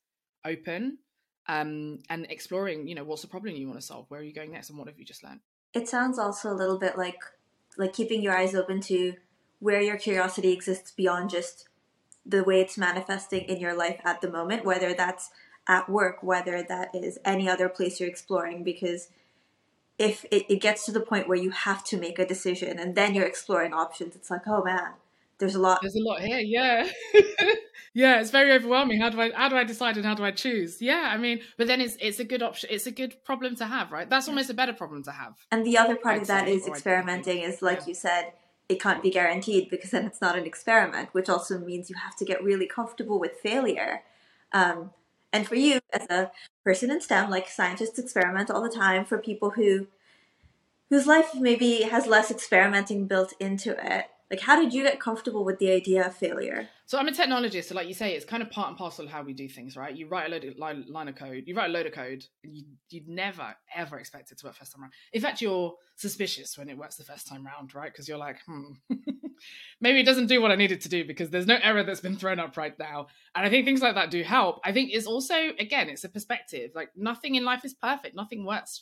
open 0.46 0.98
um, 1.48 2.00
and 2.10 2.26
exploring, 2.30 2.88
you 2.88 2.96
know, 2.96 3.04
what's 3.04 3.22
the 3.22 3.28
problem 3.28 3.56
you 3.56 3.68
want 3.68 3.80
to 3.80 3.86
solve? 3.86 4.06
Where 4.10 4.20
are 4.20 4.24
you 4.24 4.34
going 4.34 4.52
next? 4.52 4.70
And 4.70 4.78
what 4.78 4.88
have 4.88 4.98
you 4.98 5.06
just 5.06 5.24
learned? 5.24 5.42
It 5.74 5.90
sounds 5.90 6.20
also 6.20 6.52
a 6.52 6.56
little 6.56 6.78
bit 6.78 6.98
like 6.98 7.20
like 7.78 7.94
keeping 7.94 8.22
your 8.22 8.38
eyes 8.38 8.54
open 8.54 8.82
to 8.82 9.16
where 9.60 9.82
your 9.82 9.98
curiosity 9.98 10.52
exists 10.52 10.92
beyond 10.92 11.30
just 11.30 11.68
the 12.26 12.44
way 12.44 12.62
it's 12.62 12.78
manifesting 12.78 13.42
in 13.42 13.60
your 13.60 13.76
life 13.76 14.00
at 14.04 14.22
the 14.22 14.30
moment, 14.30 14.64
whether 14.64 14.94
that's 14.94 15.32
at 15.68 15.90
work, 15.90 16.22
whether 16.22 16.62
that 16.64 16.90
is 16.94 17.18
any 17.26 17.50
other 17.50 17.70
place 17.70 18.00
you're 18.00 18.10
exploring, 18.10 18.64
because 18.64 19.10
if 19.98 20.26
it, 20.26 20.46
it 20.52 20.62
gets 20.62 20.86
to 20.86 20.92
the 20.92 21.00
point 21.00 21.28
where 21.28 21.38
you 21.38 21.52
have 21.52 21.84
to 21.86 21.98
make 21.98 22.20
a 22.20 22.28
decision 22.28 22.80
and 22.80 22.96
then 22.96 23.16
you're 23.16 23.26
exploring 23.26 23.74
options, 23.74 24.16
it's 24.16 24.30
like, 24.30 24.48
oh 24.48 24.64
man, 24.64 24.94
there's 25.40 25.56
a 25.56 25.60
lot. 25.60 25.80
There's 25.82 25.96
a 25.96 26.04
lot 26.04 26.22
here, 26.22 26.40
yeah. 26.40 26.88
yeah, 27.94 28.20
it's 28.20 28.32
very 28.32 28.52
overwhelming. 28.52 29.00
How 29.02 29.10
do 29.10 29.20
I 29.22 29.32
how 29.32 29.50
do 29.50 29.56
I 29.56 29.64
decide 29.64 29.98
and 29.98 30.06
how 30.06 30.16
do 30.16 30.24
I 30.24 30.32
choose? 30.32 30.82
Yeah, 30.82 31.12
I 31.14 31.18
mean, 31.18 31.42
but 31.58 31.68
then 31.68 31.82
it's 31.82 31.98
it's 32.00 32.20
a 32.20 32.24
good 32.24 32.42
option. 32.42 32.70
It's 32.72 32.88
a 32.88 32.92
good 32.92 33.24
problem 33.24 33.56
to 33.58 33.66
have, 33.66 33.92
right? 33.92 34.10
That's 34.10 34.28
almost 34.28 34.50
a 34.50 34.54
better 34.54 34.74
problem 34.74 35.04
to 35.04 35.12
have. 35.12 35.34
And 35.52 35.66
the 35.66 35.78
other 35.78 35.96
part 35.96 36.16
I'd 36.16 36.22
of 36.22 36.28
that 36.28 36.46
say, 36.46 36.54
is 36.54 36.68
experimenting. 36.68 37.40
Is 37.40 37.62
like 37.62 37.80
yeah. 37.80 37.88
you 37.88 37.94
said, 37.94 38.34
it 38.70 38.82
can't 38.82 39.04
be 39.04 39.10
guaranteed 39.10 39.70
because 39.70 39.92
then 39.92 40.06
it's 40.06 40.22
not 40.22 40.38
an 40.38 40.46
experiment, 40.46 41.10
which 41.14 41.30
also 41.30 41.60
means 41.60 41.90
you 41.90 41.96
have 41.96 42.16
to 42.18 42.26
get 42.26 42.44
really 42.44 42.68
comfortable 42.68 43.20
with 43.20 43.34
failure. 43.42 44.04
Um, 44.52 44.92
and 45.32 45.48
for 45.48 45.56
you, 45.56 45.80
as 45.92 46.08
a 46.10 46.32
person 46.64 46.92
in 46.92 47.02
STEM, 47.02 47.30
like 47.30 47.50
scientists 47.50 47.98
experiment 47.98 48.52
all 48.52 48.62
the 48.62 48.70
time. 48.70 49.04
For 49.04 49.18
people 49.18 49.52
who 49.52 49.88
whose 50.90 51.08
life 51.08 51.34
maybe 51.34 51.82
has 51.84 52.06
less 52.06 52.30
experimenting 52.30 53.08
built 53.08 53.34
into 53.40 53.72
it, 53.72 54.06
like, 54.34 54.42
how 54.42 54.60
did 54.60 54.74
you 54.74 54.82
get 54.82 55.00
comfortable 55.00 55.46
with 55.46 55.60
the 55.60 55.70
idea 55.70 56.08
of 56.08 56.16
failure? 56.16 56.68
So 56.88 56.98
I'm 56.98 57.08
a 57.08 57.12
technologist, 57.12 57.66
so 57.66 57.76
like 57.76 57.88
you 57.88 57.94
say, 57.94 58.16
it's 58.16 58.26
kind 58.26 58.42
of 58.42 58.50
part 58.50 58.68
and 58.68 58.76
parcel 58.76 59.06
of 59.06 59.12
how 59.12 59.22
we 59.22 59.32
do 59.32 59.48
things, 59.48 59.78
right? 59.78 59.96
You 59.96 60.08
write 60.08 60.26
a 60.26 60.30
load 60.30 60.44
of 60.44 60.58
line, 60.58 60.86
line 60.90 61.08
of 61.08 61.16
code, 61.16 61.44
you 61.46 61.54
write 61.54 61.70
a 61.70 61.74
load 61.74 61.86
of 61.86 61.94
code, 61.94 62.26
and 62.44 62.56
you, 62.56 62.64
you'd 62.90 63.08
never 63.08 63.56
ever 63.76 64.00
expect 64.00 64.32
it 64.32 64.40
to 64.40 64.48
work 64.48 64.56
first 64.56 64.72
time 64.72 64.82
around. 64.82 64.94
In 65.12 65.22
fact, 65.22 65.40
you're 65.40 65.76
suspicious 65.98 66.58
when 66.58 66.68
it 66.68 66.76
works 66.76 66.96
the 66.96 67.04
first 67.04 67.28
time 67.28 67.46
round, 67.46 67.76
right? 67.76 67.92
Because 67.92 68.10
you're 68.10 68.18
like, 68.18 68.38
hmm, 68.48 68.72
maybe 69.82 70.00
it 70.00 70.06
doesn't 70.06 70.26
do 70.26 70.42
what 70.42 70.50
I 70.50 70.56
need 70.56 70.72
it 70.72 70.82
to 70.82 70.90
do 70.90 71.06
because 71.06 71.30
there's 71.30 71.46
no 71.46 71.60
error 71.62 71.84
that's 71.84 72.02
been 72.02 72.18
thrown 72.18 72.40
up 72.40 72.58
right 72.58 72.78
now. 72.80 73.06
And 73.36 73.46
I 73.46 73.52
think 73.52 73.66
things 73.66 73.84
like 73.84 73.94
that 73.94 74.10
do 74.10 74.24
help. 74.24 74.62
I 74.64 74.72
think 74.72 74.90
it's 74.94 75.06
also, 75.06 75.36
again, 75.60 75.90
it's 75.90 76.06
a 76.06 76.10
perspective. 76.10 76.72
Like 76.74 76.90
nothing 76.96 77.36
in 77.36 77.46
life 77.46 77.64
is 77.66 77.76
perfect. 77.76 78.16
Nothing 78.16 78.48
works 78.48 78.82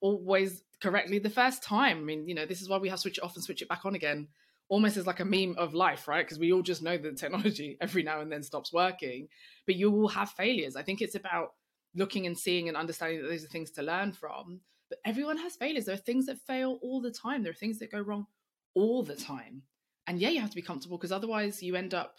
always 0.00 0.62
correctly 0.80 1.18
the 1.18 1.28
first 1.28 1.62
time. 1.62 1.98
I 1.98 2.00
mean, 2.00 2.26
you 2.26 2.34
know, 2.34 2.46
this 2.46 2.62
is 2.62 2.68
why 2.68 2.78
we 2.78 2.88
have 2.88 2.98
to 2.98 3.02
switch 3.02 3.18
it 3.18 3.24
off 3.24 3.34
and 3.34 3.44
switch 3.44 3.60
it 3.60 3.68
back 3.68 3.84
on 3.84 3.94
again 3.94 4.28
almost 4.70 4.96
as 4.96 5.06
like 5.06 5.20
a 5.20 5.24
meme 5.24 5.56
of 5.58 5.74
life, 5.74 6.08
right? 6.08 6.24
Because 6.24 6.38
we 6.38 6.52
all 6.52 6.62
just 6.62 6.80
know 6.80 6.96
that 6.96 7.18
technology 7.18 7.76
every 7.80 8.02
now 8.02 8.20
and 8.20 8.32
then 8.32 8.42
stops 8.42 8.72
working, 8.72 9.28
but 9.66 9.74
you 9.74 9.90
will 9.90 10.08
have 10.08 10.30
failures. 10.30 10.76
I 10.76 10.82
think 10.82 11.02
it's 11.02 11.16
about 11.16 11.54
looking 11.94 12.26
and 12.26 12.38
seeing 12.38 12.68
and 12.68 12.76
understanding 12.76 13.20
that 13.20 13.28
those 13.28 13.44
are 13.44 13.48
things 13.48 13.72
to 13.72 13.82
learn 13.82 14.12
from. 14.12 14.60
But 14.88 15.00
everyone 15.04 15.36
has 15.38 15.56
failures. 15.56 15.84
There 15.84 15.94
are 15.94 15.98
things 15.98 16.26
that 16.26 16.38
fail 16.46 16.78
all 16.82 17.00
the 17.00 17.10
time. 17.10 17.42
There 17.42 17.50
are 17.50 17.54
things 17.54 17.80
that 17.80 17.90
go 17.90 18.00
wrong 18.00 18.26
all 18.74 19.02
the 19.02 19.16
time. 19.16 19.62
And 20.06 20.20
yeah, 20.20 20.30
you 20.30 20.40
have 20.40 20.50
to 20.50 20.56
be 20.56 20.62
comfortable 20.62 20.96
because 20.96 21.12
otherwise 21.12 21.62
you 21.62 21.74
end 21.74 21.92
up 21.92 22.18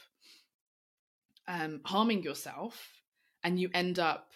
um, 1.48 1.80
harming 1.86 2.22
yourself 2.22 3.02
and 3.44 3.60
you 3.60 3.70
end 3.74 3.98
up 3.98 4.32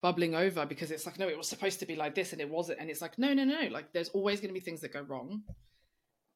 bubbling 0.00 0.34
over 0.34 0.64
because 0.64 0.90
it's 0.90 1.04
like, 1.04 1.18
no, 1.18 1.28
it 1.28 1.36
was 1.36 1.48
supposed 1.48 1.80
to 1.80 1.86
be 1.86 1.96
like 1.96 2.14
this 2.14 2.32
and 2.32 2.40
it 2.40 2.48
wasn't. 2.48 2.78
And 2.80 2.88
it's 2.88 3.02
like, 3.02 3.18
no, 3.18 3.34
no, 3.34 3.44
no. 3.44 3.68
Like 3.70 3.92
there's 3.92 4.08
always 4.10 4.40
going 4.40 4.50
to 4.50 4.58
be 4.58 4.64
things 4.64 4.80
that 4.80 4.92
go 4.92 5.02
wrong 5.02 5.42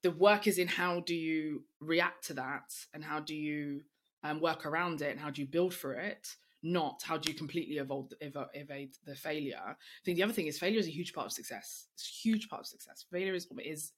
the 0.03 0.11
work 0.11 0.47
is 0.47 0.59
in 0.59 0.69
how 0.69 1.01
do 1.01 1.15
you 1.15 1.65
react 1.81 2.27
to 2.27 2.35
that 2.35 2.75
and 2.93 3.05
how 3.05 3.21
do 3.21 3.35
you 3.35 3.83
um, 4.25 4.41
work 4.41 4.67
around 4.67 5.03
it 5.03 5.11
and 5.11 5.21
how 5.21 5.31
do 5.31 5.41
you 5.41 5.47
build 5.47 5.75
for 5.75 5.95
it 5.95 6.37
not 6.62 7.03
how 7.05 7.17
do 7.17 7.31
you 7.31 7.37
completely 7.37 7.77
evade, 7.77 8.47
evade 8.55 8.95
the 9.05 9.15
failure. 9.15 9.61
I 9.61 9.75
think 10.05 10.17
the 10.17 10.23
other 10.23 10.33
thing 10.33 10.47
is 10.47 10.59
failure 10.59 10.79
is 10.79 10.87
a 10.87 10.91
huge 10.91 11.12
part 11.12 11.27
of 11.27 11.33
success. 11.33 11.88
It's 11.95 12.09
a 12.09 12.29
huge 12.29 12.49
part 12.49 12.61
of 12.61 12.67
success. 12.67 13.05
Failure 13.11 13.35
is 13.35 13.49
is 13.65 13.93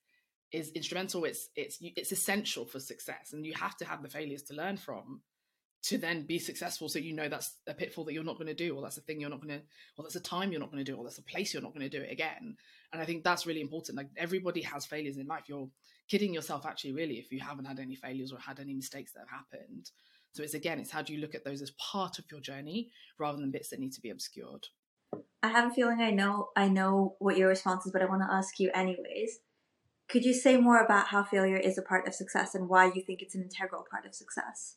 is 0.50 0.70
instrumental. 0.70 1.24
It's 1.24 1.50
it's 1.56 1.78
it's 1.80 2.12
essential 2.12 2.64
for 2.64 2.80
success 2.80 3.32
and 3.32 3.44
you 3.44 3.52
have 3.54 3.76
to 3.78 3.84
have 3.84 4.02
the 4.02 4.08
failures 4.08 4.42
to 4.44 4.54
learn 4.54 4.76
from 4.76 5.20
to 5.82 5.98
then 5.98 6.22
be 6.22 6.38
successful 6.38 6.88
so 6.88 6.98
you 6.98 7.12
know 7.12 7.28
that's 7.28 7.58
a 7.66 7.74
pitfall 7.74 8.04
that 8.04 8.14
you're 8.14 8.24
not 8.24 8.38
going 8.38 8.46
to 8.46 8.54
do 8.54 8.74
or 8.74 8.80
that's 8.80 8.96
a 8.96 9.02
thing 9.02 9.20
you're 9.20 9.28
not 9.28 9.42
going 9.42 9.60
to 9.60 9.62
or 9.98 10.02
that's 10.02 10.16
a 10.16 10.20
time 10.20 10.50
you're 10.50 10.60
not 10.60 10.70
going 10.70 10.82
to 10.82 10.90
do 10.90 10.96
or 10.96 11.04
that's 11.04 11.18
a 11.18 11.22
place 11.22 11.52
you're 11.52 11.62
not 11.62 11.74
going 11.74 11.88
to 11.88 11.94
do 11.94 12.02
it 12.02 12.10
again 12.10 12.56
and 12.94 13.02
i 13.02 13.04
think 13.04 13.24
that's 13.24 13.44
really 13.44 13.60
important. 13.60 13.98
Like 13.98 14.08
everybody 14.16 14.62
has 14.62 14.86
failures 14.86 15.18
in 15.18 15.26
life. 15.26 15.42
You're 15.48 15.68
kidding 16.08 16.32
yourself 16.32 16.64
actually 16.64 16.92
really 16.92 17.16
if 17.16 17.32
you 17.32 17.40
haven't 17.40 17.64
had 17.64 17.80
any 17.80 17.96
failures 17.96 18.32
or 18.32 18.38
had 18.38 18.60
any 18.60 18.72
mistakes 18.72 19.12
that 19.12 19.20
have 19.28 19.28
happened. 19.28 19.90
So 20.32 20.42
it's 20.42 20.54
again 20.54 20.78
it's 20.78 20.92
how 20.92 21.02
do 21.02 21.12
you 21.12 21.20
look 21.20 21.34
at 21.34 21.44
those 21.44 21.60
as 21.60 21.72
part 21.72 22.18
of 22.18 22.24
your 22.30 22.40
journey 22.40 22.90
rather 23.18 23.38
than 23.38 23.50
bits 23.50 23.70
that 23.70 23.80
need 23.80 23.92
to 23.94 24.00
be 24.00 24.10
obscured. 24.10 24.68
I 25.42 25.48
have 25.48 25.70
a 25.70 25.74
feeling 25.74 26.00
i 26.00 26.10
know 26.10 26.50
i 26.56 26.68
know 26.68 27.16
what 27.18 27.36
your 27.36 27.48
response 27.48 27.84
is 27.84 27.92
but 27.92 28.00
i 28.00 28.06
want 28.06 28.22
to 28.22 28.32
ask 28.32 28.58
you 28.60 28.70
anyways. 28.72 29.40
Could 30.08 30.24
you 30.24 30.34
say 30.34 30.56
more 30.58 30.84
about 30.84 31.08
how 31.08 31.24
failure 31.24 31.56
is 31.56 31.78
a 31.78 31.82
part 31.82 32.06
of 32.06 32.14
success 32.14 32.54
and 32.54 32.68
why 32.68 32.92
you 32.94 33.02
think 33.02 33.22
it's 33.22 33.34
an 33.34 33.42
integral 33.42 33.84
part 33.90 34.06
of 34.06 34.14
success 34.14 34.76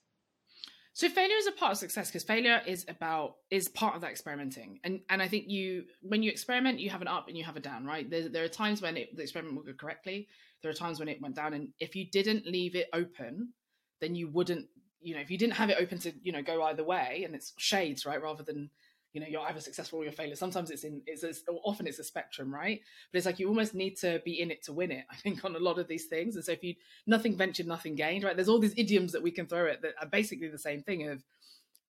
so 0.97 1.07
failure 1.09 1.35
is 1.37 1.45
a 1.45 1.51
part 1.51 1.73
of 1.73 1.77
success 1.77 2.09
because 2.09 2.23
failure 2.23 2.59
is 2.65 2.83
about 2.89 3.35
is 3.51 3.67
part 3.67 3.93
of 3.93 4.01
that 4.01 4.09
experimenting, 4.09 4.79
and 4.83 4.99
and 5.11 5.21
I 5.21 5.27
think 5.27 5.47
you 5.47 5.83
when 6.01 6.23
you 6.23 6.31
experiment, 6.31 6.79
you 6.79 6.89
have 6.89 7.03
an 7.03 7.07
up 7.07 7.27
and 7.27 7.37
you 7.37 7.43
have 7.43 7.55
a 7.55 7.59
down, 7.59 7.85
right? 7.85 8.09
There, 8.09 8.27
there 8.29 8.43
are 8.43 8.47
times 8.47 8.81
when 8.81 8.97
it, 8.97 9.15
the 9.15 9.21
experiment 9.21 9.55
will 9.55 9.61
go 9.61 9.73
correctly. 9.73 10.27
There 10.63 10.71
are 10.71 10.73
times 10.73 10.97
when 10.97 11.07
it 11.07 11.21
went 11.21 11.35
down, 11.35 11.53
and 11.53 11.67
if 11.79 11.95
you 11.95 12.07
didn't 12.09 12.47
leave 12.47 12.75
it 12.75 12.87
open, 12.93 13.53
then 14.01 14.15
you 14.15 14.27
wouldn't, 14.27 14.65
you 14.99 15.13
know, 15.13 15.21
if 15.21 15.29
you 15.29 15.37
didn't 15.37 15.53
have 15.53 15.69
it 15.69 15.77
open 15.79 15.99
to 15.99 16.13
you 16.23 16.31
know 16.31 16.41
go 16.41 16.63
either 16.63 16.83
way, 16.83 17.21
and 17.25 17.35
it's 17.35 17.53
shades, 17.57 18.03
right, 18.03 18.19
rather 18.19 18.41
than 18.41 18.71
you 19.17 19.21
know 19.23 19.27
you're 19.27 19.41
either 19.47 19.59
successful 19.59 19.97
or 19.97 20.03
you're 20.03 20.13
failure. 20.13 20.35
Sometimes 20.35 20.69
it's 20.69 20.83
in 20.83 21.01
it's 21.07 21.23
a, 21.23 21.33
often 21.63 21.87
it's 21.87 21.97
a 21.97 22.03
spectrum 22.03 22.53
right? 22.53 22.79
But 23.11 23.17
it's 23.17 23.25
like 23.25 23.39
you 23.39 23.47
almost 23.47 23.73
need 23.73 23.97
to 23.97 24.21
be 24.23 24.39
in 24.39 24.51
it 24.51 24.61
to 24.65 24.73
win 24.73 24.91
it 24.91 25.05
i 25.11 25.15
think 25.15 25.43
on 25.43 25.55
a 25.55 25.59
lot 25.59 25.79
of 25.79 25.87
these 25.87 26.05
things. 26.05 26.35
And 26.35 26.45
so 26.45 26.51
if 26.51 26.63
you 26.63 26.75
nothing 27.07 27.35
ventured 27.35 27.65
nothing 27.65 27.95
gained 27.95 28.23
right? 28.23 28.35
There's 28.35 28.47
all 28.47 28.59
these 28.59 28.77
idioms 28.77 29.11
that 29.13 29.23
we 29.23 29.31
can 29.31 29.47
throw 29.47 29.67
at 29.71 29.81
that 29.81 29.95
are 29.99 30.07
basically 30.07 30.49
the 30.49 30.59
same 30.59 30.83
thing 30.83 31.09
of 31.09 31.23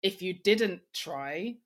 if 0.04 0.22
you 0.22 0.34
didn't 0.34 0.82
try 0.92 1.56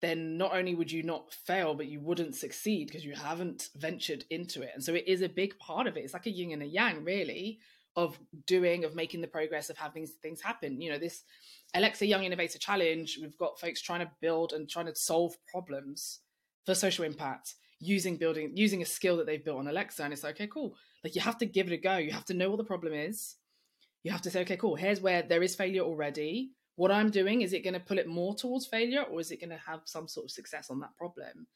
then 0.00 0.38
not 0.38 0.54
only 0.54 0.74
would 0.74 0.90
you 0.90 1.02
not 1.02 1.34
fail 1.34 1.74
but 1.74 1.86
you 1.88 2.00
wouldn't 2.00 2.34
succeed 2.34 2.86
because 2.86 3.04
you 3.04 3.14
haven't 3.14 3.68
ventured 3.76 4.24
into 4.30 4.62
it. 4.62 4.70
And 4.74 4.82
so 4.82 4.94
it 4.94 5.04
is 5.06 5.20
a 5.20 5.28
big 5.28 5.58
part 5.58 5.86
of 5.86 5.98
it. 5.98 6.04
It's 6.04 6.14
like 6.14 6.26
a 6.26 6.30
yin 6.30 6.52
and 6.52 6.62
a 6.62 6.66
yang 6.66 7.04
really 7.04 7.58
of 7.96 8.18
doing 8.46 8.84
of 8.84 8.94
making 8.94 9.22
the 9.22 9.26
progress 9.26 9.70
of 9.70 9.76
having 9.78 10.06
things 10.22 10.40
happen 10.40 10.80
you 10.80 10.90
know 10.90 10.98
this 10.98 11.24
Alexa 11.74 12.06
Young 12.06 12.24
Innovator 12.24 12.58
Challenge, 12.58 13.18
we've 13.20 13.36
got 13.36 13.58
folks 13.58 13.80
trying 13.80 14.00
to 14.00 14.10
build 14.20 14.52
and 14.52 14.68
trying 14.68 14.86
to 14.86 14.94
solve 14.94 15.34
problems 15.50 16.20
for 16.64 16.74
social 16.74 17.04
impact. 17.04 17.54
using 17.80 18.16
building 18.16 18.52
using 18.54 18.82
a 18.82 18.86
skill 18.86 19.16
that 19.18 19.26
they've 19.26 19.44
built 19.44 19.58
on 19.58 19.68
Alexa, 19.68 20.02
and 20.02 20.12
it's 20.12 20.22
like, 20.22 20.36
okay, 20.36 20.46
cool. 20.46 20.74
Like 21.04 21.14
you 21.14 21.20
have 21.20 21.38
to 21.38 21.46
give 21.46 21.66
it 21.66 21.74
a 21.74 21.76
go. 21.76 21.96
You 21.96 22.12
have 22.12 22.24
to 22.26 22.34
know 22.34 22.50
what 22.50 22.56
the 22.56 22.64
problem 22.64 22.92
is. 22.92 23.36
You 24.02 24.12
have 24.12 24.22
to 24.22 24.30
say, 24.30 24.40
okay, 24.42 24.56
cool. 24.56 24.76
Here's 24.76 25.00
where 25.00 25.22
there 25.22 25.42
is 25.42 25.54
failure 25.54 25.82
already. 25.82 26.52
What 26.76 26.90
I'm 26.90 27.10
doing 27.10 27.42
is 27.42 27.52
it 27.52 27.64
going 27.64 27.74
to 27.74 27.80
pull 27.80 27.98
it 27.98 28.06
more 28.06 28.34
towards 28.34 28.66
failure, 28.66 29.02
or 29.02 29.20
is 29.20 29.30
it 29.30 29.40
going 29.40 29.50
to 29.50 29.62
have 29.66 29.80
some 29.84 30.08
sort 30.08 30.24
of 30.24 30.30
success 30.30 30.70
on 30.70 30.80
that 30.80 30.96
problem? 30.96 31.46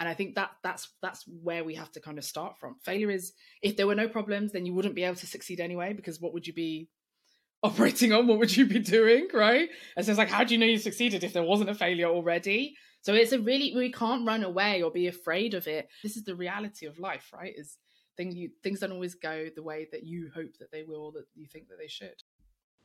And 0.00 0.08
I 0.08 0.14
think 0.14 0.34
that 0.34 0.50
that's 0.62 0.88
that's 1.02 1.24
where 1.28 1.62
we 1.62 1.74
have 1.74 1.92
to 1.92 2.00
kind 2.00 2.16
of 2.16 2.24
start 2.24 2.58
from. 2.58 2.76
Failure 2.82 3.10
is 3.10 3.34
if 3.62 3.76
there 3.76 3.86
were 3.86 3.94
no 3.94 4.08
problems, 4.08 4.52
then 4.52 4.64
you 4.64 4.72
wouldn't 4.72 4.94
be 4.94 5.04
able 5.04 5.16
to 5.16 5.26
succeed 5.26 5.60
anyway. 5.60 5.92
Because 5.92 6.20
what 6.20 6.32
would 6.32 6.46
you 6.46 6.54
be 6.54 6.88
operating 7.62 8.12
on? 8.12 8.26
What 8.26 8.38
would 8.38 8.56
you 8.56 8.66
be 8.66 8.78
doing, 8.78 9.28
right? 9.34 9.68
And 9.96 10.04
so 10.04 10.10
it's 10.10 10.18
like, 10.18 10.30
how 10.30 10.42
do 10.42 10.54
you 10.54 10.58
know 10.58 10.66
you 10.66 10.78
succeeded 10.78 11.22
if 11.22 11.34
there 11.34 11.42
wasn't 11.42 11.68
a 11.68 11.74
failure 11.74 12.08
already? 12.08 12.74
So 13.02 13.14
it's 13.14 13.32
a 13.32 13.38
really 13.38 13.74
we 13.76 13.92
can't 13.92 14.26
run 14.26 14.42
away 14.42 14.82
or 14.82 14.90
be 14.90 15.06
afraid 15.06 15.52
of 15.54 15.66
it. 15.66 15.88
This 16.02 16.16
is 16.16 16.24
the 16.24 16.34
reality 16.34 16.86
of 16.86 16.98
life, 16.98 17.30
right? 17.34 17.52
Is 17.54 17.76
things 18.16 18.34
you 18.34 18.50
things 18.62 18.80
don't 18.80 18.92
always 18.92 19.14
go 19.14 19.48
the 19.54 19.62
way 19.62 19.86
that 19.92 20.04
you 20.04 20.30
hope 20.34 20.56
that 20.58 20.72
they 20.72 20.82
will, 20.82 21.12
that 21.12 21.24
you 21.34 21.46
think 21.46 21.68
that 21.68 21.78
they 21.78 21.88
should. 21.88 22.22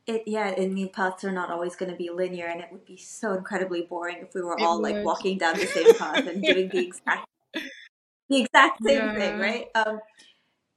It 0.06 0.22
yeah, 0.26 0.54
I 0.56 0.66
mean 0.66 0.88
paths 0.90 1.24
are 1.24 1.32
not 1.32 1.50
always 1.50 1.74
going 1.74 1.90
to 1.90 1.96
be 1.96 2.10
linear, 2.10 2.46
and 2.46 2.60
it 2.60 2.68
would 2.70 2.86
be 2.86 2.96
so 2.96 3.34
incredibly 3.34 3.82
boring 3.82 4.18
if 4.22 4.34
we 4.34 4.42
were 4.42 4.58
it 4.58 4.62
all 4.62 4.80
would. 4.80 4.94
like 4.94 5.04
walking 5.04 5.38
down 5.38 5.56
the 5.56 5.66
same 5.66 5.94
path 5.94 6.26
and 6.26 6.42
doing 6.44 6.68
the 6.68 6.86
exact 6.86 7.28
the 8.28 8.42
exact 8.42 8.82
same 8.84 8.96
yeah. 8.98 9.14
thing, 9.14 9.38
right? 9.38 9.66
Um, 9.74 10.00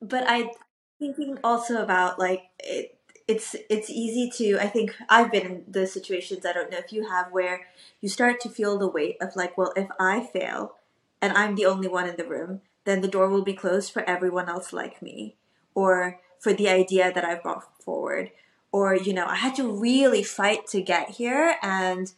but 0.01 0.23
I 0.27 0.51
thinking 0.99 1.37
also 1.43 1.81
about 1.81 2.19
like 2.19 2.43
it, 2.59 2.97
it's 3.27 3.55
it's 3.69 3.89
easy 3.89 4.29
to 4.37 4.59
I 4.59 4.67
think 4.67 4.95
I've 5.07 5.31
been 5.31 5.45
in 5.45 5.63
the 5.67 5.85
situations 5.87 6.45
I 6.45 6.53
don't 6.53 6.71
know 6.71 6.79
if 6.79 6.91
you 6.91 7.07
have 7.07 7.31
where 7.31 7.67
you 8.01 8.09
start 8.09 8.39
to 8.41 8.49
feel 8.49 8.77
the 8.77 8.87
weight 8.87 9.17
of 9.21 9.35
like 9.35 9.57
well 9.57 9.73
if 9.75 9.87
I 9.99 10.25
fail 10.25 10.75
and 11.21 11.33
I'm 11.33 11.55
the 11.55 11.65
only 11.65 11.87
one 11.87 12.07
in 12.09 12.17
the 12.17 12.25
room 12.25 12.61
then 12.85 13.01
the 13.01 13.07
door 13.07 13.29
will 13.29 13.43
be 13.43 13.53
closed 13.53 13.91
for 13.93 14.03
everyone 14.09 14.49
else 14.49 14.73
like 14.73 15.01
me 15.01 15.35
or 15.75 16.19
for 16.39 16.53
the 16.53 16.69
idea 16.69 17.11
that 17.13 17.23
I've 17.23 17.43
brought 17.43 17.81
forward 17.83 18.31
or 18.71 18.95
you 18.95 19.13
know 19.13 19.25
I 19.25 19.35
had 19.35 19.55
to 19.55 19.71
really 19.71 20.23
fight 20.23 20.67
to 20.67 20.81
get 20.81 21.11
here 21.11 21.55
and 21.61 22.11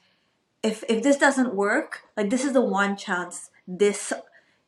if 0.63 0.83
if 0.89 1.03
this 1.03 1.17
doesn't 1.17 1.53
work 1.53 2.03
like 2.15 2.29
this 2.29 2.43
is 2.45 2.53
the 2.53 2.61
one 2.61 2.95
chance 2.97 3.49
this 3.67 4.13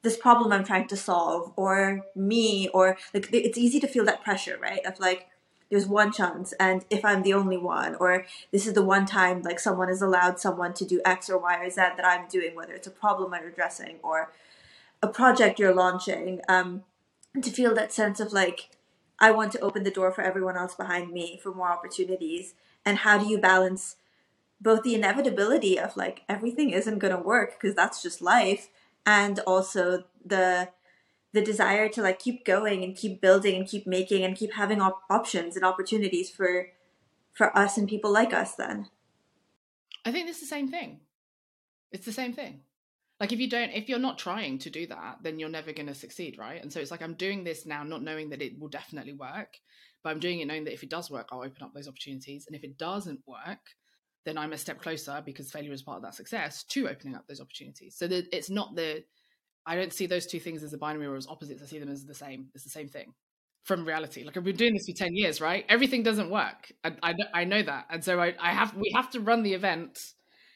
this 0.01 0.17
problem 0.17 0.51
I'm 0.51 0.63
trying 0.63 0.87
to 0.87 0.97
solve 0.97 1.53
or 1.55 2.05
me 2.15 2.67
or 2.73 2.97
like 3.13 3.29
it's 3.31 3.57
easy 3.57 3.79
to 3.79 3.87
feel 3.87 4.05
that 4.05 4.23
pressure 4.23 4.57
right? 4.61 4.85
Of 4.85 4.99
like 4.99 5.27
there's 5.73 5.87
one 5.87 6.11
chance 6.11 6.53
and 6.59 6.85
if 6.91 7.03
i'm 7.03 7.23
the 7.23 7.33
only 7.33 7.57
one 7.57 7.95
or 7.95 8.25
this 8.51 8.67
is 8.67 8.73
the 8.73 8.83
one 8.83 9.07
time 9.07 9.41
like 9.41 9.59
someone 9.59 9.87
has 9.87 10.03
allowed 10.03 10.39
someone 10.39 10.71
to 10.71 10.85
do 10.85 11.01
x 11.03 11.31
or 11.31 11.39
y 11.39 11.57
or 11.57 11.67
z 11.67 11.77
that 11.77 12.05
i'm 12.05 12.27
doing 12.27 12.53
whether 12.53 12.73
it's 12.73 12.85
a 12.85 12.91
problem 12.91 13.33
i'm 13.33 13.43
addressing 13.47 13.95
or 14.03 14.31
a 15.01 15.07
project 15.07 15.57
you're 15.57 15.73
launching 15.73 16.41
um, 16.47 16.83
to 17.41 17.49
feel 17.49 17.73
that 17.73 17.91
sense 17.91 18.19
of 18.19 18.31
like 18.31 18.69
i 19.19 19.31
want 19.31 19.51
to 19.51 19.59
open 19.59 19.83
the 19.83 19.91
door 19.91 20.11
for 20.11 20.21
everyone 20.21 20.57
else 20.57 20.75
behind 20.75 21.11
me 21.11 21.39
for 21.41 21.53
more 21.53 21.71
opportunities. 21.71 22.53
And 22.85 22.99
how 22.99 23.17
do 23.17 23.27
you 23.27 23.37
balance 23.37 23.95
both 24.59 24.83
the 24.83 24.95
inevitability 24.95 25.79
of 25.79 25.95
like 25.97 26.23
everything 26.29 26.71
isn't 26.71 26.99
going 26.99 27.15
to 27.15 27.21
work 27.21 27.59
because 27.59 27.75
that's 27.75 28.01
just 28.01 28.21
life 28.21 28.69
and 29.05 29.39
also 29.39 30.05
the 30.25 30.69
the 31.33 31.41
desire 31.41 31.89
to 31.89 32.01
like 32.01 32.19
keep 32.19 32.45
going 32.45 32.83
and 32.83 32.95
keep 32.95 33.19
building 33.19 33.55
and 33.55 33.67
keep 33.67 33.87
making 33.87 34.23
and 34.23 34.37
keep 34.37 34.53
having 34.53 34.79
op- 34.79 35.03
options 35.09 35.55
and 35.55 35.65
opportunities 35.65 36.29
for 36.29 36.67
for 37.33 37.55
us 37.57 37.77
and 37.77 37.89
people 37.89 38.11
like 38.11 38.33
us 38.33 38.55
then? 38.55 38.89
I 40.05 40.11
think 40.11 40.29
it's 40.29 40.39
the 40.39 40.45
same 40.45 40.69
thing. 40.69 40.99
It's 41.91 42.05
the 42.05 42.11
same 42.11 42.33
thing 42.33 42.61
like 43.23 43.31
if 43.31 43.39
you 43.39 43.49
don't 43.49 43.69
if 43.71 43.87
you're 43.87 43.99
not 43.99 44.17
trying 44.17 44.57
to 44.59 44.69
do 44.69 44.85
that 44.85 45.17
then 45.21 45.39
you're 45.39 45.47
never 45.47 45.71
going 45.71 45.87
to 45.87 45.95
succeed 45.95 46.37
right 46.37 46.61
and 46.61 46.71
so 46.73 46.79
it's 46.79 46.91
like 46.91 47.01
i'm 47.01 47.13
doing 47.13 47.43
this 47.43 47.65
now 47.65 47.83
not 47.83 48.03
knowing 48.03 48.29
that 48.29 48.41
it 48.41 48.59
will 48.59 48.67
definitely 48.67 49.13
work 49.13 49.57
but 50.03 50.09
i'm 50.09 50.19
doing 50.19 50.41
it 50.41 50.47
knowing 50.47 50.65
that 50.65 50.73
if 50.73 50.83
it 50.83 50.89
does 50.89 51.09
work 51.09 51.29
i'll 51.31 51.39
open 51.39 51.63
up 51.63 51.73
those 51.73 51.87
opportunities 51.87 52.45
and 52.47 52.55
if 52.55 52.63
it 52.63 52.77
doesn't 52.77 53.21
work 53.25 53.61
then 54.25 54.37
i'm 54.37 54.51
a 54.51 54.57
step 54.57 54.81
closer 54.81 55.21
because 55.25 55.51
failure 55.51 55.71
is 55.71 55.81
part 55.81 55.97
of 55.97 56.03
that 56.03 56.15
success 56.15 56.63
to 56.63 56.89
opening 56.89 57.15
up 57.15 57.25
those 57.27 57.39
opportunities 57.39 57.95
so 57.97 58.07
that 58.07 58.25
it's 58.35 58.49
not 58.49 58.75
the 58.75 59.03
I 59.65 59.75
don't 59.75 59.93
see 59.93 60.05
those 60.05 60.25
two 60.25 60.39
things 60.39 60.63
as 60.63 60.73
a 60.73 60.77
binary 60.77 61.07
or 61.07 61.15
as 61.15 61.27
opposites. 61.27 61.61
I 61.61 61.65
see 61.65 61.79
them 61.79 61.89
as 61.89 62.05
the 62.05 62.13
same. 62.13 62.47
It's 62.53 62.63
the 62.63 62.69
same 62.69 62.89
thing 62.89 63.13
from 63.63 63.85
reality. 63.85 64.23
Like 64.23 64.35
I've 64.35 64.43
been 64.43 64.55
doing 64.55 64.73
this 64.73 64.87
for 64.87 64.95
10 64.95 65.15
years, 65.15 65.39
right? 65.39 65.65
Everything 65.69 66.03
doesn't 66.03 66.29
work. 66.29 66.71
I, 66.83 66.91
I, 67.01 67.13
I 67.33 67.43
know 67.45 67.63
that. 67.63 67.85
And 67.89 68.03
so 68.03 68.19
I, 68.19 68.33
I 68.39 68.51
have, 68.51 68.75
we 68.75 68.91
have 68.93 69.09
to 69.11 69.21
run 69.21 69.43
the 69.43 69.53
event. 69.53 69.99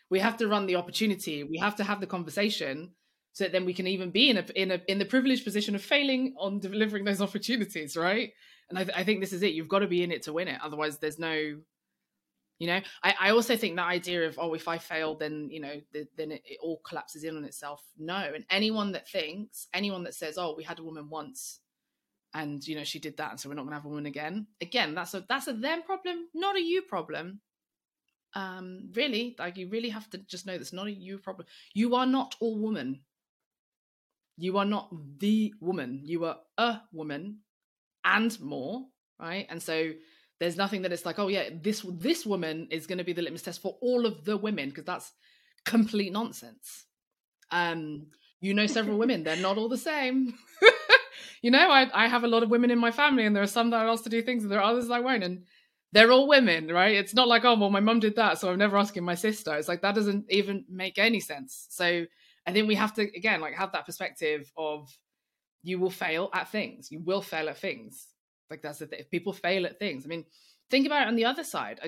We 0.09 0.19
have 0.19 0.37
to 0.37 0.47
run 0.47 0.65
the 0.65 0.75
opportunity. 0.75 1.43
We 1.43 1.57
have 1.57 1.75
to 1.77 1.83
have 1.83 1.99
the 1.99 2.07
conversation 2.07 2.91
so 3.33 3.43
that 3.43 3.51
then 3.51 3.65
we 3.65 3.73
can 3.73 3.87
even 3.87 4.09
be 4.09 4.29
in 4.29 4.37
a, 4.37 4.45
in 4.55 4.71
a, 4.71 4.81
in 4.87 4.99
the 4.99 5.05
privileged 5.05 5.43
position 5.43 5.75
of 5.75 5.83
failing 5.83 6.33
on 6.39 6.59
delivering 6.59 7.05
those 7.05 7.21
opportunities, 7.21 7.95
right? 7.95 8.31
And 8.69 8.79
I, 8.79 8.87
I 8.95 9.03
think 9.03 9.19
this 9.19 9.33
is 9.33 9.43
it. 9.43 9.53
You've 9.53 9.67
got 9.67 9.79
to 9.79 9.87
be 9.87 10.03
in 10.03 10.11
it 10.11 10.23
to 10.23 10.33
win 10.33 10.47
it. 10.47 10.59
Otherwise 10.63 10.97
there's 10.97 11.19
no, 11.19 11.57
you 12.59 12.67
know 12.67 12.79
I, 13.03 13.15
I 13.19 13.29
also 13.31 13.55
think 13.55 13.75
that 13.75 13.87
idea 13.87 14.27
of 14.27 14.37
oh 14.39 14.53
if 14.53 14.67
i 14.67 14.77
fail 14.77 15.15
then 15.15 15.49
you 15.51 15.59
know 15.59 15.79
the, 15.93 16.07
then 16.17 16.31
it, 16.31 16.41
it, 16.45 16.57
all 16.61 16.81
collapses 16.83 17.23
in 17.23 17.37
on 17.37 17.43
itself 17.43 17.83
no 17.97 18.15
and 18.15 18.45
anyone 18.49 18.91
that 18.93 19.07
thinks 19.07 19.67
anyone 19.73 20.03
that 20.03 20.15
says 20.15 20.37
oh 20.37 20.55
we 20.57 20.63
had 20.63 20.79
a 20.79 20.83
woman 20.83 21.09
once 21.09 21.59
and 22.33 22.65
you 22.67 22.75
know 22.75 22.83
she 22.83 22.99
did 22.99 23.17
that 23.17 23.31
and 23.31 23.39
so 23.39 23.49
we're 23.49 23.55
not 23.55 23.63
going 23.63 23.71
to 23.71 23.77
have 23.77 23.85
a 23.85 23.89
woman 23.89 24.05
again 24.05 24.47
again 24.61 24.95
that's 24.95 25.13
a 25.13 25.23
that's 25.29 25.47
a 25.47 25.53
them 25.53 25.83
problem 25.83 26.27
not 26.33 26.55
a 26.55 26.61
you 26.61 26.81
problem 26.81 27.39
um 28.37 28.89
really 28.93 29.35
like 29.39 29.57
you 29.57 29.67
really 29.67 29.89
have 29.89 30.09
to 30.09 30.17
just 30.19 30.45
know 30.45 30.57
that's 30.57 30.71
not 30.71 30.87
a 30.87 30.91
you 30.91 31.17
problem 31.17 31.47
you 31.73 31.95
are 31.95 32.05
not 32.05 32.35
all 32.39 32.57
woman 32.57 33.01
you 34.37 34.57
are 34.57 34.65
not 34.65 34.89
the 35.19 35.53
woman 35.59 36.01
you 36.03 36.23
are 36.23 36.37
a 36.57 36.79
woman 36.93 37.39
and 38.05 38.39
more 38.39 38.85
right 39.19 39.47
and 39.49 39.61
so 39.61 39.91
there's 40.39 40.57
nothing 40.57 40.83
that 40.83 40.91
it's 40.91 41.05
like, 41.05 41.19
oh 41.19 41.27
yeah, 41.27 41.49
this 41.61 41.85
this 41.99 42.25
woman 42.25 42.67
is 42.69 42.85
going 42.87 42.99
to 42.99 43.03
be 43.03 43.13
the 43.13 43.21
litmus 43.21 43.41
test 43.41 43.61
for 43.61 43.77
all 43.81 44.05
of 44.05 44.23
the 44.25 44.37
women 44.37 44.69
because 44.69 44.85
that's 44.85 45.11
complete 45.65 46.13
nonsense. 46.13 46.85
Um, 47.51 48.07
you 48.39 48.53
know 48.53 48.67
several 48.67 48.97
women, 49.03 49.23
they're 49.23 49.35
not 49.35 49.57
all 49.57 49.69
the 49.69 49.77
same. 49.77 50.33
you 51.41 51.51
know, 51.51 51.69
I 51.69 51.89
I 51.93 52.07
have 52.07 52.23
a 52.23 52.27
lot 52.27 52.43
of 52.43 52.49
women 52.49 52.71
in 52.71 52.79
my 52.79 52.91
family, 52.91 53.25
and 53.25 53.35
there 53.35 53.43
are 53.43 53.47
some 53.47 53.71
that 53.71 53.81
I 53.81 53.89
ask 53.89 54.03
to 54.03 54.09
do 54.09 54.21
things, 54.21 54.43
and 54.43 54.51
there 54.51 54.61
are 54.61 54.71
others 54.71 54.91
I 54.91 54.99
won't, 54.99 55.23
and 55.23 55.43
they're 55.93 56.11
all 56.11 56.27
women, 56.27 56.67
right? 56.67 56.95
It's 56.95 57.13
not 57.13 57.27
like, 57.27 57.45
oh 57.45 57.57
well, 57.57 57.69
my 57.69 57.79
mum 57.79 57.99
did 57.99 58.15
that, 58.17 58.39
so 58.39 58.51
I'm 58.51 58.59
never 58.59 58.77
asking 58.77 59.03
my 59.03 59.15
sister. 59.15 59.55
It's 59.55 59.67
like 59.67 59.81
that 59.81 59.95
doesn't 59.95 60.25
even 60.29 60.65
make 60.69 60.97
any 60.97 61.19
sense. 61.19 61.67
So 61.69 62.05
I 62.45 62.51
think 62.51 62.67
we 62.67 62.75
have 62.75 62.93
to 62.95 63.01
again 63.01 63.41
like 63.41 63.55
have 63.55 63.71
that 63.71 63.85
perspective 63.85 64.51
of 64.57 64.89
you 65.63 65.79
will 65.79 65.89
fail 65.89 66.29
at 66.33 66.51
things. 66.51 66.91
You 66.91 66.99
will 66.99 67.21
fail 67.21 67.49
at 67.49 67.57
things 67.57 68.07
like 68.49 68.61
that's 68.61 68.79
the 68.79 68.87
thing. 68.87 69.01
People 69.11 69.33
fail 69.33 69.65
at 69.65 69.79
things. 69.79 70.05
I 70.05 70.07
mean, 70.07 70.25
think 70.69 70.85
about 70.85 71.03
it 71.03 71.07
on 71.07 71.15
the 71.15 71.25
other 71.25 71.43
side. 71.43 71.79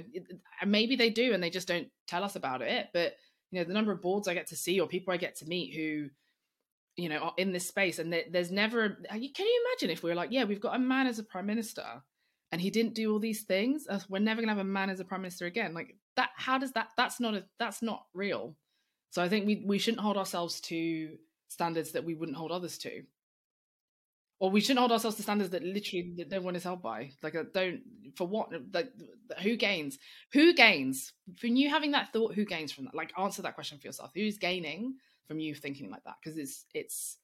Maybe 0.66 0.96
they 0.96 1.10
do, 1.10 1.34
and 1.34 1.42
they 1.42 1.50
just 1.50 1.68
don't 1.68 1.88
tell 2.08 2.24
us 2.24 2.36
about 2.36 2.62
it. 2.62 2.88
But 2.94 3.16
you 3.52 3.60
know, 3.60 3.66
the 3.66 3.74
number 3.74 3.92
of 3.92 4.02
boards 4.02 4.28
I 4.28 4.34
get 4.34 4.48
to 4.48 4.56
see 4.56 4.80
or 4.80 4.88
people 4.88 5.14
I 5.14 5.18
get 5.18 5.38
to 5.38 5.48
meet 5.48 5.74
who, 5.74 6.10
you 6.96 7.10
know, 7.10 7.18
are 7.18 7.34
in 7.38 7.52
this 7.52 7.68
space, 7.68 8.00
and 8.00 8.14
there's 8.32 8.52
never. 8.52 8.90
Can 8.90 9.22
you 9.22 9.66
imagine 9.68 9.90
if 9.90 10.04
we 10.04 10.10
were 10.10 10.16
like, 10.16 10.32
yeah, 10.32 10.44
we've 10.44 10.62
got 10.62 10.76
a 10.76 10.80
man 10.80 11.08
as 11.08 11.20
a 11.20 11.24
prime 11.24 11.46
minister, 11.46 11.86
and 12.52 12.60
he 12.62 12.70
didn't 12.70 12.96
do 12.96 13.12
all 13.12 13.20
these 13.20 13.44
things. 13.44 13.88
We're 14.10 14.20
never 14.20 14.42
gonna 14.42 14.54
have 14.54 14.60
a 14.60 14.64
man 14.64 14.90
as 14.90 15.00
a 15.00 15.06
prime 15.06 15.22
minister 15.22 15.46
again. 15.46 15.74
Like 15.74 15.96
that. 16.16 16.30
How 16.36 16.58
does 16.58 16.72
that? 16.74 16.90
That's 16.98 17.20
not 17.20 17.36
a. 17.36 17.46
That's 17.60 17.82
not 17.82 18.06
real. 18.14 18.56
So 19.12 19.22
I 19.22 19.30
think 19.30 19.46
we 19.46 19.64
we 19.66 19.78
shouldn't 19.80 20.02
hold 20.02 20.18
ourselves 20.18 20.62
to 20.62 21.18
standards 21.48 21.92
that 21.92 22.04
we 22.04 22.14
wouldn't 22.14 22.38
hold 22.38 22.52
others 22.52 22.78
to 22.80 23.04
or 24.40 24.50
we 24.50 24.62
shouldn't 24.62 24.80
hold 24.80 24.92
ourselves 24.92 25.18
to 25.18 25.24
standards 25.24 25.52
that 25.52 25.64
literally 25.64 26.26
no 26.30 26.40
one 26.40 26.56
is 26.56 26.64
held 26.64 26.82
by. 26.82 27.12
Like, 27.22 27.36
don't 27.54 27.82
for 28.16 28.26
what? 28.26 28.50
Like, 28.74 28.92
who 29.42 29.58
gains? 29.58 30.00
Who 30.32 30.54
gains 30.54 31.12
from 31.38 31.58
you 31.58 31.70
having 31.70 31.92
that 31.92 32.14
thought? 32.14 32.36
Who 32.36 32.46
gains 32.46 32.72
from 32.72 32.86
that? 32.86 32.96
Like, 32.96 33.12
answer 33.20 33.42
that 33.42 33.56
question 33.56 33.78
for 33.80 33.88
yourself. 33.88 34.12
Who's 34.16 34.38
gaining 34.38 34.96
from 35.28 35.40
you 35.40 35.54
thinking 35.54 35.92
like 35.92 36.04
that? 36.06 36.16
Because 36.24 36.38
it's 36.38 36.66
it's 36.74 37.18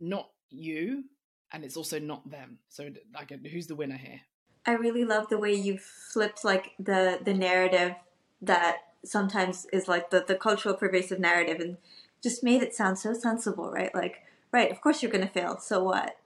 not 0.00 0.28
you, 0.50 1.04
and 1.52 1.64
it's 1.64 1.76
also 1.76 2.00
not 2.00 2.28
them. 2.28 2.58
So, 2.68 2.90
like, 3.14 3.30
who's 3.30 3.68
the 3.68 3.76
winner 3.76 3.96
here? 3.96 4.20
I 4.66 4.72
really 4.72 5.04
love 5.04 5.28
the 5.28 5.38
way 5.38 5.52
you 5.52 5.78
flipped 5.78 6.44
like 6.44 6.72
the 6.78 7.18
the 7.22 7.34
narrative 7.34 7.94
that 8.40 8.78
sometimes 9.04 9.66
is 9.72 9.88
like 9.88 10.10
the 10.10 10.24
the 10.26 10.34
cultural 10.34 10.74
pervasive 10.74 11.18
narrative, 11.18 11.60
and 11.60 11.76
just 12.22 12.42
made 12.42 12.62
it 12.62 12.74
sound 12.74 12.98
so 12.98 13.12
sensible, 13.12 13.70
right? 13.70 13.94
Like, 13.94 14.22
right, 14.52 14.70
of 14.70 14.80
course 14.80 15.02
you're 15.02 15.12
going 15.12 15.26
to 15.26 15.32
fail. 15.32 15.58
So 15.58 15.82
what? 15.84 16.16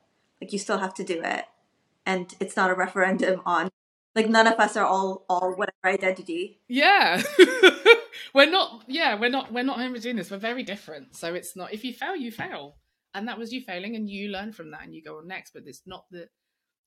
Like 0.41 0.53
you 0.53 0.59
still 0.59 0.79
have 0.79 0.95
to 0.95 1.05
do 1.05 1.21
it, 1.23 1.45
and 2.07 2.33
it's 2.41 2.57
not 2.57 2.71
a 2.71 2.75
referendum 2.75 3.43
on. 3.45 3.71
Like 4.15 4.29
none 4.29 4.47
of 4.47 4.59
us 4.59 4.77
are 4.77 4.87
all 4.87 5.25
all 5.29 5.55
whatever 5.55 5.75
identity. 5.85 6.61
Yeah, 6.69 7.23
we're 8.35 8.51
not. 8.51 8.85
Yeah, 8.87 9.19
we're 9.19 9.31
not. 9.31 9.53
We're 9.53 9.65
not 9.65 9.81
homogeneous. 9.81 10.31
We're 10.31 10.39
very 10.39 10.63
different. 10.63 11.17
So 11.17 11.35
it's 11.35 11.57
not. 11.57 11.73
If 11.73 11.85
you 11.85 11.93
fail, 11.93 12.17
you 12.17 12.31
fail, 12.31 12.77
and 13.15 13.27
that 13.29 13.39
was 13.39 13.53
you 13.53 13.61
failing, 13.61 13.97
and 13.97 14.09
you 14.09 14.29
learn 14.29 14.53
from 14.53 14.71
that, 14.71 14.83
and 14.85 14.95
you 14.95 15.03
go 15.03 15.19
on 15.19 15.27
next. 15.27 15.53
But 15.53 15.65
it's 15.67 15.83
not 15.87 16.07
the 16.11 16.29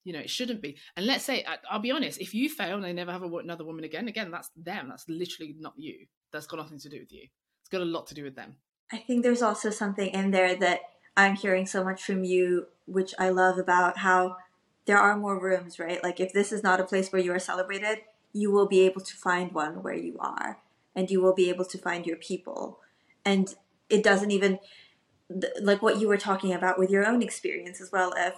you 0.03 0.13
know 0.13 0.19
it 0.19 0.29
shouldn't 0.29 0.61
be. 0.61 0.77
And 0.95 1.05
let's 1.05 1.23
say 1.23 1.45
i'll 1.69 1.79
be 1.79 1.91
honest 1.91 2.19
if 2.19 2.33
you 2.33 2.49
fail 2.49 2.75
and 2.75 2.83
they 2.83 2.93
never 2.93 3.11
have 3.11 3.23
another 3.23 3.65
woman 3.65 3.83
again 3.83 4.07
again 4.07 4.31
that's 4.31 4.49
them. 4.55 4.89
That's 4.89 5.07
literally 5.07 5.55
not 5.59 5.73
you. 5.77 6.07
That's 6.31 6.47
got 6.47 6.57
nothing 6.57 6.79
to 6.79 6.89
do 6.89 6.99
with 6.99 7.11
you. 7.11 7.27
It's 7.61 7.69
got 7.69 7.81
a 7.81 7.85
lot 7.85 8.07
to 8.07 8.13
do 8.13 8.23
with 8.23 8.35
them. 8.35 8.55
I 8.91 8.97
think 8.97 9.23
there's 9.23 9.41
also 9.41 9.69
something 9.69 10.09
in 10.09 10.31
there 10.31 10.55
that 10.55 10.81
I'm 11.15 11.35
hearing 11.35 11.65
so 11.65 11.83
much 11.83 12.03
from 12.03 12.23
you, 12.23 12.67
which 12.85 13.13
I 13.19 13.29
love 13.29 13.57
about 13.57 13.99
how 13.99 14.37
there 14.85 14.97
are 14.97 15.17
more 15.17 15.39
rooms, 15.39 15.79
right? 15.79 16.03
Like 16.03 16.19
if 16.19 16.33
this 16.33 16.51
is 16.51 16.63
not 16.63 16.79
a 16.79 16.85
place 16.85 17.11
where 17.11 17.21
you 17.21 17.31
are 17.33 17.39
celebrated, 17.39 17.99
you 18.33 18.51
will 18.51 18.67
be 18.67 18.81
able 18.81 19.01
to 19.01 19.15
find 19.15 19.51
one 19.51 19.83
where 19.83 19.95
you 19.95 20.17
are 20.19 20.59
and 20.95 21.09
you 21.09 21.21
will 21.21 21.33
be 21.33 21.49
able 21.49 21.65
to 21.65 21.77
find 21.77 22.05
your 22.05 22.17
people. 22.17 22.79
And 23.23 23.53
it 23.89 24.03
doesn't 24.03 24.31
even 24.31 24.59
like 25.61 25.81
what 25.81 25.99
you 25.99 26.07
were 26.07 26.17
talking 26.17 26.53
about 26.53 26.77
with 26.77 26.89
your 26.89 27.05
own 27.05 27.21
experience 27.21 27.79
as 27.79 27.91
well 27.91 28.13
if 28.17 28.33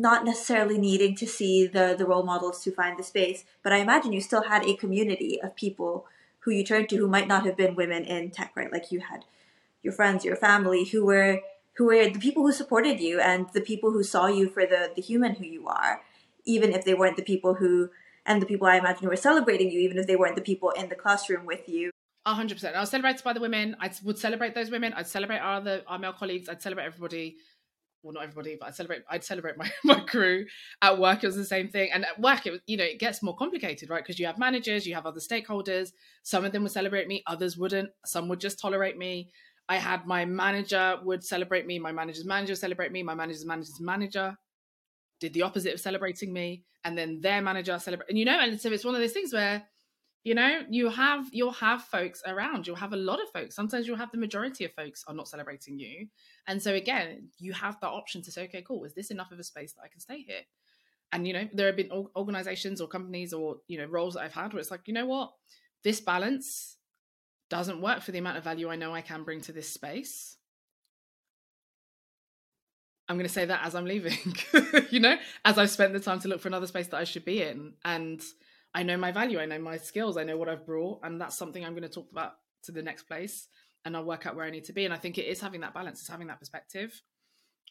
not 0.00 0.24
necessarily 0.24 0.78
needing 0.78 1.14
to 1.14 1.26
see 1.26 1.66
the 1.66 1.94
the 1.96 2.06
role 2.06 2.22
models 2.22 2.62
to 2.64 2.72
find 2.72 2.98
the 2.98 3.02
space, 3.02 3.44
but 3.62 3.72
I 3.72 3.78
imagine 3.78 4.14
you 4.14 4.22
still 4.22 4.44
had 4.44 4.64
a 4.64 4.74
community 4.74 5.40
of 5.42 5.54
people 5.54 6.06
who 6.40 6.50
you 6.50 6.64
turned 6.64 6.88
to 6.88 6.96
who 6.96 7.06
might 7.06 7.28
not 7.28 7.44
have 7.44 7.56
been 7.56 7.74
women 7.74 8.04
in 8.04 8.30
tech, 8.30 8.52
right? 8.56 8.72
Like 8.72 8.90
you 8.90 9.00
had 9.00 9.26
your 9.82 9.92
friends, 9.92 10.24
your 10.24 10.36
family 10.36 10.84
who 10.84 11.04
were 11.04 11.40
who 11.74 11.84
were 11.86 12.08
the 12.08 12.18
people 12.18 12.42
who 12.42 12.52
supported 12.52 12.98
you 12.98 13.20
and 13.20 13.46
the 13.52 13.60
people 13.60 13.90
who 13.92 14.02
saw 14.02 14.26
you 14.26 14.48
for 14.48 14.64
the 14.64 14.90
the 14.96 15.02
human 15.02 15.34
who 15.34 15.44
you 15.44 15.68
are, 15.68 16.02
even 16.44 16.72
if 16.72 16.84
they 16.86 16.94
weren't 16.94 17.18
the 17.18 17.30
people 17.32 17.54
who 17.54 17.90
and 18.24 18.40
the 18.40 18.46
people 18.46 18.66
I 18.66 18.78
imagine 18.78 19.02
who 19.04 19.10
were 19.10 19.16
celebrating 19.16 19.70
you, 19.70 19.80
even 19.80 19.98
if 19.98 20.06
they 20.06 20.16
weren't 20.16 20.36
the 20.36 20.48
people 20.50 20.70
in 20.70 20.88
the 20.88 20.94
classroom 20.94 21.44
with 21.44 21.68
you. 21.68 21.90
A 22.24 22.34
hundred 22.34 22.54
percent. 22.54 22.74
I 22.74 22.80
was 22.80 22.90
celebrated 22.90 23.22
by 23.22 23.34
the 23.34 23.40
women. 23.40 23.76
I 23.80 23.90
would 24.04 24.18
celebrate 24.18 24.54
those 24.54 24.70
women. 24.70 24.94
I'd 24.94 25.06
celebrate 25.06 25.38
our 25.38 25.56
other 25.60 25.82
our 25.86 25.98
male 25.98 26.14
colleagues. 26.14 26.48
I'd 26.48 26.62
celebrate 26.62 26.86
everybody. 26.86 27.36
Well, 28.02 28.14
not 28.14 28.22
everybody, 28.22 28.56
but 28.58 28.68
I'd 28.68 28.74
celebrate. 28.74 29.02
I'd 29.10 29.24
celebrate 29.24 29.58
my, 29.58 29.70
my 29.84 30.00
crew. 30.00 30.46
At 30.80 30.98
work, 30.98 31.22
it 31.22 31.26
was 31.26 31.36
the 31.36 31.44
same 31.44 31.68
thing. 31.68 31.90
And 31.92 32.04
at 32.06 32.18
work, 32.20 32.46
it 32.46 32.62
you 32.66 32.76
know 32.76 32.84
it 32.84 32.98
gets 32.98 33.22
more 33.22 33.36
complicated, 33.36 33.90
right? 33.90 34.02
Because 34.02 34.18
you 34.18 34.26
have 34.26 34.38
managers, 34.38 34.86
you 34.86 34.94
have 34.94 35.06
other 35.06 35.20
stakeholders. 35.20 35.92
Some 36.22 36.44
of 36.44 36.52
them 36.52 36.62
would 36.62 36.72
celebrate 36.72 37.08
me, 37.08 37.22
others 37.26 37.56
wouldn't. 37.56 37.90
Some 38.06 38.28
would 38.28 38.40
just 38.40 38.58
tolerate 38.58 38.96
me. 38.96 39.30
I 39.68 39.76
had 39.76 40.06
my 40.06 40.24
manager 40.24 40.96
would 41.04 41.22
celebrate 41.22 41.66
me. 41.66 41.78
My 41.78 41.92
manager's 41.92 42.24
manager 42.24 42.52
would 42.52 42.58
celebrate 42.58 42.90
me. 42.90 43.02
My 43.02 43.14
manager's 43.14 43.46
manager's 43.46 43.80
manager 43.80 44.36
did 45.20 45.34
the 45.34 45.42
opposite 45.42 45.74
of 45.74 45.80
celebrating 45.80 46.32
me 46.32 46.64
and 46.84 46.96
then 46.96 47.20
their 47.20 47.40
manager 47.42 47.78
celebrate 47.78 48.08
and 48.08 48.18
you 48.18 48.24
know 48.24 48.38
and 48.40 48.60
so 48.60 48.72
it's 48.72 48.84
one 48.84 48.94
of 48.94 49.00
those 49.00 49.12
things 49.12 49.32
where 49.32 49.62
you 50.24 50.34
know 50.34 50.62
you 50.68 50.88
have 50.88 51.26
you'll 51.32 51.52
have 51.52 51.82
folks 51.84 52.22
around 52.26 52.66
you'll 52.66 52.76
have 52.76 52.92
a 52.92 52.96
lot 52.96 53.22
of 53.22 53.28
folks 53.30 53.54
sometimes 53.54 53.86
you'll 53.86 53.96
have 53.96 54.10
the 54.10 54.18
majority 54.18 54.64
of 54.64 54.72
folks 54.72 55.04
are 55.06 55.14
not 55.14 55.28
celebrating 55.28 55.78
you 55.78 56.06
and 56.46 56.62
so 56.62 56.74
again 56.74 57.28
you 57.38 57.52
have 57.52 57.78
that 57.80 57.88
option 57.88 58.22
to 58.22 58.30
say 58.30 58.44
okay 58.44 58.62
cool 58.62 58.84
is 58.84 58.94
this 58.94 59.10
enough 59.10 59.32
of 59.32 59.38
a 59.38 59.44
space 59.44 59.72
that 59.72 59.82
i 59.82 59.88
can 59.88 60.00
stay 60.00 60.22
here 60.22 60.42
and 61.12 61.26
you 61.26 61.32
know 61.32 61.48
there 61.52 61.66
have 61.66 61.76
been 61.76 61.90
organizations 62.16 62.80
or 62.80 62.88
companies 62.88 63.32
or 63.32 63.56
you 63.68 63.78
know 63.78 63.86
roles 63.86 64.14
that 64.14 64.22
i've 64.22 64.32
had 64.32 64.52
where 64.52 64.60
it's 64.60 64.70
like 64.70 64.86
you 64.86 64.94
know 64.94 65.06
what 65.06 65.32
this 65.82 66.00
balance 66.00 66.76
doesn't 67.48 67.80
work 67.80 68.00
for 68.00 68.12
the 68.12 68.18
amount 68.18 68.38
of 68.38 68.44
value 68.44 68.68
i 68.68 68.76
know 68.76 68.94
i 68.94 69.00
can 69.00 69.24
bring 69.24 69.40
to 69.40 69.52
this 69.52 69.68
space 69.68 70.36
I'm 73.10 73.16
going 73.16 73.26
to 73.26 73.32
say 73.32 73.44
that 73.44 73.66
as 73.66 73.74
I'm 73.74 73.86
leaving, 73.86 74.36
you 74.90 75.00
know, 75.00 75.16
as 75.44 75.58
I've 75.58 75.70
spent 75.70 75.92
the 75.92 75.98
time 75.98 76.20
to 76.20 76.28
look 76.28 76.40
for 76.40 76.46
another 76.46 76.68
space 76.68 76.86
that 76.86 76.98
I 76.98 77.02
should 77.02 77.24
be 77.24 77.42
in. 77.42 77.72
And 77.84 78.22
I 78.72 78.84
know 78.84 78.96
my 78.96 79.10
value, 79.10 79.40
I 79.40 79.46
know 79.46 79.58
my 79.58 79.78
skills, 79.78 80.16
I 80.16 80.22
know 80.22 80.36
what 80.36 80.48
I've 80.48 80.64
brought. 80.64 81.00
And 81.02 81.20
that's 81.20 81.36
something 81.36 81.64
I'm 81.64 81.72
going 81.72 81.82
to 81.82 81.88
talk 81.88 82.06
about 82.12 82.34
to 82.64 82.72
the 82.72 82.84
next 82.84 83.08
place. 83.08 83.48
And 83.84 83.96
I'll 83.96 84.04
work 84.04 84.26
out 84.26 84.36
where 84.36 84.44
I 84.44 84.50
need 84.50 84.64
to 84.64 84.72
be. 84.72 84.84
And 84.84 84.92
I 84.92 84.98
think 84.98 85.16
it 85.16 85.26
is 85.26 85.40
having 85.40 85.62
that 85.62 85.74
balance, 85.74 86.00
it's 86.00 86.08
having 86.08 86.26
that 86.26 86.38
perspective 86.38 87.00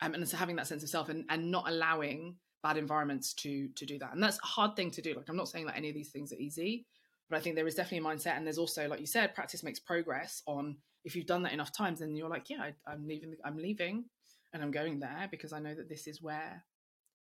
um, 0.01 0.14
and 0.14 0.24
it's 0.24 0.32
having 0.32 0.55
that 0.55 0.68
sense 0.68 0.84
of 0.84 0.89
self 0.89 1.10
and, 1.10 1.26
and 1.30 1.51
not 1.51 1.68
allowing 1.68 2.36
bad 2.64 2.78
environments 2.78 3.34
to 3.34 3.70
to 3.76 3.86
do 3.86 3.99
that. 3.99 4.14
And 4.14 4.22
that's 4.22 4.39
a 4.43 4.47
hard 4.47 4.76
thing 4.76 4.91
to 4.91 5.01
do. 5.01 5.14
Like, 5.16 5.30
I'm 5.30 5.36
not 5.36 5.49
saying 5.49 5.66
that 5.68 5.78
any 5.78 5.89
of 5.89 5.95
these 5.95 6.10
things 6.10 6.32
are 6.32 6.38
easy, 6.38 6.86
but 7.30 7.38
I 7.38 7.41
think 7.41 7.55
there 7.55 7.68
is 7.68 7.76
definitely 7.76 8.10
a 8.10 8.16
mindset. 8.16 8.38
And 8.38 8.45
there's 8.45 8.57
also, 8.57 8.88
like 8.88 8.99
you 8.99 9.07
said, 9.07 9.36
practice 9.36 9.64
makes 9.64 9.80
progress 9.80 10.41
on 10.45 10.78
if 11.05 11.16
you've 11.16 11.26
done 11.26 11.43
that 11.43 11.53
enough 11.53 11.72
times, 11.72 11.99
then 11.99 12.16
you're 12.16 12.30
like, 12.30 12.49
yeah, 12.49 12.62
I, 12.62 12.74
I'm 12.91 13.07
leaving, 13.07 13.34
I'm 13.45 13.57
leaving 13.57 14.05
and 14.53 14.62
I'm 14.62 14.72
going 14.72 14.99
there 14.99 15.28
because 15.32 15.53
I 15.53 15.60
know 15.60 15.74
that 15.74 15.89
this 15.89 16.07
is 16.07 16.22
where 16.22 16.64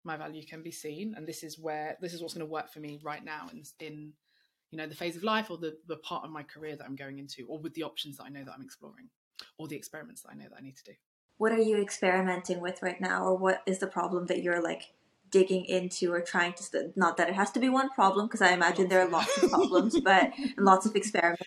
my 0.03 0.17
value 0.17 0.45
can 0.45 0.63
be 0.63 0.71
seen 0.71 1.13
and 1.15 1.27
this 1.27 1.43
is 1.43 1.59
where 1.59 1.97
this 2.01 2.13
is 2.13 2.21
what's 2.21 2.33
going 2.33 2.45
to 2.45 2.51
work 2.51 2.71
for 2.71 2.79
me 2.79 2.99
right 3.03 3.23
now 3.23 3.49
in, 3.51 3.63
in 3.85 4.13
you 4.71 4.77
know 4.77 4.87
the 4.87 4.95
phase 4.95 5.15
of 5.15 5.23
life 5.23 5.49
or 5.49 5.57
the, 5.57 5.77
the 5.87 5.97
part 5.97 6.25
of 6.25 6.31
my 6.31 6.43
career 6.43 6.75
that 6.75 6.85
I'm 6.85 6.95
going 6.95 7.19
into 7.19 7.45
or 7.47 7.59
with 7.59 7.73
the 7.73 7.83
options 7.83 8.17
that 8.17 8.23
I 8.23 8.29
know 8.29 8.43
that 8.43 8.53
I'm 8.53 8.61
exploring 8.61 9.09
or 9.57 9.67
the 9.67 9.75
experiments 9.75 10.21
that 10.21 10.29
I 10.31 10.35
know 10.35 10.45
that 10.49 10.57
I 10.57 10.61
need 10.61 10.77
to 10.77 10.83
do. 10.83 10.93
What 11.37 11.51
are 11.51 11.61
you 11.61 11.77
experimenting 11.81 12.59
with 12.59 12.81
right 12.81 12.99
now 12.99 13.23
or 13.23 13.37
what 13.37 13.61
is 13.65 13.79
the 13.79 13.87
problem 13.87 14.25
that 14.27 14.41
you're 14.41 14.61
like 14.61 14.93
digging 15.29 15.65
into 15.65 16.11
or 16.13 16.21
trying 16.21 16.53
to 16.53 16.91
not 16.95 17.17
that 17.17 17.29
it 17.29 17.35
has 17.35 17.51
to 17.51 17.59
be 17.59 17.69
one 17.69 17.89
problem 17.89 18.27
because 18.27 18.41
I 18.41 18.53
imagine 18.53 18.87
there 18.87 19.05
are 19.05 19.09
lots 19.09 19.41
of 19.41 19.49
problems 19.49 19.99
but 20.03 20.31
and 20.37 20.65
lots 20.65 20.85
of 20.85 20.95
experiments 20.95 21.43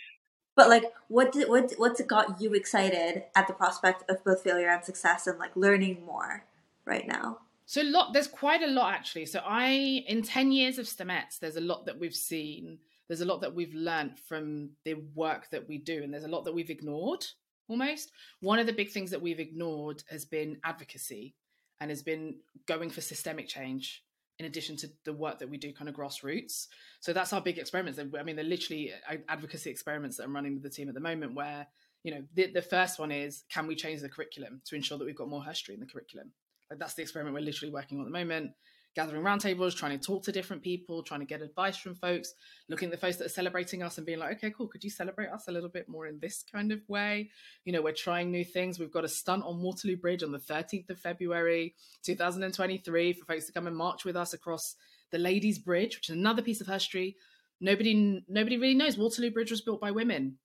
but 0.61 0.69
like, 0.69 0.93
what 1.09 1.33
did, 1.33 1.49
what 1.49 1.73
what's 1.79 2.03
got 2.03 2.39
you 2.39 2.53
excited 2.53 3.25
at 3.35 3.47
the 3.47 3.55
prospect 3.55 4.11
of 4.11 4.23
both 4.25 4.43
failure 4.43 4.69
and 4.69 4.85
success 4.85 5.27
and 5.27 5.39
like 5.39 5.57
learning 5.57 6.05
more 6.05 6.45
right 6.85 7.09
now? 7.09 7.39
So 7.65 7.81
a 7.81 7.85
lot, 7.85 8.13
there's 8.13 8.27
quite 8.27 8.63
a 8.63 8.67
lot 8.67 8.93
actually. 8.93 9.25
So 9.25 9.41
I, 9.43 9.71
in 10.07 10.23
ten 10.23 10.53
years 10.53 10.79
of 10.79 10.85
Stemettes, 10.85 11.39
there's 11.39 11.57
a 11.57 11.63
lot 11.63 11.87
that 11.87 11.99
we've 11.99 12.15
seen. 12.15 12.79
There's 13.11 13.23
a 13.23 13.27
lot 13.27 13.41
that 13.41 13.57
we've 13.57 13.75
learned 13.75 14.21
from 14.21 14.71
the 14.85 14.95
work 15.17 15.51
that 15.51 15.69
we 15.69 15.79
do, 15.79 16.05
and 16.05 16.15
there's 16.15 16.23
a 16.23 16.29
lot 16.29 16.45
that 16.45 16.55
we've 16.55 16.71
ignored. 16.71 17.27
Almost 17.69 18.13
one 18.41 18.61
of 18.61 18.69
the 18.69 18.73
big 18.73 18.93
things 18.93 19.11
that 19.11 19.21
we've 19.21 19.41
ignored 19.41 20.05
has 20.09 20.25
been 20.25 20.59
advocacy, 20.63 21.35
and 21.81 21.91
has 21.91 22.05
been 22.05 22.37
going 22.67 22.89
for 22.89 23.01
systemic 23.01 23.49
change 23.49 24.05
in 24.39 24.47
addition 24.47 24.77
to 24.77 24.91
the 25.05 25.13
work 25.13 25.41
that 25.41 25.51
we 25.51 25.59
do 25.59 25.73
kind 25.73 25.89
of 25.89 25.97
grassroots. 25.97 26.69
So 27.01 27.13
that's 27.13 27.33
our 27.33 27.41
big 27.41 27.59
experiments. 27.59 27.99
I 27.99 28.23
mean, 28.23 28.37
they're 28.37 28.45
literally 28.45 28.93
advocacy 29.29 29.71
experiments 29.71 30.17
that 30.17 30.23
I'm 30.23 30.35
running 30.35 30.55
with 30.55 30.63
the 30.63 30.71
team 30.71 30.89
at 30.89 30.95
the 30.95 31.01
moment 31.01 31.35
where, 31.35 31.67
you 32.05 32.15
know, 32.15 32.23
the, 32.35 32.47
the 32.53 32.63
first 32.63 33.01
one 33.01 33.11
is 33.11 33.43
can 33.53 33.67
we 33.67 33.75
change 33.75 34.03
the 34.03 34.09
curriculum 34.09 34.63
to 34.67 34.77
ensure 34.77 34.99
that 34.99 35.05
we've 35.05 35.17
got 35.17 35.29
more 35.29 35.45
history 35.45 35.75
in 35.75 35.81
the 35.81 35.87
curriculum? 35.87 36.31
Like 36.71 36.79
that's 36.79 36.95
the 36.95 37.03
experiment 37.03 37.35
we're 37.35 37.41
literally 37.41 37.73
working 37.73 37.99
on 37.99 38.05
at 38.05 38.13
the 38.13 38.19
moment 38.19 38.53
gathering 38.95 39.23
roundtables, 39.23 39.77
trying 39.77 39.99
to 39.99 40.05
talk 40.05 40.25
to 40.25 40.33
different 40.33 40.63
people, 40.63 41.03
trying 41.03 41.21
to 41.21 41.27
get 41.27 41.43
advice 41.43 41.77
from 41.77 41.95
folks, 41.95 42.35
looking 42.69 42.87
at 42.87 42.93
the 42.93 42.99
folks 42.99 43.17
that 43.17 43.27
are 43.27 43.31
celebrating 43.31 43.83
us 43.83 43.97
and 43.97 44.07
being 44.07 44.19
like, 44.19 44.37
okay, 44.37 44.51
cool, 44.51 44.67
could 44.67 44.83
you 44.83 44.91
celebrate 44.91 45.29
us 45.29 45.47
a 45.49 45.53
little 45.53 45.69
bit 45.69 45.89
more 45.89 46.07
in 46.07 46.19
this 46.19 46.45
kind 46.51 46.73
of 46.73 46.81
way? 46.89 47.31
You 47.65 47.73
know, 47.73 47.83
we're 47.83 47.93
trying 47.93 48.31
new 48.31 48.45
things. 48.45 48.79
We've 48.79 48.93
got 48.93 49.05
a 49.05 49.09
stunt 49.09 49.45
on 49.45 49.63
Waterloo 49.63 49.97
Bridge 49.97 50.23
on 50.23 50.33
the 50.33 50.39
13th 50.39 50.91
of 50.91 50.99
February, 50.99 51.75
2023, 52.05 53.13
for 53.13 53.25
folks 53.25 53.47
to 53.47 53.53
come 53.53 53.67
and 53.67 53.77
march 53.77 54.05
with 54.05 54.17
us 54.17 54.33
across 54.33 54.75
the 55.13 55.19
Ladies 55.19 55.59
Bridge, 55.59 55.97
which 55.97 56.11
is 56.11 56.17
another 56.17 56.43
piece 56.43 56.61
of 56.61 56.67
history. 56.67 57.17
Nobody, 57.61 58.25
nobody 58.29 58.57
really 58.57 58.75
knows 58.75 58.97
Waterloo 58.97 59.31
Bridge 59.31 59.51
was 59.51 59.61
built 59.61 59.81
by 59.81 59.91
women. 59.91 60.39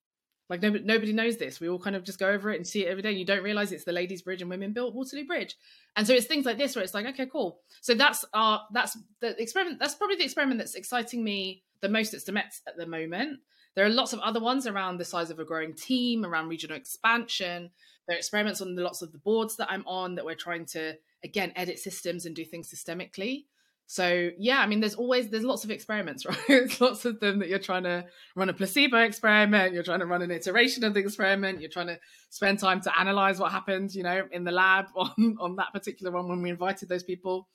Like 0.48 0.62
nobody, 0.62 0.84
nobody 0.84 1.12
knows 1.12 1.36
this. 1.36 1.60
We 1.60 1.68
all 1.68 1.78
kind 1.78 1.96
of 1.96 2.04
just 2.04 2.20
go 2.20 2.28
over 2.28 2.50
it 2.50 2.56
and 2.56 2.66
see 2.66 2.86
it 2.86 2.88
every 2.88 3.02
day. 3.02 3.12
You 3.12 3.24
don't 3.24 3.42
realize 3.42 3.72
it's 3.72 3.84
the 3.84 3.92
ladies' 3.92 4.22
bridge 4.22 4.42
and 4.42 4.50
women 4.50 4.72
built 4.72 4.94
Waterloo 4.94 5.26
Bridge. 5.26 5.56
And 5.96 6.06
so 6.06 6.14
it's 6.14 6.26
things 6.26 6.46
like 6.46 6.58
this 6.58 6.76
where 6.76 6.84
it's 6.84 6.94
like, 6.94 7.06
okay, 7.06 7.26
cool. 7.26 7.60
So 7.80 7.94
that's 7.94 8.24
our 8.32 8.62
that's 8.72 8.96
the 9.20 9.40
experiment. 9.40 9.80
That's 9.80 9.94
probably 9.94 10.16
the 10.16 10.24
experiment 10.24 10.58
that's 10.58 10.74
exciting 10.74 11.24
me 11.24 11.64
the 11.80 11.88
most 11.88 12.14
at 12.14 12.20
Stemettes 12.20 12.60
at 12.66 12.76
the 12.76 12.86
moment. 12.86 13.40
There 13.74 13.84
are 13.84 13.90
lots 13.90 14.12
of 14.12 14.20
other 14.20 14.40
ones 14.40 14.66
around 14.66 14.96
the 14.96 15.04
size 15.04 15.30
of 15.30 15.38
a 15.38 15.44
growing 15.44 15.74
team, 15.74 16.24
around 16.24 16.48
regional 16.48 16.76
expansion. 16.76 17.70
There 18.06 18.16
are 18.16 18.18
experiments 18.18 18.62
on 18.62 18.74
the 18.74 18.82
lots 18.82 19.02
of 19.02 19.12
the 19.12 19.18
boards 19.18 19.56
that 19.56 19.70
I'm 19.70 19.86
on 19.86 20.14
that 20.14 20.24
we're 20.24 20.34
trying 20.34 20.64
to 20.66 20.94
again 21.24 21.52
edit 21.56 21.78
systems 21.78 22.24
and 22.24 22.34
do 22.34 22.44
things 22.44 22.72
systemically. 22.72 23.46
So 23.88 24.30
yeah, 24.36 24.58
I 24.58 24.66
mean, 24.66 24.80
there's 24.80 24.96
always 24.96 25.28
there's 25.28 25.44
lots 25.44 25.64
of 25.64 25.70
experiments, 25.70 26.26
right? 26.48 26.80
Lots 26.80 27.04
of 27.04 27.20
them 27.20 27.38
that 27.38 27.48
you're 27.48 27.58
trying 27.58 27.84
to 27.84 28.04
run 28.34 28.48
a 28.48 28.52
placebo 28.52 28.98
experiment, 28.98 29.74
you're 29.74 29.84
trying 29.84 30.00
to 30.00 30.06
run 30.06 30.22
an 30.22 30.30
iteration 30.30 30.82
of 30.84 30.94
the 30.94 31.00
experiment, 31.00 31.60
you're 31.60 31.70
trying 31.70 31.86
to 31.86 31.98
spend 32.30 32.58
time 32.58 32.80
to 32.80 32.98
analyze 32.98 33.38
what 33.38 33.52
happened, 33.52 33.94
you 33.94 34.02
know, 34.02 34.26
in 34.32 34.44
the 34.44 34.50
lab 34.50 34.86
on 34.96 35.36
on 35.40 35.56
that 35.56 35.72
particular 35.72 36.10
one 36.10 36.28
when 36.28 36.42
we 36.42 36.50
invited 36.50 36.88
those 36.88 37.04
people, 37.04 37.46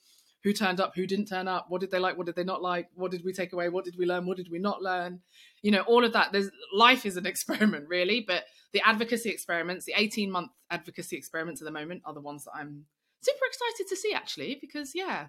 who 0.42 0.54
turned 0.54 0.80
up, 0.80 0.94
who 0.96 1.06
didn't 1.06 1.26
turn 1.26 1.48
up, 1.48 1.66
what 1.68 1.82
did 1.82 1.90
they 1.90 1.98
like, 1.98 2.16
what 2.16 2.26
did 2.26 2.34
they 2.34 2.44
not 2.44 2.62
like, 2.62 2.88
what 2.94 3.10
did 3.10 3.24
we 3.24 3.32
take 3.32 3.52
away, 3.52 3.68
what 3.68 3.84
did 3.84 3.96
we 3.98 4.06
learn, 4.06 4.26
what 4.26 4.38
did 4.38 4.50
we 4.50 4.58
not 4.58 4.82
learn, 4.82 5.20
you 5.60 5.70
know, 5.70 5.82
all 5.82 6.02
of 6.02 6.14
that. 6.14 6.32
There's 6.32 6.50
life 6.74 7.04
is 7.04 7.18
an 7.18 7.26
experiment, 7.32 7.88
really, 7.88 8.24
but 8.26 8.44
the 8.72 8.80
advocacy 8.84 9.28
experiments, 9.28 9.84
the 9.84 9.94
18 9.94 10.30
month 10.30 10.50
advocacy 10.70 11.16
experiments 11.16 11.60
at 11.60 11.66
the 11.66 11.70
moment, 11.72 12.02
are 12.06 12.14
the 12.14 12.20
ones 12.20 12.44
that 12.44 12.52
I'm 12.54 12.86
super 13.20 13.44
excited 13.46 13.86
to 13.90 13.96
see 13.96 14.14
actually, 14.14 14.58
because 14.60 14.92
yeah 14.94 15.26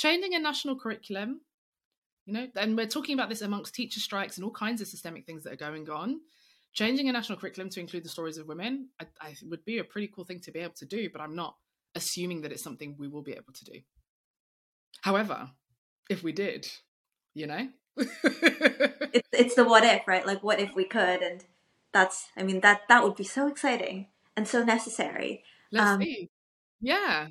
changing 0.00 0.34
a 0.34 0.38
national 0.38 0.76
curriculum, 0.76 1.42
you 2.24 2.32
know, 2.32 2.46
and 2.56 2.74
we're 2.74 2.86
talking 2.86 3.12
about 3.12 3.28
this 3.28 3.42
amongst 3.42 3.74
teacher 3.74 4.00
strikes 4.00 4.38
and 4.38 4.44
all 4.44 4.50
kinds 4.50 4.80
of 4.80 4.88
systemic 4.88 5.26
things 5.26 5.44
that 5.44 5.52
are 5.52 5.70
going 5.70 5.88
on. 5.90 6.20
Changing 6.72 7.08
a 7.08 7.12
national 7.12 7.38
curriculum 7.38 7.68
to 7.70 7.80
include 7.80 8.04
the 8.04 8.08
stories 8.08 8.38
of 8.38 8.46
women, 8.46 8.88
I, 8.98 9.06
I 9.20 9.34
would 9.42 9.64
be 9.64 9.78
a 9.78 9.84
pretty 9.84 10.08
cool 10.14 10.24
thing 10.24 10.40
to 10.40 10.52
be 10.52 10.60
able 10.60 10.74
to 10.74 10.86
do, 10.86 11.10
but 11.12 11.20
I'm 11.20 11.34
not 11.36 11.56
assuming 11.94 12.40
that 12.42 12.52
it's 12.52 12.62
something 12.62 12.94
we 12.98 13.08
will 13.08 13.22
be 13.22 13.32
able 13.32 13.52
to 13.52 13.64
do. 13.64 13.80
However, 15.02 15.50
if 16.08 16.22
we 16.22 16.32
did, 16.32 16.66
you 17.34 17.46
know, 17.46 17.68
it's 17.96 19.28
it's 19.32 19.54
the 19.54 19.64
what 19.64 19.84
if, 19.84 20.08
right? 20.08 20.26
Like, 20.26 20.42
what 20.42 20.60
if 20.60 20.74
we 20.74 20.84
could? 20.84 21.20
And 21.22 21.44
that's, 21.92 22.28
I 22.36 22.42
mean, 22.44 22.60
that 22.60 22.82
that 22.88 23.02
would 23.02 23.16
be 23.16 23.24
so 23.24 23.48
exciting 23.48 24.06
and 24.36 24.48
so 24.48 24.64
necessary. 24.64 25.42
Let's 25.72 25.90
um, 25.90 26.00
see. 26.00 26.30
Yeah, 26.80 27.28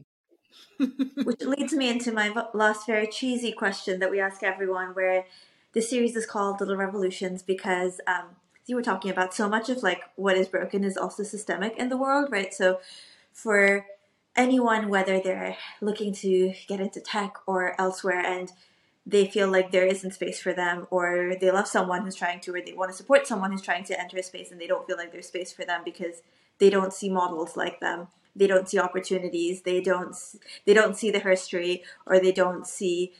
which 1.24 1.41
leads 1.41 1.74
me 1.74 1.89
into 1.89 2.12
my 2.12 2.34
last 2.54 2.86
very 2.86 3.08
cheesy 3.08 3.52
question 3.52 4.00
that 4.00 4.12
we 4.12 4.20
ask 4.20 4.43
everyone, 4.43 4.89
where 4.89 5.26
the 5.74 5.82
series 5.82 6.16
is 6.16 6.26
called 6.26 6.60
Little 6.60 6.76
Revolutions 6.76 7.43
because 7.43 8.00
um, 8.08 8.36
you 8.66 8.76
were 8.76 8.82
talking 8.82 9.12
about 9.12 9.34
so 9.34 9.50
much 9.50 9.70
of 9.70 9.84
like 9.84 10.04
what 10.16 10.38
is 10.38 10.47
broken 10.47 10.84
is 10.84 10.97
also 10.97 11.24
systemic 11.24 11.78
in 11.78 11.89
the 11.89 11.97
world, 11.97 12.32
right? 12.32 12.54
So 12.54 12.80
for 13.34 13.86
anyone, 14.36 14.89
whether 14.89 15.20
they're 15.20 15.58
looking 15.82 16.14
to 16.14 16.54
get 16.68 16.80
into 16.80 17.02
tech 17.02 17.36
or 17.45 17.80
elsewhere, 17.80 18.20
and 18.26 18.52
they 19.06 19.28
feel 19.28 19.50
like 19.50 19.72
there 19.72 19.86
isn't 19.86 20.14
space 20.14 20.39
for 20.39 20.54
them, 20.54 20.88
or 20.91 21.36
they 21.39 21.52
love 21.52 21.68
someone 21.68 22.04
who's 22.04 22.16
trying 22.16 22.39
to, 22.41 22.54
or 22.54 22.62
they 22.62 22.74
want 22.74 22.91
to 22.91 22.97
support 22.97 23.28
someone 23.28 23.52
who's 23.52 23.62
trying 23.62 23.84
to 23.86 24.00
enter 24.00 24.18
a 24.18 24.24
space 24.24 24.52
and 24.52 24.62
they 24.62 24.68
don't 24.68 24.88
feel 24.88 24.97
like 24.97 25.12
there's 25.12 25.28
space 25.28 25.52
for 25.52 25.66
them 25.66 25.82
because 25.84 26.22
they 26.60 26.70
don't 26.70 26.93
see 26.93 27.10
models 27.10 27.58
like 27.58 27.80
them 27.80 28.08
they 28.36 28.47
don't 28.47 28.69
see 28.69 28.80
opportunities 28.80 29.61
they 29.63 29.82
don't 29.82 30.15
they 30.65 30.73
don't 30.73 30.95
see 30.95 31.11
the 31.11 31.19
history 31.19 31.84
or 32.05 32.19
they 32.19 32.32
don't 32.32 32.65
see 32.67 33.13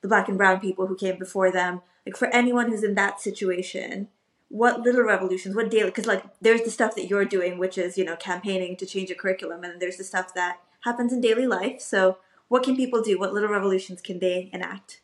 the 0.00 0.08
black 0.08 0.28
and 0.28 0.38
brown 0.38 0.60
people 0.60 0.86
who 0.86 0.96
came 0.96 1.18
before 1.18 1.50
them. 1.50 1.82
Like 2.06 2.16
for 2.16 2.28
anyone 2.28 2.70
who's 2.70 2.82
in 2.82 2.94
that 2.94 3.20
situation 3.20 4.08
what 4.48 4.80
little 4.80 5.02
revolutions 5.02 5.54
what 5.54 5.70
daily 5.70 5.90
because 5.90 6.06
like 6.06 6.24
there's 6.40 6.62
the 6.62 6.70
stuff 6.70 6.96
that 6.96 7.06
you're 7.06 7.24
doing 7.24 7.56
which 7.56 7.78
is 7.78 7.96
you 7.96 8.04
know 8.04 8.16
campaigning 8.16 8.76
to 8.76 8.84
change 8.84 9.10
a 9.10 9.14
curriculum 9.14 9.62
and 9.62 9.80
there's 9.80 9.96
the 9.96 10.02
stuff 10.04 10.34
that 10.34 10.58
happens 10.80 11.12
in 11.12 11.20
daily 11.20 11.46
life. 11.46 11.80
So 11.80 12.18
what 12.48 12.62
can 12.62 12.76
people 12.76 13.02
do? 13.02 13.18
What 13.18 13.32
little 13.32 13.48
revolutions 13.50 14.00
can 14.00 14.18
they 14.18 14.50
enact 14.52 15.00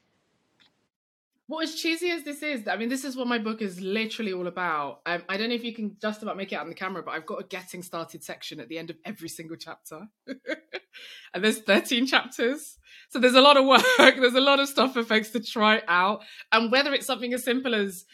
well, 1.49 1.61
as 1.61 1.77
cheesy 1.77 2.11
as 2.11 2.25
this 2.25 2.43
is, 2.43 2.67
I 2.67 2.77
mean, 2.77 2.89
this 2.89 3.05
is 3.05 3.17
what 3.17 3.29
my 3.29 3.39
book 3.39 3.63
is 3.63 3.81
literally 3.81 4.33
all 4.33 4.49
about. 4.49 5.01
Um, 5.07 5.23
I 5.29 5.37
don't 5.37 5.51
know 5.51 5.55
if 5.55 5.63
you 5.63 5.73
can 5.73 5.97
just 6.03 6.23
about 6.23 6.37
make 6.37 6.51
it 6.51 6.57
out 6.57 6.63
on 6.63 6.69
the 6.69 6.75
camera, 6.75 7.05
but 7.05 7.13
I've 7.13 7.27
got 7.27 7.41
a 7.41 7.45
getting 7.45 7.85
started 7.85 8.25
section 8.25 8.59
at 8.59 8.69
the 8.69 8.79
end 8.79 8.91
of 8.91 8.97
every 9.05 9.29
single 9.29 9.57
chapter. 9.57 10.09
and 10.27 11.45
there's 11.45 11.61
13 11.61 12.07
chapters. 12.07 12.79
So 13.11 13.21
there's 13.21 13.35
a 13.35 13.41
lot 13.41 13.57
of 13.57 13.65
work. 13.65 13.83
There's 13.99 14.35
a 14.35 14.41
lot 14.41 14.59
of 14.59 14.69
stuff 14.69 14.95
for 14.95 15.05
folks 15.05 15.31
to 15.31 15.41
try 15.41 15.83
out. 15.87 16.23
And 16.51 16.73
whether 16.73 16.93
it's 16.93 17.07
something 17.07 17.33
as 17.33 17.45
simple 17.45 17.75
as, 17.75 18.05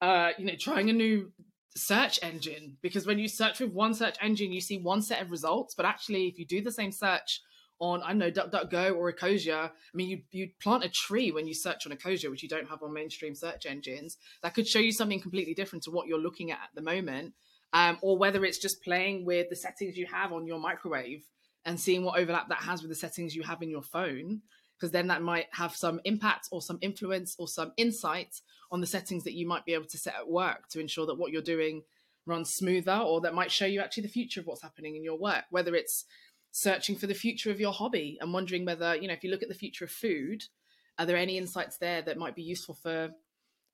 uh, 0.00 0.30
you 0.38 0.44
know, 0.44 0.54
trying 0.56 0.88
a 0.88 0.92
new 0.92 1.32
search 1.74 2.20
engine, 2.22 2.76
because 2.82 3.04
when 3.04 3.18
you 3.18 3.26
search 3.26 3.58
with 3.58 3.72
one 3.72 3.94
search 3.94 4.16
engine, 4.20 4.52
you 4.52 4.60
see 4.60 4.78
one 4.78 5.02
set 5.02 5.20
of 5.20 5.32
results. 5.32 5.74
But 5.74 5.86
actually, 5.86 6.28
if 6.28 6.38
you 6.38 6.46
do 6.46 6.62
the 6.62 6.70
same 6.70 6.92
search 6.92 7.40
on 7.78 8.02
I 8.02 8.08
don't 8.08 8.18
know 8.18 8.30
DuckDuckGo 8.30 8.96
or 8.96 9.12
Ecosia. 9.12 9.68
I 9.68 9.70
mean, 9.94 10.08
you 10.08 10.22
you 10.30 10.50
plant 10.60 10.84
a 10.84 10.88
tree 10.88 11.30
when 11.30 11.46
you 11.46 11.54
search 11.54 11.86
on 11.86 11.92
Ecosia, 11.92 12.30
which 12.30 12.42
you 12.42 12.48
don't 12.48 12.68
have 12.68 12.82
on 12.82 12.92
mainstream 12.92 13.34
search 13.34 13.66
engines. 13.66 14.16
That 14.42 14.54
could 14.54 14.66
show 14.66 14.78
you 14.78 14.92
something 14.92 15.20
completely 15.20 15.54
different 15.54 15.84
to 15.84 15.90
what 15.90 16.06
you're 16.06 16.18
looking 16.18 16.50
at 16.50 16.58
at 16.58 16.74
the 16.74 16.82
moment, 16.82 17.34
um, 17.72 17.98
or 18.02 18.16
whether 18.18 18.44
it's 18.44 18.58
just 18.58 18.82
playing 18.82 19.24
with 19.24 19.50
the 19.50 19.56
settings 19.56 19.96
you 19.96 20.06
have 20.06 20.32
on 20.32 20.46
your 20.46 20.58
microwave 20.58 21.24
and 21.64 21.80
seeing 21.80 22.04
what 22.04 22.18
overlap 22.18 22.48
that 22.48 22.62
has 22.62 22.82
with 22.82 22.90
the 22.90 22.96
settings 22.96 23.34
you 23.34 23.42
have 23.42 23.62
in 23.62 23.70
your 23.70 23.82
phone. 23.82 24.42
Because 24.78 24.92
then 24.92 25.06
that 25.06 25.22
might 25.22 25.46
have 25.52 25.74
some 25.74 26.00
impact 26.04 26.48
or 26.52 26.60
some 26.60 26.78
influence 26.82 27.34
or 27.38 27.48
some 27.48 27.72
insight 27.78 28.42
on 28.70 28.82
the 28.82 28.86
settings 28.86 29.24
that 29.24 29.32
you 29.32 29.48
might 29.48 29.64
be 29.64 29.72
able 29.72 29.86
to 29.86 29.96
set 29.96 30.14
at 30.14 30.28
work 30.28 30.68
to 30.68 30.80
ensure 30.80 31.06
that 31.06 31.14
what 31.14 31.32
you're 31.32 31.40
doing 31.40 31.82
runs 32.26 32.50
smoother, 32.50 32.96
or 32.96 33.20
that 33.20 33.34
might 33.34 33.52
show 33.52 33.64
you 33.64 33.80
actually 33.80 34.02
the 34.02 34.08
future 34.10 34.40
of 34.40 34.46
what's 34.46 34.62
happening 34.62 34.96
in 34.96 35.04
your 35.04 35.16
work, 35.16 35.44
whether 35.50 35.74
it's 35.74 36.04
searching 36.56 36.96
for 36.96 37.06
the 37.06 37.12
future 37.12 37.50
of 37.50 37.60
your 37.60 37.72
hobby 37.72 38.16
and 38.18 38.32
wondering 38.32 38.64
whether, 38.64 38.96
you 38.96 39.06
know, 39.06 39.12
if 39.12 39.22
you 39.22 39.30
look 39.30 39.42
at 39.42 39.50
the 39.50 39.54
future 39.54 39.84
of 39.84 39.90
food, 39.90 40.42
are 40.98 41.04
there 41.04 41.18
any 41.18 41.36
insights 41.36 41.76
there 41.76 42.00
that 42.00 42.16
might 42.16 42.34
be 42.34 42.42
useful 42.42 42.74
for 42.74 43.10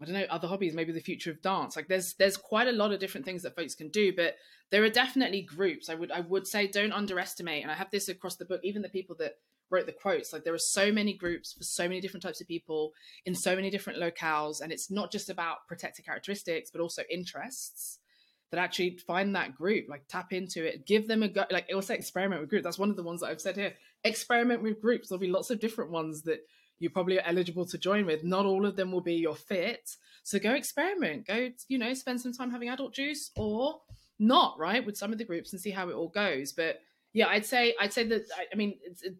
I 0.01 0.05
don't 0.05 0.15
know 0.15 0.27
other 0.31 0.49
hobbies, 0.49 0.75
maybe 0.75 0.91
the 0.91 0.99
future 0.99 1.31
of 1.31 1.41
dance. 1.43 1.77
Like 1.77 1.87
there's 1.87 2.15
there's 2.15 2.37
quite 2.37 2.67
a 2.67 2.73
lot 2.73 2.93
of 2.93 2.99
different 2.99 3.25
things 3.25 3.45
that 3.45 3.55
folks 3.55 3.77
can 3.77 3.89
do, 3.91 4.13
but 4.13 4.35
there 4.73 4.83
are 4.83 4.89
definitely 4.89 5.43
groups. 5.43 5.89
I 5.89 5.95
would 5.95 6.11
I 6.11 6.21
would 6.23 6.49
say 6.49 6.67
don't 6.67 6.91
underestimate, 6.93 7.63
and 7.63 7.71
I 7.71 7.77
have 7.77 7.93
this 7.93 8.09
across 8.09 8.35
the 8.35 8.45
book. 8.45 8.63
Even 8.65 8.83
the 8.83 8.89
people 8.89 9.15
that 9.21 9.35
wrote 9.71 9.87
the 9.87 9.93
quotes, 9.93 10.33
like 10.33 10.43
there 10.43 10.53
are 10.53 10.59
so 10.59 10.91
many 10.91 11.17
groups 11.17 11.53
for 11.53 11.63
so 11.63 11.85
many 11.85 12.01
different 12.01 12.25
types 12.25 12.41
of 12.41 12.49
people 12.49 12.95
in 13.25 13.37
so 13.37 13.55
many 13.55 13.71
different 13.71 14.01
locales, 14.01 14.61
and 14.61 14.73
it's 14.73 14.91
not 14.91 15.13
just 15.13 15.31
about 15.31 15.69
protected 15.69 16.05
characteristics, 16.05 16.69
but 16.73 16.81
also 16.81 17.03
interests 17.09 18.01
that 18.53 18.61
actually 18.61 18.99
find 18.99 19.35
that 19.35 19.57
group, 19.57 19.87
like 19.89 20.07
tap 20.09 20.33
into 20.33 20.65
it, 20.65 20.87
give 20.87 21.09
them 21.09 21.23
a 21.23 21.29
go. 21.29 21.45
Like 21.51 21.67
it 21.71 21.75
also 21.75 21.95
experiment 21.95 22.43
with 22.43 22.51
groups. 22.51 22.65
That's 22.65 22.79
one 22.79 22.91
of 22.91 22.97
the 22.97 23.03
ones 23.03 23.21
that 23.21 23.29
I've 23.29 23.41
said 23.41 23.57
here. 23.57 23.73
Experiment 24.05 24.63
with 24.63 24.81
groups. 24.81 25.09
There'll 25.09 25.21
be 25.21 25.31
lots 25.31 25.51
of 25.51 25.59
different 25.59 25.91
ones 25.91 26.23
that 26.23 26.41
you 26.79 26.91
probably 26.91 27.19
are 27.19 27.27
eligible 27.27 27.65
to 27.65 27.79
join 27.79 28.05
with. 28.05 28.25
Not 28.25 28.45
all 28.45 28.67
of 28.67 28.77
them 28.77 28.93
will 28.93 29.01
be 29.01 29.15
your 29.15 29.35
fit. 29.35 29.97
So 30.23 30.39
go 30.39 30.53
experiment. 30.53 31.27
Go, 31.27 31.49
you 31.69 31.79
know, 31.79 31.95
spend 31.95 32.21
some 32.21 32.35
time 32.35 32.51
having 32.51 32.69
adult 32.69 32.95
juice 32.95 33.31
or 33.37 33.81
not, 34.19 34.59
right, 34.59 34.85
with 34.85 34.99
some 34.99 35.13
of 35.13 35.19
the 35.19 35.25
groups 35.25 35.53
and 35.53 35.61
see 35.61 35.71
how 35.71 35.89
it 35.89 35.95
all 35.95 36.09
goes. 36.09 36.53
But 36.53 36.81
yeah, 37.15 37.29
I'd 37.29 37.47
say 37.47 37.75
I'd 37.81 37.95
say 37.95 38.07
that 38.09 38.27
I 38.53 38.55
mean, 38.55 38.75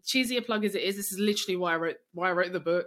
cheesy 0.05 0.37
a 0.37 0.43
plug 0.43 0.63
as 0.63 0.75
it 0.75 0.83
is. 0.83 0.95
This 0.95 1.11
is 1.11 1.17
literally 1.17 1.55
why 1.55 1.73
I 1.73 1.77
wrote 1.77 1.97
why 2.13 2.29
I 2.29 2.33
wrote 2.33 2.53
the 2.53 2.59
book. 2.59 2.85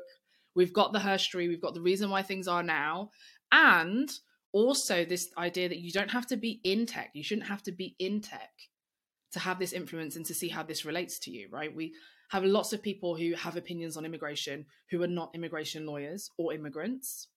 We've 0.55 0.73
got 0.73 0.93
the 0.93 1.01
history. 1.01 1.49
We've 1.49 1.61
got 1.61 1.75
the 1.75 1.83
reason 1.83 2.09
why 2.09 2.23
things 2.23 2.47
are 2.47 2.63
now, 2.63 3.11
and 3.51 4.09
also 4.53 5.05
this 5.05 5.31
idea 5.39 5.69
that 5.69 5.79
you 5.79 5.93
don't 5.93 6.11
have 6.11 6.27
to 6.27 6.37
be 6.37 6.61
in 6.65 6.87
tech 6.87 7.11
you 7.15 7.23
shouldn't 7.23 7.49
have 7.49 7.63
to 7.63 7.73
be 7.73 7.95
in 7.99 8.21
tech 8.21 8.51
to 9.33 9.39
have 9.39 9.59
this 9.59 9.73
influence 9.73 10.17
and 10.17 10.25
to 10.25 10.35
see 10.35 10.49
how 10.49 10.63
this 10.63 10.85
relates 10.85 11.19
to 11.19 11.31
you 11.31 11.49
right? 11.51 11.75
We 11.75 11.95
have 12.31 12.45
lots 12.45 12.73
of 12.73 12.83
people 12.83 13.17
who 13.17 13.35
have 13.35 13.57
opinions 13.57 13.97
on 13.97 14.05
immigration 14.05 14.67
who 14.91 15.03
are 15.03 15.09
not 15.09 15.31
immigration 15.35 15.87
lawyers 15.87 16.31
or 16.39 16.53
immigrants 16.53 17.29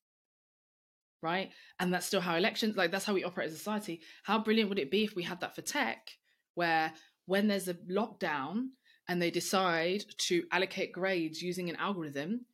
right? 1.22 1.52
And 1.80 1.94
that's 1.94 2.06
still 2.06 2.22
how 2.22 2.36
elections 2.36 2.78
like 2.78 2.92
that's 2.92 3.06
how 3.06 3.14
we 3.14 3.26
operate 3.26 3.48
as 3.48 3.54
a 3.54 3.58
society. 3.58 4.00
How 4.24 4.40
brilliant 4.40 4.70
would 4.70 4.80
it 4.80 4.90
be 4.90 5.04
if 5.04 5.16
we 5.16 5.24
had 5.24 5.42
that 5.42 5.54
for 5.54 5.62
tech 5.62 6.12
where 6.56 6.94
when 7.26 7.48
there's 7.48 7.68
a 7.68 7.74
lockdown 7.74 8.70
and 9.08 9.22
they 9.22 9.32
decide 9.32 10.04
to 10.18 10.44
allocate 10.52 10.94
grades 10.94 11.42
using 11.42 11.70
an 11.70 11.76
algorithm 11.76 12.46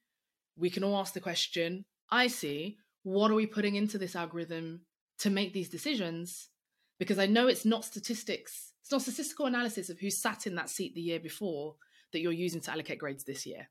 we 0.58 0.70
can 0.70 0.84
all 0.84 0.98
ask 0.98 1.14
the 1.14 1.20
question 1.20 1.86
i 2.12 2.28
see 2.28 2.78
what 3.06 3.30
are 3.30 3.36
we 3.36 3.46
putting 3.46 3.76
into 3.76 4.00
this 4.00 4.16
algorithm 4.16 4.82
to 5.20 5.30
make 5.30 5.54
these 5.54 5.70
decisions? 5.70 6.50
Because 6.98 7.20
I 7.20 7.28
know 7.28 7.48
it's 7.48 7.64
not 7.64 7.86
statistics, 7.86 8.74
it's 8.82 8.92
not 8.92 9.04
statistical 9.04 9.46
analysis 9.46 9.92
of 9.92 10.00
who 10.00 10.10
sat 10.10 10.48
in 10.48 10.56
that 10.56 10.72
seat 10.72 10.96
the 10.96 11.02
year 11.02 11.20
before 11.20 11.76
that 12.12 12.20
you're 12.20 12.32
using 12.32 12.62
to 12.62 12.72
allocate 12.72 12.98
grades 12.98 13.24
this 13.24 13.46
year. 13.46 13.70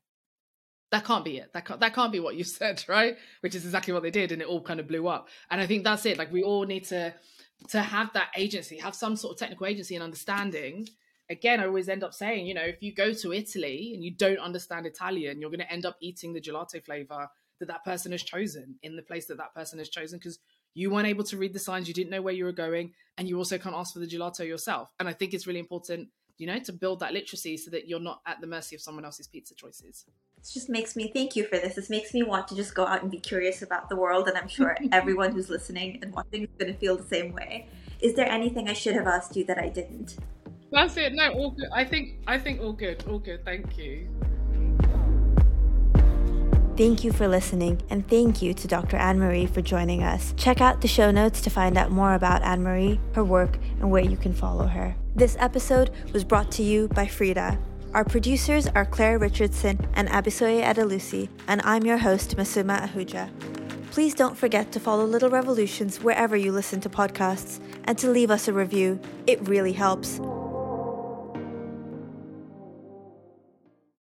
That 0.91 1.03
can't 1.03 1.25
be 1.25 1.37
it. 1.37 1.51
That 1.53 1.65
can't, 1.65 1.81
that 1.81 1.93
can't 1.93 2.13
be 2.13 2.21
what 2.21 2.37
you 2.37 2.43
said, 2.59 2.85
right? 2.87 3.17
Which 3.41 3.55
is 3.55 3.65
exactly 3.65 3.93
what 3.93 4.03
they 4.03 4.11
did, 4.11 4.31
and 4.31 4.41
it 4.41 4.47
all 4.47 4.61
kind 4.61 4.79
of 4.79 4.87
blew 4.87 5.05
up. 5.07 5.27
And 5.51 5.59
I 5.59 5.67
think 5.67 5.83
that's 5.83 6.05
it. 6.05 6.17
Like 6.17 6.31
we 6.31 6.41
all 6.41 6.65
need 6.65 6.85
to 6.85 7.13
to 7.69 7.81
have 7.81 8.13
that 8.13 8.29
agency, 8.37 8.77
have 8.77 8.95
some 8.95 9.17
sort 9.17 9.33
of 9.33 9.39
technical 9.39 9.65
agency 9.65 9.95
and 9.95 10.03
understanding. 10.03 10.87
Again, 11.29 11.59
I 11.59 11.65
always 11.65 11.89
end 11.89 12.05
up 12.05 12.13
saying, 12.13 12.47
you 12.47 12.53
know, 12.53 12.61
if 12.61 12.81
you 12.81 12.93
go 12.93 13.11
to 13.11 13.33
Italy 13.33 13.91
and 13.93 14.03
you 14.03 14.11
don't 14.11 14.37
understand 14.37 14.85
Italian, 14.85 15.41
you're 15.41 15.49
going 15.49 15.59
to 15.59 15.71
end 15.71 15.85
up 15.85 15.97
eating 15.99 16.31
the 16.31 16.41
gelato 16.41 16.83
flavor 16.83 17.27
that 17.65 17.73
that 17.73 17.83
person 17.83 18.11
has 18.11 18.23
chosen 18.23 18.75
in 18.83 18.95
the 18.95 19.01
place 19.01 19.25
that 19.27 19.37
that 19.37 19.53
person 19.53 19.79
has 19.79 19.89
chosen 19.89 20.19
because 20.19 20.39
you 20.73 20.91
weren't 20.91 21.07
able 21.07 21.23
to 21.23 21.37
read 21.37 21.53
the 21.53 21.59
signs, 21.59 21.87
you 21.87 21.93
didn't 21.93 22.11
know 22.11 22.21
where 22.21 22.33
you 22.33 22.45
were 22.45 22.51
going, 22.51 22.93
and 23.17 23.27
you 23.27 23.37
also 23.37 23.57
can't 23.57 23.75
ask 23.75 23.93
for 23.93 23.99
the 23.99 24.07
gelato 24.07 24.45
yourself. 24.45 24.91
And 24.99 25.07
I 25.07 25.13
think 25.13 25.33
it's 25.33 25.47
really 25.47 25.59
important, 25.59 26.09
you 26.37 26.47
know, 26.47 26.59
to 26.59 26.73
build 26.73 26.99
that 26.99 27.13
literacy 27.13 27.57
so 27.57 27.71
that 27.71 27.87
you're 27.87 27.99
not 27.99 28.21
at 28.25 28.41
the 28.41 28.47
mercy 28.47 28.75
of 28.75 28.81
someone 28.81 29.05
else's 29.05 29.27
pizza 29.27 29.55
choices. 29.55 30.05
it 30.37 30.49
just 30.53 30.69
makes 30.69 30.95
me 30.95 31.11
thank 31.13 31.35
you 31.35 31.45
for 31.45 31.57
this. 31.57 31.75
This 31.75 31.89
makes 31.89 32.13
me 32.13 32.23
want 32.23 32.47
to 32.49 32.55
just 32.55 32.75
go 32.75 32.85
out 32.85 33.01
and 33.01 33.09
be 33.09 33.19
curious 33.19 33.61
about 33.61 33.89
the 33.89 33.95
world, 33.95 34.27
and 34.27 34.37
I'm 34.37 34.49
sure 34.49 34.77
everyone 34.91 35.31
who's 35.31 35.49
listening 35.49 35.99
and 36.01 36.13
watching 36.13 36.43
is 36.43 36.49
going 36.59 36.73
to 36.73 36.77
feel 36.77 36.97
the 36.97 37.07
same 37.07 37.31
way. 37.31 37.67
Is 38.01 38.13
there 38.15 38.27
anything 38.29 38.67
I 38.67 38.73
should 38.73 38.95
have 38.95 39.07
asked 39.07 39.35
you 39.35 39.45
that 39.45 39.57
I 39.57 39.69
didn't? 39.69 40.17
That's 40.71 40.97
it. 40.97 41.13
No, 41.13 41.31
all 41.31 41.51
good. 41.51 41.69
I 41.73 41.85
think 41.85 42.17
I 42.27 42.37
think 42.37 42.59
all 42.59 42.73
good. 42.73 43.03
All 43.07 43.19
good. 43.19 43.45
Thank 43.45 43.77
you. 43.77 44.09
Thank 46.77 47.05
you 47.05 47.13
for 47.13 47.29
listening, 47.29 47.81
and 47.89 48.05
thank 48.09 48.41
you 48.41 48.53
to 48.53 48.67
Dr. 48.67 48.97
Anne 48.97 49.17
Marie 49.17 49.45
for 49.45 49.61
joining 49.61 50.03
us. 50.03 50.33
Check 50.35 50.59
out 50.59 50.81
the 50.81 50.89
show 50.89 51.09
notes 51.09 51.39
to 51.41 51.49
find 51.49 51.77
out 51.77 51.89
more 51.89 52.15
about 52.15 52.41
Anne 52.41 52.63
Marie, 52.63 52.99
her 53.13 53.23
work, 53.23 53.57
and 53.79 53.89
where 53.89 54.03
you 54.03 54.17
can 54.17 54.33
follow 54.33 54.67
her. 54.67 54.93
This 55.15 55.37
episode 55.39 55.91
was 56.11 56.25
brought 56.25 56.51
to 56.51 56.63
you 56.63 56.89
by 56.89 57.05
Freeda. 57.05 57.57
Our 57.93 58.03
producers 58.03 58.67
are 58.67 58.83
Claire 58.83 59.17
Richardson 59.19 59.87
and 59.93 60.09
Abisoye 60.09 60.65
Adelusi, 60.65 61.29
and 61.47 61.61
I'm 61.63 61.85
your 61.85 61.97
host, 61.97 62.35
Masuma 62.35 62.85
Ahuja. 62.89 63.29
Please 63.91 64.13
don't 64.13 64.37
forget 64.37 64.73
to 64.73 64.79
follow 64.81 65.05
Little 65.05 65.29
Revolutions 65.29 66.01
wherever 66.01 66.35
you 66.35 66.51
listen 66.51 66.81
to 66.81 66.89
podcasts 66.89 67.61
and 67.85 67.97
to 67.99 68.09
leave 68.09 68.29
us 68.29 68.49
a 68.49 68.53
review. 68.53 68.99
It 69.27 69.47
really 69.47 69.71
helps. 69.71 70.19